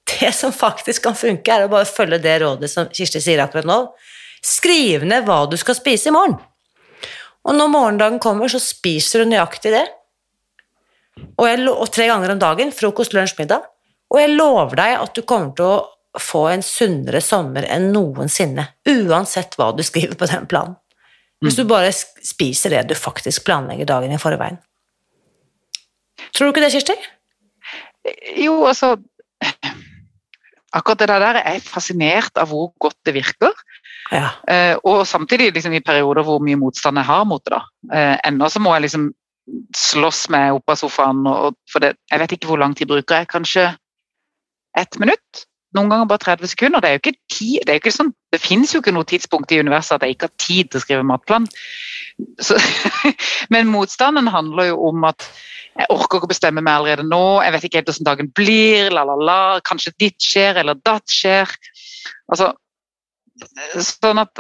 Det 0.05 0.30
som 0.36 0.51
faktisk 0.53 1.07
kan 1.07 1.15
funke, 1.17 1.49
er 1.49 1.65
å 1.65 1.71
bare 1.71 1.88
følge 1.88 2.19
det 2.21 2.36
rådet 2.43 2.69
som 2.69 2.91
Kirsti 2.93 3.23
sier 3.23 3.41
akkurat 3.41 3.65
nå. 3.65 3.80
Skriv 4.45 5.01
ned 5.07 5.26
hva 5.26 5.45
du 5.49 5.55
skal 5.57 5.78
spise 5.80 6.11
i 6.11 6.13
morgen. 6.13 6.36
Og 7.45 7.55
når 7.57 7.71
morgendagen 7.71 8.19
kommer, 8.21 8.51
så 8.51 8.61
spiser 8.61 9.23
du 9.23 9.32
nøyaktig 9.32 9.73
det. 9.73 9.86
Og, 11.16 11.45
jeg, 11.47 11.63
og 11.72 11.89
tre 11.93 12.07
ganger 12.11 12.34
om 12.36 12.41
dagen. 12.41 12.72
Frokost, 12.76 13.16
lunsj, 13.16 13.38
middag. 13.39 13.68
Og 14.13 14.22
jeg 14.22 14.36
lover 14.36 14.80
deg 14.80 14.95
at 14.99 15.16
du 15.16 15.24
kommer 15.28 15.53
til 15.57 15.68
å 15.68 16.22
få 16.22 16.45
en 16.53 16.63
sunnere 16.63 17.20
sommer 17.24 17.66
enn 17.68 17.89
noensinne, 17.91 18.70
uansett 18.88 19.57
hva 19.59 19.72
du 19.76 19.84
skriver 19.84 20.16
på 20.20 20.30
den 20.32 20.45
planen. 20.47 20.78
Hvis 21.43 21.57
du 21.57 21.66
mm. 21.66 21.70
bare 21.70 21.91
spiser 21.91 22.72
det 22.72 22.86
du 22.89 22.95
faktisk 22.95 23.43
planlegger 23.47 23.89
dagen 23.89 24.13
i 24.16 24.22
forveien. 24.22 24.61
Tror 26.32 26.47
du 26.47 26.53
ikke 26.53 26.63
det, 26.63 26.72
Kirsti? 26.74 26.95
Jo, 28.39 28.61
altså 28.70 28.95
Akkurat 30.76 31.01
det 31.01 31.07
der 31.07 31.24
er 31.24 31.38
jeg 31.53 31.63
fascinert 31.63 32.39
av 32.39 32.49
hvor 32.51 32.74
godt 32.84 32.97
det 33.07 33.13
virker. 33.16 33.53
Ja. 34.11 34.34
Eh, 34.51 34.74
og 34.84 35.05
samtidig 35.07 35.53
liksom, 35.55 35.72
i 35.72 35.84
perioder 35.84 36.26
hvor 36.28 36.41
mye 36.43 36.59
motstand 36.59 36.99
jeg 36.99 37.07
har 37.07 37.24
mot 37.28 37.43
det. 37.45 37.55
da. 37.55 37.61
Eh, 37.95 38.16
ennå 38.28 38.49
så 38.51 38.59
må 38.59 38.74
jeg 38.76 38.84
liksom 38.89 39.05
slåss 39.78 40.26
meg 40.34 40.56
opp 40.58 40.74
av 40.74 40.80
sofaen, 40.80 41.26
og, 41.30 41.58
for 41.70 41.84
det, 41.84 41.96
jeg 42.12 42.22
vet 42.22 42.38
ikke 42.38 42.50
hvor 42.50 42.62
lang 42.62 42.74
tid 42.78 42.89
bruker 42.89 43.22
jeg. 43.22 43.32
Kanskje 43.34 43.68
ett 44.76 45.00
minutt? 45.00 45.46
noen 45.76 45.91
ganger 45.91 46.10
bare 46.10 46.24
30 46.24 46.52
sekunder. 46.52 46.82
Det 46.82 46.89
er 46.89 46.98
jo 46.98 47.04
ikke 47.04 47.18
tid, 47.32 47.58
det, 47.66 47.74
er 47.74 47.82
ikke 47.82 47.93
sånn, 47.93 48.14
det 48.34 48.41
finnes 48.43 48.74
jo 48.74 48.82
ikke 48.82 48.93
noe 48.96 49.08
tidspunkt 49.10 49.52
i 49.54 49.60
universet 49.60 49.98
at 49.98 50.06
jeg 50.06 50.16
ikke 50.16 50.30
har 50.30 50.38
tid 50.41 50.72
til 50.72 50.80
å 50.80 50.84
skrive 50.86 51.08
matplan. 51.08 51.48
Så, 52.43 52.58
men 53.54 53.72
motstanden 53.72 54.32
handler 54.32 54.72
jo 54.72 54.80
om 54.89 55.08
at 55.10 55.28
jeg 55.76 55.91
orker 55.91 56.22
ikke 56.22 56.32
bestemme 56.32 56.64
meg 56.64 56.78
allerede 56.78 57.04
nå, 57.08 57.41
jeg 57.43 57.52
vet 57.56 57.66
ikke 57.68 57.82
helt 57.82 57.89
hvordan 57.91 58.08
dagen 58.08 58.30
blir, 58.38 58.93
la, 58.96 59.04
la, 59.08 59.18
la, 59.20 59.39
kanskje 59.68 59.96
ditt 60.00 60.24
skjer 60.24 60.62
eller 60.62 60.80
datt 60.80 61.12
skjer. 61.12 61.52
Altså, 62.32 62.54
sånn 63.84 64.22
at 64.22 64.32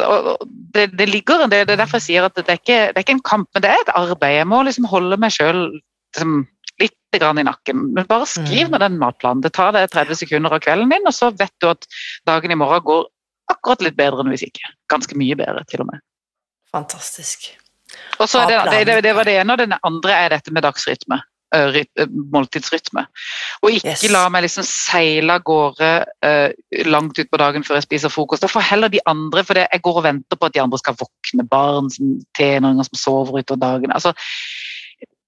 det, 0.75 0.87
det, 0.95 1.07
ligger 1.09 1.45
en 1.45 1.51
del, 1.51 1.65
det 1.67 1.75
er 1.75 1.81
derfor 1.81 1.99
jeg 1.99 2.07
sier 2.07 2.27
at 2.27 2.37
det 2.37 2.47
er, 2.47 2.59
ikke, 2.61 2.81
det 2.91 2.99
er 2.99 3.05
ikke 3.05 3.17
en 3.17 3.27
kamp, 3.27 3.49
men 3.53 3.65
det 3.65 3.71
er 3.71 3.83
et 3.83 3.95
arbeid. 3.95 4.37
Jeg 4.39 4.49
må 4.51 4.61
liksom 4.67 4.87
holde 4.91 5.17
meg 5.21 5.35
sjøl 5.35 5.65
liksom, 5.67 6.37
litt 6.81 7.19
grann 7.19 7.41
i 7.41 7.45
nakken. 7.47 7.89
Men 7.97 8.07
bare 8.09 8.29
skriv 8.29 8.69
ned 8.69 8.77
mm. 8.77 8.83
den 8.85 8.97
matplanen. 9.01 9.43
Det 9.43 9.53
tar 9.55 9.75
deg 9.75 9.91
30 9.93 10.21
sekunder 10.23 10.55
av 10.55 10.63
kvelden 10.63 10.91
din, 10.93 11.07
og 11.07 11.15
så 11.15 11.31
vet 11.35 11.53
du 11.63 11.69
at 11.71 11.87
dagen 12.27 12.55
i 12.55 12.59
morgen 12.59 12.87
går 12.87 13.05
akkurat 13.51 13.85
litt 13.85 13.99
bedre 13.99 14.23
enn 14.23 14.33
hvis 14.33 14.47
ikke. 14.47 14.73
Ganske 14.91 15.19
mye 15.19 15.37
bedre, 15.39 15.63
til 15.69 15.85
og 15.85 15.91
med. 15.91 16.03
Fantastisk. 16.75 17.51
Og 18.19 18.27
så 18.31 18.43
det, 18.49 18.57
det, 18.87 18.99
det, 19.05 19.13
var 19.15 19.27
det 19.27 19.37
ene, 19.39 19.55
og 19.55 19.61
det 19.61 19.79
andre 19.87 20.19
er 20.25 20.35
dette 20.35 20.53
med 20.55 20.65
dagsrytme. 20.65 21.19
Måltidsrytme. 22.33 23.05
Og 23.63 23.77
ikke 23.77 23.93
yes. 23.93 24.05
la 24.13 24.25
meg 24.33 24.45
liksom 24.45 24.65
seile 24.67 25.37
av 25.37 25.45
gårde 25.47 25.91
uh, 26.25 26.49
langt 26.89 27.19
utpå 27.21 27.39
dagen 27.41 27.65
før 27.65 27.79
jeg 27.79 27.87
spiser 27.87 28.13
frokost. 28.13 28.45
Da 28.45 28.51
får 28.51 28.67
heller 28.71 28.93
de 28.93 29.03
andre, 29.09 29.43
for 29.47 29.61
jeg 29.61 29.83
går 29.83 30.01
og 30.01 30.07
venter 30.07 30.39
på 30.39 30.49
at 30.49 30.55
de 30.55 30.63
andre 30.63 30.81
skal 30.81 30.97
våkne. 30.99 31.47
Barn, 31.49 31.89
tenåringer 32.37 32.89
som 32.89 33.01
sover 33.01 33.41
utover 33.41 33.61
dagen. 33.63 33.95
Altså, 33.95 34.15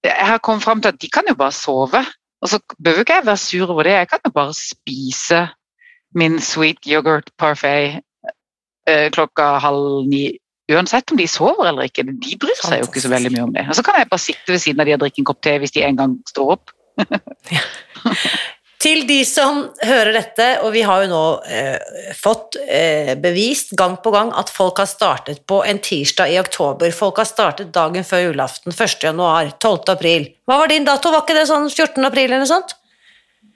jeg 0.04 0.26
har 0.30 0.42
kommet 0.44 0.64
fram 0.64 0.82
til 0.82 0.94
at 0.94 1.02
de 1.02 1.10
kan 1.10 1.28
jo 1.28 1.36
bare 1.38 1.52
sove. 1.52 2.04
Og 2.42 2.48
så 2.48 2.60
behøver 2.84 3.00
ikke 3.02 3.14
jeg 3.18 3.26
være 3.26 3.36
sur 3.36 3.70
over 3.70 3.82
det, 3.82 3.92
jeg 3.92 4.08
kan 4.08 4.20
jo 4.24 4.30
bare 4.30 4.54
spise 4.54 5.48
min 6.14 6.38
sweet 6.40 6.86
yoghurt 6.86 7.30
parfait 7.38 8.00
eh, 8.88 9.10
klokka 9.10 9.58
halv 9.58 10.06
ni. 10.08 10.38
Uansett 10.68 11.10
om 11.12 11.16
de 11.16 11.24
sover 11.30 11.70
eller 11.70 11.88
ikke, 11.88 12.04
de 12.04 12.36
bryr 12.40 12.58
seg 12.60 12.82
jo 12.82 12.90
ikke 12.90 13.00
så 13.00 13.10
veldig 13.12 13.32
mye 13.32 13.46
om 13.46 13.54
det. 13.54 13.64
Og 13.70 13.78
så 13.78 13.84
kan 13.86 13.96
jeg 13.96 14.10
bare 14.10 14.20
sitte 14.20 14.52
ved 14.52 14.60
siden 14.60 14.82
av 14.84 14.88
de 14.88 14.98
og 14.98 15.02
drikke 15.04 15.22
en 15.22 15.28
kopp 15.30 15.40
te 15.46 15.56
hvis 15.62 15.72
de 15.72 15.84
en 15.86 16.00
gang 16.02 16.16
står 16.28 16.54
opp. 16.58 16.74
Til 18.78 19.00
de 19.08 19.16
som 19.26 19.64
hører 19.82 20.12
dette, 20.14 20.44
og 20.62 20.70
vi 20.70 20.84
har 20.86 21.02
jo 21.02 21.08
nå 21.10 21.22
eh, 21.50 22.12
fått 22.14 22.60
eh, 22.62 23.16
bevist 23.18 23.72
gang 23.78 23.96
på 24.04 24.12
gang 24.14 24.30
at 24.38 24.52
folk 24.54 24.78
har 24.78 24.86
startet 24.86 25.40
på 25.50 25.64
en 25.66 25.80
tirsdag 25.82 26.30
i 26.30 26.38
oktober. 26.38 26.94
Folk 26.94 27.18
har 27.18 27.26
startet 27.26 27.72
dagen 27.74 28.06
før 28.06 28.28
julaften, 28.28 28.70
1. 28.70 29.00
januar, 29.08 29.50
12. 29.58 29.82
april. 29.96 30.28
Hva 30.46 30.60
var 30.62 30.70
din 30.70 30.86
dato? 30.86 31.10
Var 31.10 31.26
ikke 31.26 31.40
det 31.40 31.48
sånn 31.50 31.66
14. 31.66 32.06
april 32.06 32.28
eller 32.28 32.44
noe 32.44 32.52
sånt? 32.52 32.77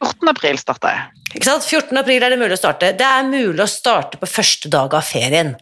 14. 0.03 0.31
april 0.33 0.59
starter 0.59 0.91
jeg. 0.91 1.11
Ikke 1.33 1.47
sant? 1.47 1.65
14. 1.65 1.97
april 2.01 2.25
er 2.25 2.35
det 2.35 2.39
mulig 2.41 2.57
å 2.57 2.61
starte. 2.61 2.91
Det 2.99 3.07
er 3.07 3.29
mulig 3.29 3.63
å 3.63 3.71
starte 3.71 4.19
på 4.21 4.29
første 4.29 4.69
dag 4.73 4.93
av 4.99 5.07
ferien. 5.07 5.55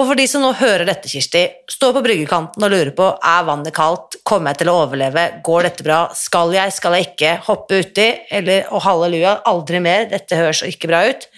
Og 0.00 0.08
for 0.08 0.18
de 0.18 0.24
som 0.30 0.42
nå 0.42 0.50
hører 0.58 0.86
dette, 0.88 1.10
Kirsti, 1.12 1.44
står 1.70 1.92
på 1.98 2.02
bryggekanten 2.06 2.64
og 2.64 2.72
lurer 2.72 2.90
på 2.96 3.10
er 3.14 3.46
vannet 3.46 3.76
kaldt, 3.76 4.18
kommer 4.26 4.52
jeg 4.52 4.62
til 4.62 4.72
å 4.72 4.78
overleve, 4.86 5.28
går 5.44 5.68
dette 5.68 5.86
bra, 5.86 6.00
skal 6.16 6.54
jeg, 6.56 6.74
skal 6.74 6.96
jeg 6.96 7.10
ikke, 7.12 7.36
hoppe 7.46 7.82
uti, 7.84 8.08
eller 8.32 8.72
å 8.72 8.80
halleluja, 8.82 9.38
aldri 9.52 9.82
mer, 9.84 10.08
dette 10.10 10.40
høres 10.40 10.64
ikke 10.66 10.90
bra 10.90 11.04
ut, 11.12 11.28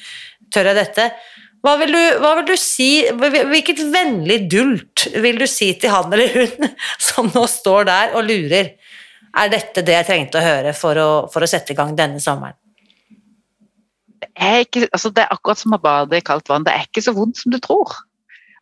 tør 0.54 0.70
jeg 0.70 0.80
dette? 0.80 1.10
Hva 1.64 1.78
vil, 1.80 1.94
du, 1.96 2.18
hva 2.20 2.34
vil 2.38 2.48
du 2.52 2.56
si, 2.60 2.90
hvilket 3.18 3.80
vennlig 3.88 4.42
dult 4.52 5.06
vil 5.24 5.38
du 5.40 5.46
si 5.48 5.70
til 5.80 5.94
han 5.94 6.12
eller 6.12 6.34
hun 6.36 6.74
som 7.08 7.30
nå 7.32 7.46
står 7.48 7.88
der 7.88 8.16
og 8.18 8.28
lurer? 8.28 8.74
Er 9.34 9.50
dette 9.50 9.82
det 9.82 9.96
jeg 9.96 10.08
trengte 10.08 10.38
å 10.38 10.44
høre 10.44 10.74
for 10.76 10.98
å, 11.00 11.08
for 11.32 11.42
å 11.42 11.50
sette 11.50 11.74
i 11.74 11.78
gang 11.78 11.94
denne 11.98 12.22
sommeren? 12.22 12.56
Det 14.22 14.30
er, 14.40 14.62
ikke, 14.64 14.86
altså 14.94 15.10
det 15.12 15.24
er 15.24 15.34
akkurat 15.34 15.60
som 15.60 15.74
å 15.76 15.82
bade 15.82 16.16
i 16.16 16.24
kaldt 16.24 16.48
vann. 16.48 16.64
Det 16.66 16.72
er 16.72 16.86
ikke 16.86 17.02
så 17.04 17.12
vondt 17.16 17.42
som 17.42 17.52
du 17.52 17.58
tror. 17.62 17.92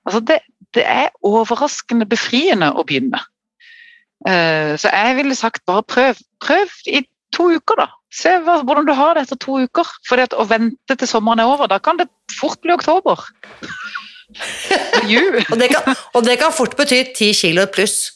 Altså 0.09 0.23
det, 0.27 0.41
det, 0.75 0.85
er 0.89 1.13
overraskende 1.27 2.09
befriende 2.09 2.73
å 2.75 2.85
begynne. 2.89 3.21
Uh, 4.27 4.75
så 4.79 4.91
jeg 4.91 5.19
ville 5.19 5.37
sagt 5.39 5.65
bare 5.69 5.85
prøv. 5.87 6.19
Prøv 6.43 6.73
i 6.91 7.05
to 7.37 7.51
uker, 7.53 7.85
da. 7.85 7.89
Se 8.13 8.33
hva, 8.45 8.59
hvordan 8.67 8.89
du 8.89 8.95
har 8.97 9.17
det 9.17 9.27
etter 9.27 9.41
to 9.45 9.61
uker. 9.63 9.93
For 10.09 10.25
å 10.25 10.49
vente 10.49 10.97
til 10.97 11.11
sommeren 11.11 11.45
er 11.45 11.53
over, 11.53 11.71
da 11.71 11.79
kan 11.83 12.01
det 12.01 12.09
fort 12.41 12.61
bli 12.65 12.75
oktober. 12.75 13.23
og, 15.53 15.57
det 15.61 15.69
kan, 15.73 15.95
og 16.17 16.27
det 16.27 16.39
kan 16.41 16.55
fort 16.55 16.77
bety 16.79 17.03
ti 17.17 17.33
kilo 17.37 17.67
pluss. 17.73 18.11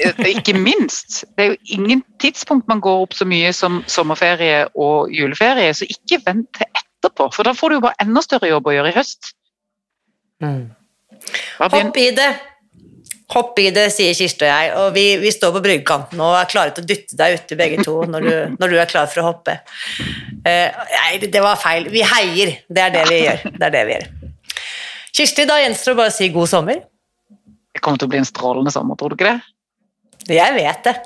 Eh, 0.00 0.26
ikke 0.32 0.54
minst. 0.56 1.24
Det 1.36 1.44
er 1.44 1.52
jo 1.52 1.76
ingen 1.76 2.02
tidspunkt 2.22 2.68
man 2.68 2.80
går 2.84 3.06
opp 3.06 3.16
så 3.16 3.26
mye 3.28 3.52
som 3.56 3.80
sommerferie 3.90 4.64
og 4.74 5.12
juleferie, 5.14 5.72
så 5.76 5.88
ikke 5.88 6.20
vent 6.26 6.48
til 6.56 6.68
etterpå, 6.68 7.30
for 7.34 7.48
da 7.48 7.54
får 7.56 7.70
du 7.70 7.78
jo 7.78 7.86
bare 7.88 8.04
enda 8.04 8.22
større 8.24 8.50
jobb 8.50 8.70
å 8.70 8.76
gjøre 8.76 8.92
i 8.92 8.96
høst. 8.96 9.34
Mm. 10.44 10.70
Hopp 11.60 12.00
i 12.00 12.08
det. 12.16 12.30
Hopp 13.30 13.58
i 13.62 13.68
det, 13.70 13.84
sier 13.94 14.16
Kirsti 14.16 14.42
og 14.42 14.50
jeg, 14.50 14.70
og 14.80 14.88
vi, 14.96 15.04
vi 15.22 15.30
står 15.30 15.52
på 15.54 15.62
bryggekanten 15.62 16.22
og 16.24 16.34
er 16.34 16.48
klare 16.50 16.72
til 16.74 16.82
å 16.82 16.88
dytte 16.88 17.18
deg 17.18 17.36
uti 17.38 17.58
begge 17.60 17.84
to 17.86 18.00
når 18.10 18.26
du, 18.26 18.32
når 18.60 18.72
du, 18.72 18.78
er 18.82 18.90
klar 18.90 19.06
for 19.10 19.22
å 19.22 19.28
hoppe. 19.28 19.60
Uh, 20.42 20.66
nei, 20.72 21.20
det 21.22 21.44
var 21.44 21.60
feil. 21.60 21.86
Vi 21.92 22.02
heier. 22.02 22.56
Det 22.66 22.82
er 22.88 22.96
det 22.96 23.04
vi 23.06 23.20
gjør. 23.22 23.44
Det 23.54 23.68
er 23.68 23.76
det 23.76 23.84
vi 23.86 23.96
gjør. 23.98 24.08
Kirsti, 25.20 25.46
da 25.46 25.60
gjenstår 25.60 25.94
det 25.94 26.00
bare 26.00 26.12
å 26.12 26.16
si 26.16 26.30
god 26.34 26.50
sommer. 26.50 26.82
Det 27.70 27.84
kommer 27.84 28.02
til 28.02 28.10
å 28.10 28.12
bli 28.16 28.18
en 28.18 28.26
strålende 28.26 28.72
sommer, 28.74 28.98
tror 28.98 29.12
du 29.12 29.18
ikke 29.18 29.30
det? 29.30 29.38
Jeg 30.28 30.54
vet 30.56 30.84
det. 30.84 30.96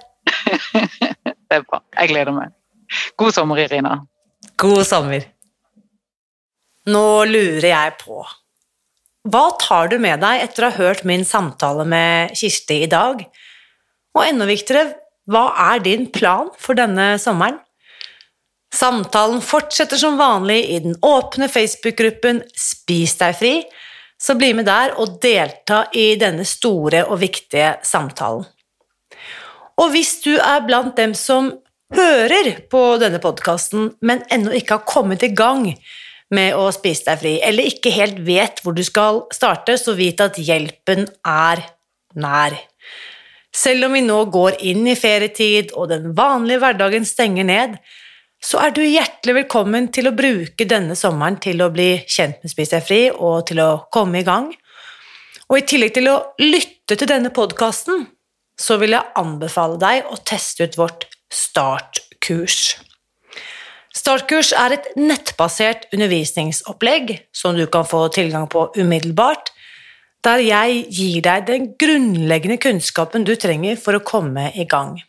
det 1.48 1.58
er 1.58 1.64
bra. 1.68 1.80
Jeg 2.00 2.10
gleder 2.10 2.34
meg. 2.34 2.54
God 3.20 3.34
sommer, 3.36 3.60
Irina. 3.62 3.98
God 4.60 4.82
sommer. 4.86 5.26
Nå 6.84 7.24
lurer 7.24 7.70
jeg 7.70 7.92
på 8.02 8.18
Hva 9.32 9.44
tar 9.60 9.88
du 9.88 9.96
med 10.02 10.20
deg 10.20 10.42
etter 10.44 10.66
å 10.66 10.68
ha 10.68 10.76
hørt 10.82 11.06
min 11.08 11.24
samtale 11.24 11.86
med 11.88 12.34
Kirsti 12.36 12.82
i 12.84 12.90
dag? 12.92 13.22
Og 14.14 14.20
enda 14.26 14.46
viktigere, 14.46 14.98
hva 15.24 15.46
er 15.72 15.80
din 15.84 16.04
plan 16.12 16.50
for 16.60 16.76
denne 16.76 17.14
sommeren? 17.22 17.56
Samtalen 18.74 19.40
fortsetter 19.44 19.96
som 20.00 20.18
vanlig 20.18 20.58
i 20.74 20.80
den 20.82 20.96
åpne 21.06 21.48
Facebook-gruppen 21.48 22.42
Spis 22.58 23.14
deg 23.20 23.36
fri, 23.38 23.54
så 24.20 24.34
bli 24.38 24.50
med 24.56 24.66
der 24.66 24.96
og 25.00 25.18
delta 25.22 25.84
i 25.94 26.14
denne 26.20 26.44
store 26.48 27.04
og 27.06 27.20
viktige 27.22 27.76
samtalen. 27.86 28.44
Og 29.80 29.90
hvis 29.94 30.18
du 30.24 30.34
er 30.38 30.64
blant 30.66 30.96
dem 30.98 31.14
som 31.18 31.52
hører 31.94 32.64
på 32.70 32.82
denne 33.02 33.20
podkasten, 33.22 33.92
men 34.02 34.22
ennå 34.32 34.54
ikke 34.58 34.78
har 34.78 34.88
kommet 34.88 35.24
i 35.26 35.32
gang 35.34 35.66
med 36.34 36.56
å 36.58 36.70
spise 36.74 37.06
deg 37.08 37.20
fri, 37.20 37.34
eller 37.44 37.68
ikke 37.68 37.92
helt 37.94 38.20
vet 38.26 38.62
hvor 38.64 38.74
du 38.76 38.82
skal 38.86 39.24
starte, 39.34 39.76
så 39.78 39.94
vit 39.98 40.22
at 40.24 40.38
hjelpen 40.40 41.06
er 41.28 41.62
nær. 42.18 42.56
Selv 43.54 43.86
om 43.86 43.94
vi 43.94 44.02
nå 44.02 44.16
går 44.34 44.58
inn 44.66 44.86
i 44.90 44.96
ferietid 44.98 45.74
og 45.78 45.92
den 45.92 46.10
vanlige 46.18 46.62
hverdagen 46.62 47.06
stenger 47.06 47.46
ned, 47.46 47.76
så 48.44 48.60
er 48.60 48.74
du 48.76 48.82
hjertelig 48.82 49.36
velkommen 49.38 49.86
til 49.94 50.10
å 50.10 50.16
bruke 50.16 50.66
denne 50.68 50.96
sommeren 50.98 51.38
til 51.40 51.62
å 51.64 51.70
bli 51.72 52.02
kjent 52.10 52.42
med 52.42 52.52
Spis 52.52 52.74
deg 52.74 52.84
fri 52.84 53.00
og 53.12 53.46
til 53.48 53.62
å 53.64 53.70
komme 53.94 54.20
i 54.20 54.26
gang. 54.26 54.50
Og 55.48 55.60
i 55.60 55.64
tillegg 55.68 55.94
til 55.96 56.10
å 56.10 56.18
lytte 56.42 56.98
til 56.98 57.08
denne 57.08 57.30
podkasten, 57.32 58.04
så 58.60 58.76
vil 58.80 58.94
jeg 58.94 59.12
anbefale 59.18 59.78
deg 59.80 60.10
å 60.10 60.16
teste 60.26 60.68
ut 60.68 60.78
vårt 60.78 61.06
startkurs. 61.32 62.76
Startkurs 63.94 64.52
er 64.58 64.74
et 64.74 64.86
nettbasert 64.98 65.86
undervisningsopplegg 65.94 67.16
som 67.34 67.56
du 67.56 67.66
kan 67.70 67.86
få 67.86 68.08
tilgang 68.14 68.48
på 68.50 68.66
umiddelbart, 68.76 69.50
der 70.24 70.38
jeg 70.42 70.86
gir 70.88 71.20
deg 71.24 71.46
den 71.46 71.76
grunnleggende 71.78 72.58
kunnskapen 72.60 73.24
du 73.28 73.36
trenger 73.36 73.76
for 73.80 73.94
å 73.96 74.04
komme 74.04 74.52
i 74.56 74.64
gang. 74.66 75.02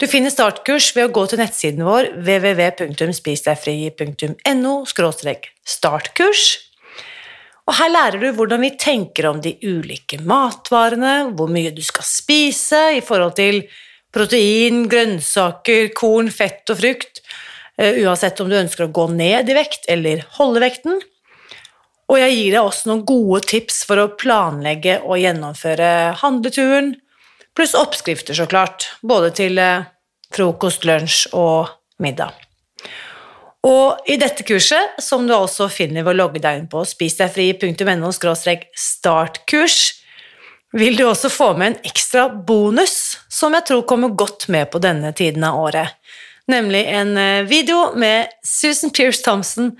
Du 0.00 0.06
finner 0.10 0.30
startkurs 0.32 0.96
ved 0.96 1.04
å 1.06 1.12
gå 1.14 1.26
til 1.30 1.38
nettsiden 1.42 1.84
vår 1.86 2.04
www.spisdegfri.no 2.24 4.74
startkurs. 4.88 6.71
Og 7.70 7.76
her 7.78 7.92
lærer 7.92 8.18
du 8.18 8.28
hvordan 8.34 8.64
vi 8.64 8.72
tenker 8.80 9.28
om 9.30 9.38
de 9.42 9.54
ulike 9.62 10.18
matvarene, 10.26 11.32
hvor 11.36 11.50
mye 11.52 11.70
du 11.74 11.82
skal 11.84 12.06
spise 12.06 12.80
i 12.96 13.02
forhold 13.04 13.36
til 13.38 13.62
protein, 14.12 14.84
grønnsaker, 14.90 15.92
korn, 15.96 16.28
fett 16.34 16.68
og 16.72 16.80
frukt, 16.82 17.22
eh, 17.78 18.02
uansett 18.02 18.40
om 18.42 18.50
du 18.50 18.58
ønsker 18.58 18.88
å 18.88 18.92
gå 18.92 19.06
ned 19.14 19.48
i 19.48 19.56
vekt 19.56 19.88
eller 19.88 20.26
holde 20.38 20.64
vekten. 20.64 21.00
Og 22.10 22.18
jeg 22.18 22.34
gir 22.36 22.50
deg 22.52 22.66
også 22.66 22.90
noen 22.90 23.06
gode 23.08 23.40
tips 23.48 23.84
for 23.88 24.02
å 24.02 24.10
planlegge 24.20 24.98
og 25.06 25.22
gjennomføre 25.22 26.18
handleturen, 26.20 26.96
pluss 27.56 27.76
oppskrifter, 27.78 28.36
så 28.36 28.48
klart, 28.50 28.90
både 29.00 29.32
til 29.38 29.60
eh, 29.62 29.86
frokost, 30.34 30.84
lunsj 30.88 31.28
og 31.32 31.70
middag. 32.02 32.34
Og 33.62 34.10
i 34.10 34.16
dette 34.18 34.42
kurset, 34.46 34.96
som 34.98 35.26
du 35.26 35.34
også 35.36 35.68
finner 35.70 36.02
ved 36.02 36.16
å 36.16 36.20
logge 36.24 36.42
deg 36.42 36.58
inn 36.58 36.68
på 36.70 36.82
spisdegfri.no 36.88 38.10
startkurs, 38.10 39.78
vil 40.72 40.96
du 40.96 41.04
også 41.06 41.30
få 41.30 41.52
med 41.54 41.66
en 41.70 41.90
ekstra 41.92 42.26
bonus 42.32 43.18
som 43.30 43.54
jeg 43.54 43.68
tror 43.68 43.84
kommer 43.86 44.14
godt 44.18 44.48
med 44.50 44.70
på 44.72 44.80
denne 44.82 45.12
tiden 45.14 45.44
av 45.44 45.60
året, 45.60 45.98
nemlig 46.50 46.86
en 46.90 47.16
eh, 47.20 47.44
video 47.46 47.92
med 47.94 48.32
Susan 48.42 48.90
Pierce 48.90 49.22
Thompson 49.22 49.74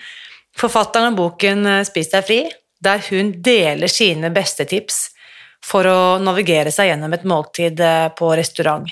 forfatteren 0.57 1.07
av 1.07 1.17
boken 1.17 1.67
eh, 1.67 1.83
Spis 1.89 2.13
deg 2.13 2.27
fri, 2.27 2.41
der 2.83 3.03
hun 3.09 3.33
deler 3.43 3.91
sine 3.91 4.31
beste 4.35 4.67
tips 4.69 5.09
for 5.63 5.87
å 5.87 6.01
navigere 6.23 6.73
seg 6.75 6.91
gjennom 6.91 7.15
et 7.15 7.27
måltid 7.29 7.81
eh, 7.81 8.09
på 8.19 8.33
restaurant. 8.39 8.89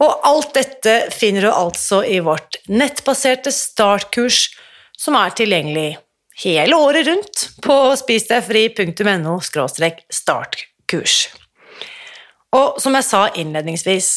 Og 0.00 0.24
alt 0.28 0.54
dette 0.56 0.94
finner 1.14 1.46
du 1.46 1.50
altså 1.52 2.02
i 2.06 2.20
vårt 2.24 2.56
nettbaserte 2.68 3.52
startkurs, 3.54 4.48
som 4.98 5.16
er 5.18 5.34
tilgjengelig 5.36 5.98
hele 6.42 6.78
året 6.78 7.06
rundt 7.10 7.44
på 7.62 7.76
spisdegfri.no 8.00 9.38
startkurs. 9.42 11.16
Og 12.52 12.80
som 12.82 12.96
jeg 12.96 13.08
sa 13.08 13.26
innledningsvis, 13.40 14.10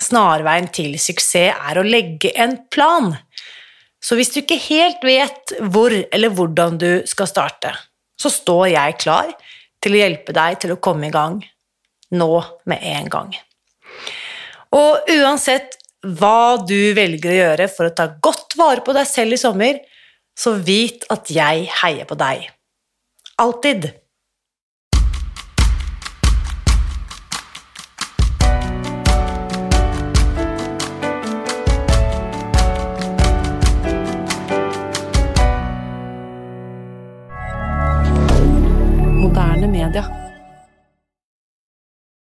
snarveien 0.00 0.68
til 0.72 0.96
suksess 0.98 1.56
er 1.56 1.78
å 1.80 1.84
legge 1.84 2.32
en 2.40 2.56
plan 2.72 3.12
så 4.00 4.16
hvis 4.16 4.32
du 4.32 4.40
ikke 4.40 4.58
helt 4.70 5.04
vet 5.04 5.54
hvor 5.60 5.92
eller 5.92 6.32
hvordan 6.32 6.78
du 6.80 6.90
skal 7.08 7.28
starte, 7.28 7.74
så 8.20 8.32
står 8.32 8.70
jeg 8.72 8.98
klar 9.02 9.32
til 9.80 9.96
å 9.96 10.00
hjelpe 10.00 10.34
deg 10.36 10.58
til 10.62 10.74
å 10.74 10.80
komme 10.82 11.08
i 11.08 11.14
gang 11.14 11.38
nå 12.16 12.32
med 12.68 12.84
en 12.96 13.12
gang. 13.12 13.30
Og 14.76 15.10
uansett 15.10 15.76
hva 16.06 16.60
du 16.64 16.92
velger 16.96 17.32
å 17.32 17.38
gjøre 17.38 17.66
for 17.72 17.88
å 17.88 17.94
ta 17.96 18.06
godt 18.22 18.56
vare 18.58 18.84
på 18.84 18.94
deg 18.96 19.08
selv 19.08 19.36
i 19.36 19.40
sommer, 19.40 19.80
så 20.38 20.54
vit 20.56 21.04
at 21.12 21.28
jeg 21.32 21.66
heier 21.82 22.08
på 22.08 22.16
deg. 22.18 22.46
Alltid. 23.40 23.90